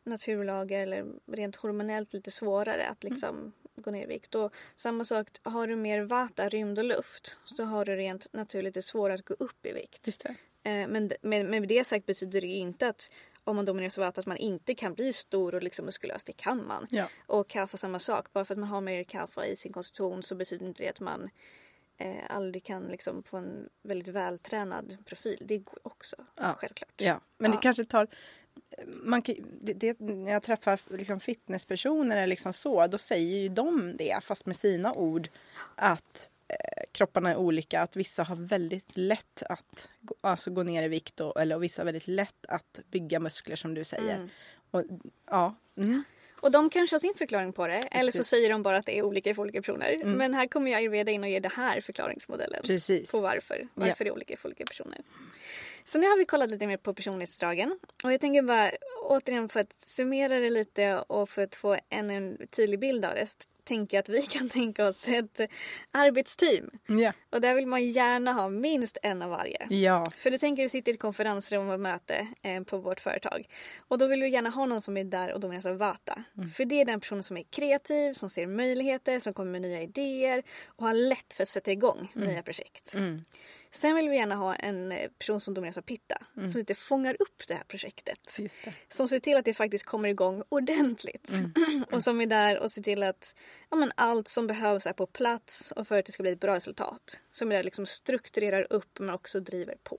naturlagar 0.03 0.79
eller 0.79 1.05
rent 1.31 1.55
hormonellt 1.55 2.13
lite 2.13 2.31
svårare 2.31 2.81
Mm. 2.81 2.91
att 2.91 3.03
liksom 3.03 3.51
gå 3.75 3.91
ner 3.91 4.03
i 4.03 4.07
vikt. 4.07 4.35
Och 4.35 4.53
samma 4.75 5.03
sak, 5.05 5.27
har 5.43 5.67
du 5.67 5.75
mer 5.75 6.01
vata, 6.01 6.49
rymd 6.49 6.79
och 6.79 6.85
luft 6.85 7.37
så 7.45 7.63
har 7.63 7.85
du 7.85 7.95
rent 7.95 8.33
naturligt 8.33 8.73
det 8.73 8.81
svårare 8.81 9.15
att 9.15 9.25
gå 9.25 9.33
upp 9.39 9.65
i 9.65 9.71
vikt. 9.73 10.25
Eh, 10.63 10.87
Men, 10.87 11.11
men 11.21 11.49
med 11.49 11.67
det 11.67 11.83
sagt 11.83 12.05
betyder 12.05 12.41
det 12.41 12.47
inte 12.47 12.87
att 12.87 13.11
om 13.45 13.55
man 13.55 13.65
domineras 13.65 13.97
av 13.97 14.03
vata 14.03 14.19
att 14.19 14.25
man 14.25 14.37
inte 14.37 14.75
kan 14.75 14.93
bli 14.93 15.13
stor 15.13 15.55
och 15.55 15.63
liksom 15.63 15.85
muskulös. 15.85 16.23
Det 16.23 16.33
kan 16.33 16.67
man. 16.67 16.87
Ja. 16.89 17.09
Och 17.25 17.47
kaffe 17.47 17.77
samma 17.77 17.99
sak. 17.99 18.33
Bara 18.33 18.45
för 18.45 18.53
att 18.53 18.59
man 18.59 18.69
har 18.69 18.81
mer 18.81 19.03
kaffe 19.03 19.45
i 19.45 19.55
sin 19.55 19.73
konstitution 19.73 20.23
så 20.23 20.35
betyder 20.35 20.65
inte 20.65 20.83
det 20.83 20.89
att 20.89 20.99
man 20.99 21.29
eh, 21.97 22.15
aldrig 22.29 22.63
kan 22.63 22.83
liksom 22.83 23.23
få 23.23 23.37
en 23.37 23.69
väldigt 23.83 24.07
vältränad 24.07 24.97
profil. 25.05 25.41
Det 25.45 25.57
går 25.57 25.79
också. 25.83 26.15
Ja. 26.35 26.55
Självklart. 26.59 26.93
Ja, 26.97 27.19
men 27.37 27.51
Ja. 27.51 27.57
det 27.57 27.61
kanske 27.61 27.85
tar... 27.85 28.07
Man 28.85 29.21
det, 29.61 29.73
det, 29.73 29.99
när 29.99 30.31
jag 30.31 30.43
träffar 30.43 30.79
liksom 30.89 31.19
fitnesspersoner 31.19 32.17
eller 32.17 32.27
liksom 32.27 32.53
så, 32.53 32.87
då 32.87 32.97
säger 32.97 33.37
ju 33.41 33.49
de 33.49 33.97
det, 33.97 34.23
fast 34.23 34.45
med 34.45 34.55
sina 34.55 34.93
ord, 34.93 35.29
att 35.75 36.29
kropparna 36.91 37.30
är 37.30 37.36
olika. 37.36 37.82
Att 37.82 37.95
vissa 37.95 38.24
har 38.24 38.36
väldigt 38.36 38.97
lätt 38.97 39.43
att 39.49 39.89
alltså 40.22 40.51
gå 40.51 40.64
ner 40.64 40.84
i 40.84 40.88
vikt 40.88 41.22
och, 41.22 41.41
eller, 41.41 41.56
och 41.56 41.64
vissa 41.64 41.82
har 41.82 41.86
väldigt 41.86 42.08
lätt 42.08 42.45
att 42.47 42.80
bygga 42.91 43.20
muskler 43.20 43.56
som 43.56 43.74
du 43.74 43.84
säger. 43.84 44.16
Mm. 44.16 44.30
Och, 44.72 44.84
ja, 45.30 45.56
mm, 45.78 46.03
Och 46.41 46.51
de 46.51 46.70
kanske 46.70 46.93
har 46.93 46.99
sin 46.99 47.14
förklaring 47.18 47.53
på 47.53 47.68
det. 47.68 47.82
Eller 47.91 48.12
så 48.12 48.18
Precis. 48.18 48.34
Mm. 48.34 48.39
säger 48.39 48.49
de 48.49 48.64
bara 48.64 48.78
att 48.78 48.86
det 48.86 48.97
är 48.97 49.03
olika 49.03 49.36
för 49.36 49.41
olika 49.41 49.62
personer. 49.62 50.06
Men 50.06 50.34
här 50.34 50.47
kommer 50.47 50.72
jag 50.72 50.78
ayurveda 50.78 51.12
in 51.12 51.24
och 51.24 51.30
ge 51.30 51.39
det 51.39 51.51
här 51.56 51.82
förklaringsmodellen. 51.82 52.62
precis. 52.64 53.12
på 53.12 53.20
varför. 53.20 53.68
Varför 53.74 54.03
det 54.03 54.10
är 54.10 54.14
olika 54.14 54.38
för 54.38 54.49
olika 54.49 54.66
personer. 54.66 55.01
Så 55.86 55.99
nu 55.99 56.08
har 56.08 56.18
vi 56.18 56.26
kollat 56.26 56.51
lite 56.51 56.68
mer 56.68 56.78
på 56.78 56.93
personlighetsdragen. 56.93 57.80
Och 58.03 58.14
jag 58.14 58.22
tänker 58.22 58.41
bara 58.41 58.72
återigen 59.03 59.49
för 59.49 59.60
att 59.60 59.74
summera 59.80 60.39
det 60.39 60.49
lite 60.49 60.97
och 60.97 61.30
för 61.30 61.43
att 61.43 61.56
få 61.56 61.78
en, 61.89 62.10
en 62.10 62.47
tydlig 62.47 62.80
bild 62.80 63.06
av 63.06 63.16
det. 63.16 63.28
Tänker 63.66 63.97
jag 63.97 64.01
att 64.01 64.09
vi 64.09 64.22
kan 64.30 64.49
tänka 64.49 64.88
oss 64.88 65.07
ett 65.07 65.41
arbetsteam. 65.91 66.70
Ja. 66.88 67.13
Och 67.30 67.41
där 67.41 67.55
vill 67.55 67.68
man 67.68 67.89
gärna 67.89 68.34
ha 68.34 68.49
minst 68.49 68.97
en 69.03 69.22
av 69.22 69.30
varje. 69.30 69.68
ja, 69.70 70.05
För 70.16 70.32
du 70.32 70.38
tänker 70.38 70.63
att 70.63 70.66
du 70.66 70.70
sitter 70.70 70.91
i 70.91 70.95
ett 70.95 71.01
konferensrum 71.01 71.70
och 71.70 71.80
möte 71.80 72.28
eh, 72.41 72.63
på 72.63 72.78
vårt 72.78 72.99
företag. 72.99 73.47
Och 73.88 73.97
då 73.97 74.07
vill 74.07 74.20
du 74.20 74.30
gärna 74.30 74.49
ha 74.49 74.66
någon 74.66 74.82
som 74.82 74.97
är 74.97 75.03
där 75.03 75.34
och 75.34 75.39
domineras 75.39 75.66
av 75.66 75.78
Vata. 75.78 76.24
För 76.55 76.66
det 76.66 76.82
är 76.82 76.86
den 76.86 76.99
personen 76.99 77.24
som 77.24 77.38
är 77.38 77.43
kreativ, 77.43 78.13
som 78.13 78.30
ser 78.30 78.47
möjligheter, 78.47 79.20
som 79.20 79.34
kommer 79.34 79.51
med 79.51 79.61
nya 79.61 79.82
idéer 79.82 80.43
och 80.66 80.86
har 80.86 80.93
lätt 80.93 81.34
för 81.34 81.43
att 81.43 81.49
sätta 81.49 81.72
igång 81.72 82.11
nya 82.13 82.43
projekt. 82.43 82.95
Sen 83.76 83.95
vill 83.95 84.09
vi 84.09 84.15
gärna 84.15 84.36
ha 84.36 84.55
en 84.55 84.91
eh, 84.91 85.09
person 85.17 85.39
som 85.39 85.53
domineras 85.53 85.78
av 85.78 85.82
Pitta. 85.82 86.17
Som 86.34 86.59
lite 86.59 86.76
fångar 86.76 87.17
upp 87.19 87.47
det 87.47 87.53
här 87.53 87.63
projektet. 87.63 88.19
det. 88.65 88.73
Som 88.89 89.07
ser 89.07 89.19
till 89.19 89.38
att 89.38 89.45
det 89.45 89.53
faktiskt 89.53 89.86
kommer 89.86 90.09
igång 90.09 90.43
ordentligt. 90.49 91.32
och 91.91 92.03
som 92.03 92.21
är 92.21 92.26
där 92.26 92.59
och 92.59 92.71
ser 92.71 92.82
till 92.82 93.03
att 93.03 93.36
ja, 93.69 93.78
men 93.78 93.91
allt 93.95 94.28
som 94.28 94.47
behövs 94.47 94.86
är 94.86 94.93
på 94.93 95.07
plats 95.07 95.71
och 95.71 95.88
för 95.88 95.99
att 95.99 96.05
det 96.05 96.11
ska 96.11 96.23
bli 96.23 96.32
ett 96.32 96.39
bra 96.39 96.55
resultat. 96.55 97.19
Som 97.32 97.51
är 97.51 97.55
där 97.55 97.63
liksom 97.63 97.86
strukturerar 97.86 98.67
upp 98.69 98.99
men 98.99 99.09
också 99.09 99.39
driver 99.39 99.76
på. 99.84 99.97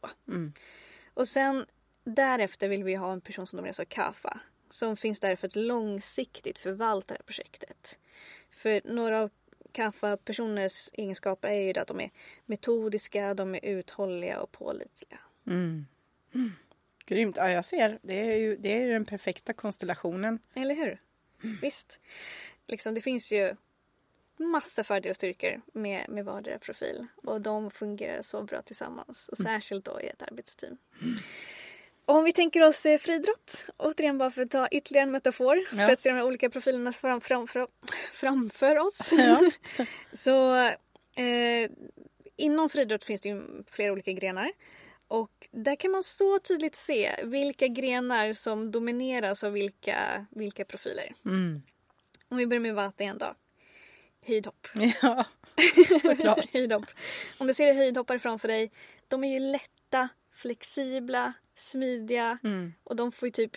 Och 1.14 1.29
sen 1.29 1.66
därefter 2.05 2.68
vill 2.68 2.85
vi 2.85 2.95
ha 2.95 3.12
en 3.12 3.20
person 3.20 3.47
som 3.47 3.57
domineras 3.57 3.81
av 3.81 3.85
Kafa. 3.85 4.41
Som 4.70 4.97
finns 4.97 5.20
där 5.20 5.37
för 5.37 5.47
att 5.47 5.57
långsiktigt 5.57 6.59
förvalta 6.59 7.14
det 7.14 7.18
här 7.18 7.24
projektet. 7.24 7.99
För 8.51 8.81
några 8.85 9.20
av 9.20 9.31
Kafa-personers 9.77 10.91
egenskaper 10.93 11.49
är 11.49 11.61
ju 11.61 11.81
att 11.81 11.89
de 11.89 12.01
är 12.01 12.11
metodiska, 12.47 13.35
de 13.35 13.55
är 13.55 13.64
uthålliga 13.64 14.41
och 14.41 14.53
pålitliga. 14.53 15.18
Grymt. 17.07 17.37
Ja, 17.37 17.51
jag 17.51 17.64
ser. 17.64 17.99
Det 18.03 18.20
är 18.20 18.37
ju, 18.37 18.57
det 18.57 18.83
är 18.83 18.89
den 18.89 19.05
perfekta 19.05 19.53
konstellationen. 19.53 20.39
Eller 20.55 20.74
hur? 20.74 21.01
Visst. 21.62 21.99
Liksom, 22.66 22.95
det 22.95 23.01
finns 23.01 23.33
ju 23.33 23.57
massa 24.37 24.85
fördelar 24.85 25.12
och 25.12 25.16
styrkor 25.16 25.61
med, 25.72 26.09
med 26.09 26.24
vardera 26.24 26.59
profil. 26.59 27.07
Och 27.16 27.41
de 27.41 27.70
fungerar 27.70 28.22
så 28.22 28.43
bra 28.43 28.62
tillsammans. 28.62 29.29
Och 29.29 29.39
särskilt 29.39 29.85
då 29.85 30.01
i 30.01 30.07
ett 30.07 30.22
arbetsteam. 30.22 30.79
Och 31.03 31.07
om 32.07 32.25
vi 32.25 32.33
tänker 32.33 32.63
oss 32.63 32.87
eh, 32.87 32.99
friidrott, 32.99 33.65
återigen 33.77 34.19
bara 34.19 34.31
för 34.31 34.43
att 34.43 34.51
ta 34.51 34.69
ytterligare 34.69 35.07
en 35.07 35.11
metafor. 35.11 35.57
Ja. 35.57 35.87
För 35.87 35.93
att 35.93 36.01
se 36.01 36.09
de 36.09 36.15
här 36.15 36.25
olika 36.25 36.51
profilerna 36.51 36.93
fram, 36.93 37.21
fram, 37.21 37.47
fram, 37.49 37.69
framför 38.13 38.79
oss. 38.79 39.13
Ja. 39.13 39.51
så 40.13 40.55
eh, 41.17 41.71
inom 42.37 42.69
friidrott 42.69 43.05
finns 43.05 43.21
det 43.21 43.29
ju 43.29 43.65
flera 43.71 43.93
olika 43.93 44.13
grenar. 44.13 44.53
Och 45.09 45.49
där 45.51 45.77
kan 45.77 45.91
man 45.91 46.03
så 46.03 46.39
tydligt 46.39 46.75
se 46.75 47.25
vilka 47.25 47.69
grenar 47.69 48.33
som 48.33 48.71
domineras 48.71 49.45
av 49.45 49.53
vilka, 49.53 50.27
vilka 50.31 50.65
profiler. 50.65 51.15
Mm. 51.25 51.63
Om 52.29 52.37
vi 52.37 52.47
börjar 52.47 52.61
med 52.61 52.75
Vata 52.75 53.03
igen 53.03 53.19
då. 53.19 53.35
Höjdhopp. 54.27 54.69
Ja, 55.03 55.25
såklart. 56.03 56.53
höjdhopp. 56.53 56.87
Om 57.39 57.47
du 57.47 57.55
ser 57.55 57.75
höjdhoppare 57.75 58.19
framför 58.19 58.49
dig, 58.49 58.73
de 59.09 59.25
är 59.25 59.33
ju 59.33 59.41
lätta, 59.41 60.09
flexibla, 60.33 61.33
smidiga 61.57 62.39
Mm. 62.45 62.73
och 62.85 62.97
de 62.97 63.13
får 63.13 63.27
ju 63.27 63.31
typ 63.33 63.53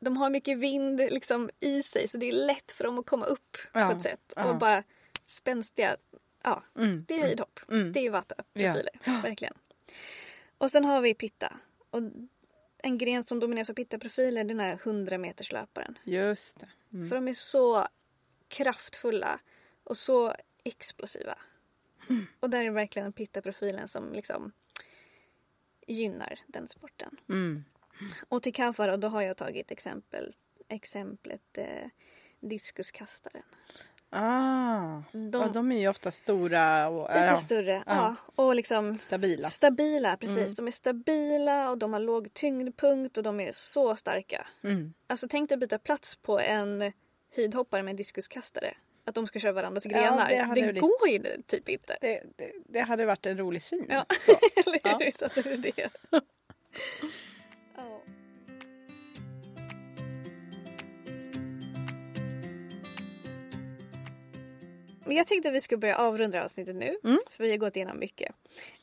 de 0.00 0.16
har 0.16 0.30
mycket 0.30 0.58
vind 0.58 0.98
liksom 0.98 1.50
i 1.60 1.82
sig 1.82 2.08
så 2.08 2.18
det 2.18 2.26
är 2.28 2.32
lätt 2.32 2.72
för 2.72 2.84
dem 2.84 2.98
att 2.98 3.06
komma 3.06 3.26
upp 3.26 3.56
Ja, 3.72 3.88
på 3.90 3.96
ett 3.96 4.02
sätt. 4.02 4.32
ja. 4.36 4.44
Och 4.44 4.56
bara 4.58 4.82
spänstiga. 5.26 5.96
Ja, 6.42 6.62
Mm, 6.76 7.04
det 7.08 7.14
är 7.14 7.20
höjdhopp. 7.20 7.60
mm. 7.68 7.92
Det 7.92 8.06
är 8.06 8.10
Vata-profiler. 8.10 9.22
Verkligen. 9.22 9.54
Och 10.58 10.70
sen 10.70 10.84
har 10.84 11.00
vi 11.00 11.14
Pitta. 11.14 11.56
Och 11.90 12.00
en 12.78 12.98
gren 12.98 13.24
som 13.24 13.40
domineras 13.40 13.70
av 13.70 13.74
Pitta-profiler 13.74 14.44
den 14.44 14.60
är 14.60 14.74
100 14.74 15.18
meters 15.18 15.52
löparen. 15.52 15.98
Just. 16.04 16.64
Mm. 16.92 17.08
För 17.08 17.16
de 17.16 17.28
är 17.28 17.34
så 17.34 17.86
kraftfulla 18.48 19.40
och 19.84 19.96
så 19.96 20.34
explosiva. 20.64 21.38
Mm. 22.08 22.26
Och 22.40 22.50
där 22.50 22.64
är 22.64 22.70
verkligen 22.70 23.12
Pitta-profilen 23.12 23.88
som 23.88 24.12
liksom 24.12 24.52
gynnar 25.92 26.40
den 26.46 26.68
sporten. 26.68 27.16
Mm. 27.28 27.64
Och 28.28 28.42
till 28.42 28.54
Kafar 28.54 28.96
då 28.96 29.08
har 29.08 29.22
jag 29.22 29.36
tagit 29.36 29.70
exempel, 29.70 30.32
exemplet 30.68 31.58
eh, 31.58 31.88
diskuskastaren. 32.40 33.42
Ah, 34.12 35.02
De- 35.12 35.30
ja, 35.32 35.48
de 35.54 35.72
är 35.72 35.78
ju 35.78 35.88
ofta 35.88 36.10
stora 36.10 36.88
och 36.88 37.08
Lite 37.08 37.24
ja. 37.24 37.36
större. 37.36 37.82
Ja. 37.86 38.16
Och 38.34 38.54
liksom 38.54 38.98
Stabila. 38.98 39.48
Stabila, 39.48 40.16
precis. 40.16 40.36
Mm. 40.38 40.54
De 40.54 40.66
är 40.66 40.70
stabila 40.70 41.70
och 41.70 41.78
de 41.78 41.92
har 41.92 42.00
låg 42.00 42.34
tyngdpunkt 42.34 43.16
och 43.16 43.22
de 43.22 43.40
är 43.40 43.52
så 43.52 43.96
starka. 43.96 44.46
Mm. 44.62 44.94
Alltså 45.06 45.26
tänk 45.30 45.48
dig 45.48 45.56
att 45.56 45.60
byta 45.60 45.78
plats 45.78 46.16
på 46.16 46.40
en 46.40 46.92
höjdhoppare 47.36 47.82
med 47.82 47.90
en 47.90 47.96
diskuskastare. 47.96 48.74
Att 49.10 49.14
de 49.14 49.26
ska 49.26 49.38
köra 49.40 49.52
varandras 49.52 49.86
Ja, 49.86 49.90
grenar. 49.90 50.54
det 50.54 50.72
det 50.72 50.80
går 50.80 51.08
ju 51.08 51.42
typ 51.46 51.68
inte. 51.68 51.96
Det, 52.00 52.22
det, 52.36 52.52
det 52.68 52.80
hade 52.80 53.06
varit 53.06 53.26
en 53.26 53.38
rolig 53.38 53.62
syn. 53.62 53.86
Ja, 53.88 54.04
eller 54.66 54.80
Ja. 54.84 54.98
hur? 55.00 55.12
Så 55.18 55.24
att 55.24 55.34
det 55.34 55.50
är 55.50 55.56
det. 55.56 55.90
Ja. 57.76 58.00
Men 65.04 65.16
Jag 65.16 65.26
tänkte 65.26 65.48
att 65.48 65.54
vi 65.54 65.60
skulle 65.60 65.78
börja 65.78 65.96
avrunda 65.96 66.44
avsnittet 66.44 66.76
nu. 66.76 66.96
Mm. 67.04 67.18
För 67.30 67.44
vi 67.44 67.50
har 67.50 67.56
gått 67.58 67.76
igenom 67.76 67.98
mycket. 67.98 68.34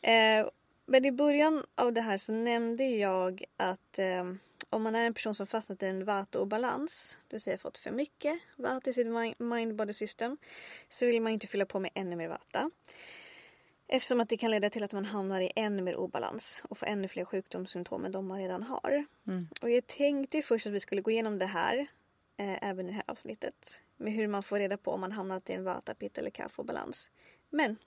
Eh, 0.01 0.47
Men 0.89 1.05
i 1.05 1.11
början 1.11 1.65
av 1.75 1.93
det 1.93 2.01
här 2.01 2.17
så 2.17 2.33
nämnde 2.33 2.83
jag 2.83 3.43
att 3.57 3.99
eh, 3.99 4.23
om 4.69 4.83
man 4.83 4.95
är 4.95 5.05
en 5.05 5.13
person 5.13 5.35
som 5.35 5.47
fastnat 5.47 5.83
i 5.83 5.85
en 5.85 6.05
vata-obalans, 6.05 7.17
det 7.27 7.35
vill 7.35 7.41
säga 7.41 7.57
fått 7.57 7.77
för 7.77 7.91
mycket 7.91 8.39
vata 8.55 8.89
i 8.89 8.93
sitt 8.93 9.07
mind-body 9.38 9.93
system, 9.93 10.38
så 10.89 11.05
vill 11.05 11.21
man 11.21 11.31
inte 11.31 11.47
fylla 11.47 11.65
på 11.65 11.79
med 11.79 11.91
ännu 11.93 12.15
mer 12.15 12.27
vata. 12.27 12.71
Eftersom 13.88 14.19
att 14.19 14.29
det 14.29 14.38
kan 14.38 14.51
leda 14.51 14.69
till 14.69 14.83
att 14.83 14.93
man 14.93 15.05
hamnar 15.05 15.41
i 15.41 15.51
ännu 15.55 15.81
mer 15.81 15.95
obalans 15.95 16.63
och 16.69 16.77
får 16.77 16.85
ännu 16.85 17.07
fler 17.07 17.25
sjukdomssymptom 17.25 18.05
än 18.05 18.11
de 18.11 18.27
man 18.27 18.39
redan 18.39 18.63
har. 18.63 19.05
Mm. 19.27 19.47
Och 19.61 19.69
jag 19.69 19.88
tänkte 19.88 20.41
först 20.41 20.67
att 20.67 20.73
vi 20.73 20.79
skulle 20.79 21.01
gå 21.01 21.11
igenom 21.11 21.39
det 21.39 21.45
här, 21.45 21.77
eh, 22.38 22.63
även 22.69 22.85
i 22.85 22.89
det 22.89 22.95
här 22.95 23.03
avsnittet. 23.07 23.79
Med 23.97 24.13
hur 24.13 24.27
man 24.27 24.43
får 24.43 24.59
reda 24.59 24.77
på 24.77 24.91
om 24.91 25.01
man 25.01 25.11
hamnat 25.11 25.49
i 25.49 25.53
en 25.53 25.63
vata, 25.63 25.93
pitta 25.93 26.21
eller 26.21 26.31
kaff-obalans. 26.31 27.09
Men 27.49 27.77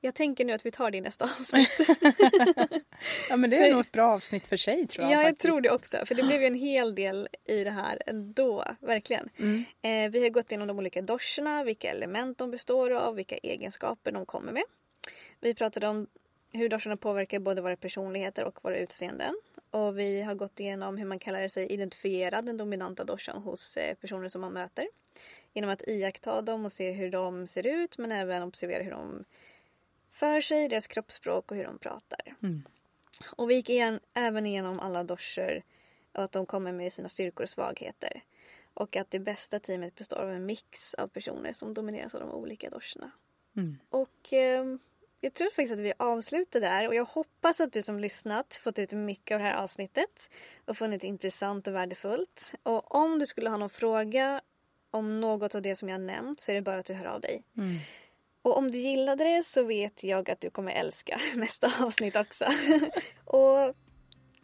jag 0.00 0.14
tänker 0.14 0.44
nu 0.44 0.52
att 0.52 0.66
vi 0.66 0.70
tar 0.70 0.90
det 0.90 0.98
i 0.98 1.00
nästa 1.00 1.24
avsnitt. 1.24 1.78
Ja 3.28 3.36
men 3.36 3.50
det 3.50 3.56
är 3.56 3.70
nog 3.70 3.80
ett 3.80 3.92
bra 3.92 4.06
avsnitt 4.06 4.46
för 4.46 4.56
sig 4.56 4.86
tror 4.86 5.04
jag. 5.04 5.12
ja, 5.12 5.16
jag 5.16 5.26
faktiskt. 5.28 5.42
tror 5.42 5.60
det 5.60 5.70
också. 5.70 6.06
För 6.06 6.14
det 6.14 6.22
blev 6.22 6.40
ju 6.40 6.46
en 6.46 6.54
hel 6.54 6.94
del 6.94 7.28
i 7.44 7.64
det 7.64 7.70
här 7.70 8.02
ändå. 8.06 8.64
Verkligen. 8.80 9.28
Mm. 9.38 9.64
Eh, 9.82 10.10
vi 10.10 10.22
har 10.22 10.30
gått 10.30 10.52
igenom 10.52 10.68
de 10.68 10.78
olika 10.78 11.02
doscherna, 11.02 11.64
vilka 11.64 11.90
element 11.90 12.38
de 12.38 12.50
består 12.50 12.90
av, 12.90 13.14
vilka 13.14 13.36
egenskaper 13.36 14.12
de 14.12 14.26
kommer 14.26 14.52
med. 14.52 14.62
Vi 15.40 15.54
pratade 15.54 15.88
om 15.88 16.06
hur 16.52 16.68
doscherna 16.68 16.96
påverkar 16.96 17.38
både 17.38 17.60
våra 17.60 17.76
personligheter 17.76 18.44
och 18.44 18.64
våra 18.64 18.76
utseenden. 18.78 19.34
Och 19.70 19.98
vi 19.98 20.22
har 20.22 20.34
gått 20.34 20.60
igenom 20.60 20.96
hur 20.96 21.04
man 21.04 21.18
kan 21.18 21.32
lära 21.32 21.48
sig 21.48 21.72
identifiera 21.72 22.42
den 22.42 22.56
dominanta 22.56 23.04
doshan 23.04 23.42
hos 23.42 23.76
eh, 23.76 23.94
personer 23.94 24.28
som 24.28 24.40
man 24.40 24.52
möter. 24.52 24.88
Genom 25.54 25.70
att 25.70 25.88
iaktta 25.88 26.42
dem 26.42 26.64
och 26.64 26.72
se 26.72 26.90
hur 26.90 27.10
de 27.10 27.46
ser 27.46 27.66
ut 27.66 27.98
men 27.98 28.12
även 28.12 28.42
observera 28.42 28.82
hur 28.82 28.90
de 28.90 29.24
för 30.18 30.40
sig, 30.40 30.68
deras 30.68 30.86
kroppsspråk 30.86 31.50
och 31.50 31.56
hur 31.56 31.64
de 31.64 31.78
pratar. 31.78 32.36
Mm. 32.42 32.62
Och 33.36 33.50
vi 33.50 33.54
gick 33.54 33.70
igen, 33.70 34.00
även 34.14 34.46
igenom 34.46 34.80
alla 34.80 35.04
doscher 35.04 35.62
och 36.12 36.24
att 36.24 36.32
de 36.32 36.46
kommer 36.46 36.72
med 36.72 36.92
sina 36.92 37.08
styrkor 37.08 37.42
och 37.42 37.48
svagheter. 37.48 38.22
Och 38.74 38.96
att 38.96 39.10
det 39.10 39.18
bästa 39.18 39.60
teamet 39.60 39.94
består 39.94 40.16
av 40.16 40.30
en 40.30 40.46
mix 40.46 40.94
av 40.94 41.08
personer 41.08 41.52
som 41.52 41.74
domineras 41.74 42.14
av 42.14 42.20
de 42.20 42.30
olika 42.30 42.70
doscherna. 42.70 43.10
Mm. 43.56 43.78
Och 43.90 44.32
eh, 44.32 44.64
jag 45.20 45.34
tror 45.34 45.46
faktiskt 45.46 45.72
att 45.72 45.78
vi 45.78 45.92
avslutar 45.96 46.60
där 46.60 46.88
och 46.88 46.94
jag 46.94 47.04
hoppas 47.04 47.60
att 47.60 47.72
du 47.72 47.82
som 47.82 48.00
lyssnat 48.00 48.56
fått 48.56 48.78
ut 48.78 48.92
mycket 48.92 49.34
av 49.34 49.38
det 49.38 49.44
här 49.44 49.54
avsnittet 49.54 50.30
och 50.64 50.76
funnit 50.76 51.00
det 51.00 51.06
intressant 51.06 51.66
och 51.66 51.74
värdefullt. 51.74 52.54
Och 52.62 52.94
om 52.94 53.18
du 53.18 53.26
skulle 53.26 53.50
ha 53.50 53.56
någon 53.56 53.70
fråga 53.70 54.40
om 54.90 55.20
något 55.20 55.54
av 55.54 55.62
det 55.62 55.76
som 55.76 55.88
jag 55.88 56.00
nämnt 56.00 56.40
så 56.40 56.52
är 56.52 56.54
det 56.54 56.62
bara 56.62 56.78
att 56.78 56.86
du 56.86 56.94
hör 56.94 57.06
av 57.06 57.20
dig. 57.20 57.42
Mm. 57.56 57.76
Och 58.48 58.58
om 58.58 58.70
du 58.70 58.78
gillade 58.78 59.24
det 59.24 59.42
så 59.46 59.62
vet 59.62 60.04
jag 60.04 60.30
att 60.30 60.40
du 60.40 60.50
kommer 60.50 60.72
älska 60.72 61.20
nästa 61.34 61.84
avsnitt 61.84 62.16
också. 62.16 62.44
och 63.24 63.74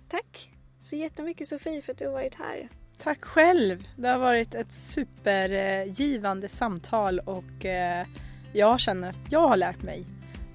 tack 0.08 0.50
så 0.82 0.96
jättemycket 0.96 1.48
Sofie 1.48 1.82
för 1.82 1.92
att 1.92 1.98
du 1.98 2.06
har 2.06 2.12
varit 2.12 2.34
här. 2.34 2.68
Tack 2.98 3.24
själv. 3.24 3.88
Det 3.96 4.08
har 4.08 4.18
varit 4.18 4.54
ett 4.54 4.72
supergivande 4.72 6.48
samtal 6.48 7.18
och 7.18 7.64
eh, 7.64 8.06
jag 8.52 8.80
känner 8.80 9.08
att 9.08 9.32
jag 9.32 9.48
har 9.48 9.56
lärt 9.56 9.82
mig 9.82 10.04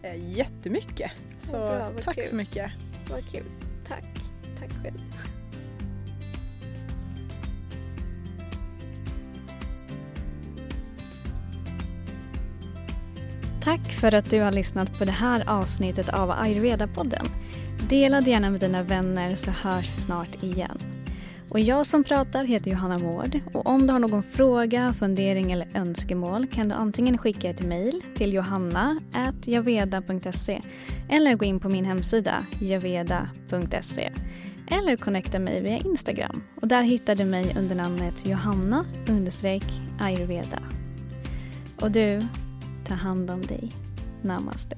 eh, 0.04 0.38
jättemycket. 0.38 1.12
Så 1.38 1.58
bra, 1.58 1.92
tack 2.02 2.16
kul. 2.16 2.24
så 2.24 2.36
mycket. 2.36 2.72
Vad 3.12 3.32
kul. 3.32 3.46
Tack. 3.88 4.06
Tack 4.60 4.84
själv. 4.84 5.00
Tack 13.64 13.92
för 13.92 14.16
att 14.16 14.30
du 14.30 14.42
har 14.42 14.52
lyssnat 14.52 14.98
på 14.98 15.06
det 15.06 15.12
här 15.12 15.50
avsnittet 15.50 16.10
av 16.10 16.32
Ayurveda-podden. 16.32 17.26
Dela 17.90 18.22
det 18.22 18.30
gärna 18.30 18.50
med 18.50 18.60
dina 18.60 18.84
vänner 18.84 19.36
så 19.36 19.52
hörs 19.52 19.98
vi 19.98 20.02
snart 20.02 20.44
igen. 20.44 20.78
Och 21.50 21.60
jag 21.60 21.88
som 21.88 22.04
pratar 22.04 22.46
heter 22.46 22.72
Johanna 22.72 22.98
Mård 22.98 23.40
och 23.54 23.68
om 23.68 23.88
du 23.88 23.94
har 23.94 24.00
någon 24.00 24.24
fråga, 24.24 24.94
fundering 24.94 25.52
eller 25.52 25.68
önskemål 25.74 26.48
kan 26.48 26.70
du 26.70 26.76
antingen 26.76 27.18
skicka 27.18 27.50
ett 27.50 27.62
mejl 27.62 28.02
till 28.16 28.34
johanna.javeda.se 28.34 30.62
eller 31.10 31.36
gå 31.36 31.46
in 31.46 31.60
på 31.60 31.70
min 31.70 31.86
hemsida 31.86 32.46
javeda.se 32.62 34.12
eller 34.72 34.96
connecta 34.96 35.40
mig 35.40 35.62
via 35.62 35.78
Instagram 35.78 36.44
och 36.62 36.68
där 36.68 36.82
hittar 36.82 37.16
du 37.16 37.26
mig 37.26 37.56
under 37.58 37.76
namnet 37.76 38.28
Johanna 38.28 38.86
ayurveda. 40.00 40.60
Och 41.82 41.92
du, 41.92 42.22
ta 42.90 42.96
hand 42.96 43.30
om 43.30 43.42
dig. 43.42 43.72
Namaste. 44.22 44.76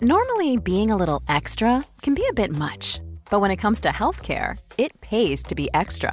Normally, 0.00 0.58
being 0.58 0.90
a 0.90 0.96
little 0.96 1.22
extra 1.28 1.82
can 2.02 2.14
be 2.14 2.26
a 2.28 2.34
bit 2.34 2.50
much, 2.50 3.00
but 3.30 3.40
when 3.40 3.50
it 3.50 3.56
comes 3.56 3.80
to 3.80 3.88
healthcare, 3.88 4.58
it 4.76 5.00
pays 5.00 5.42
to 5.44 5.54
be 5.54 5.68
extra. 5.72 6.12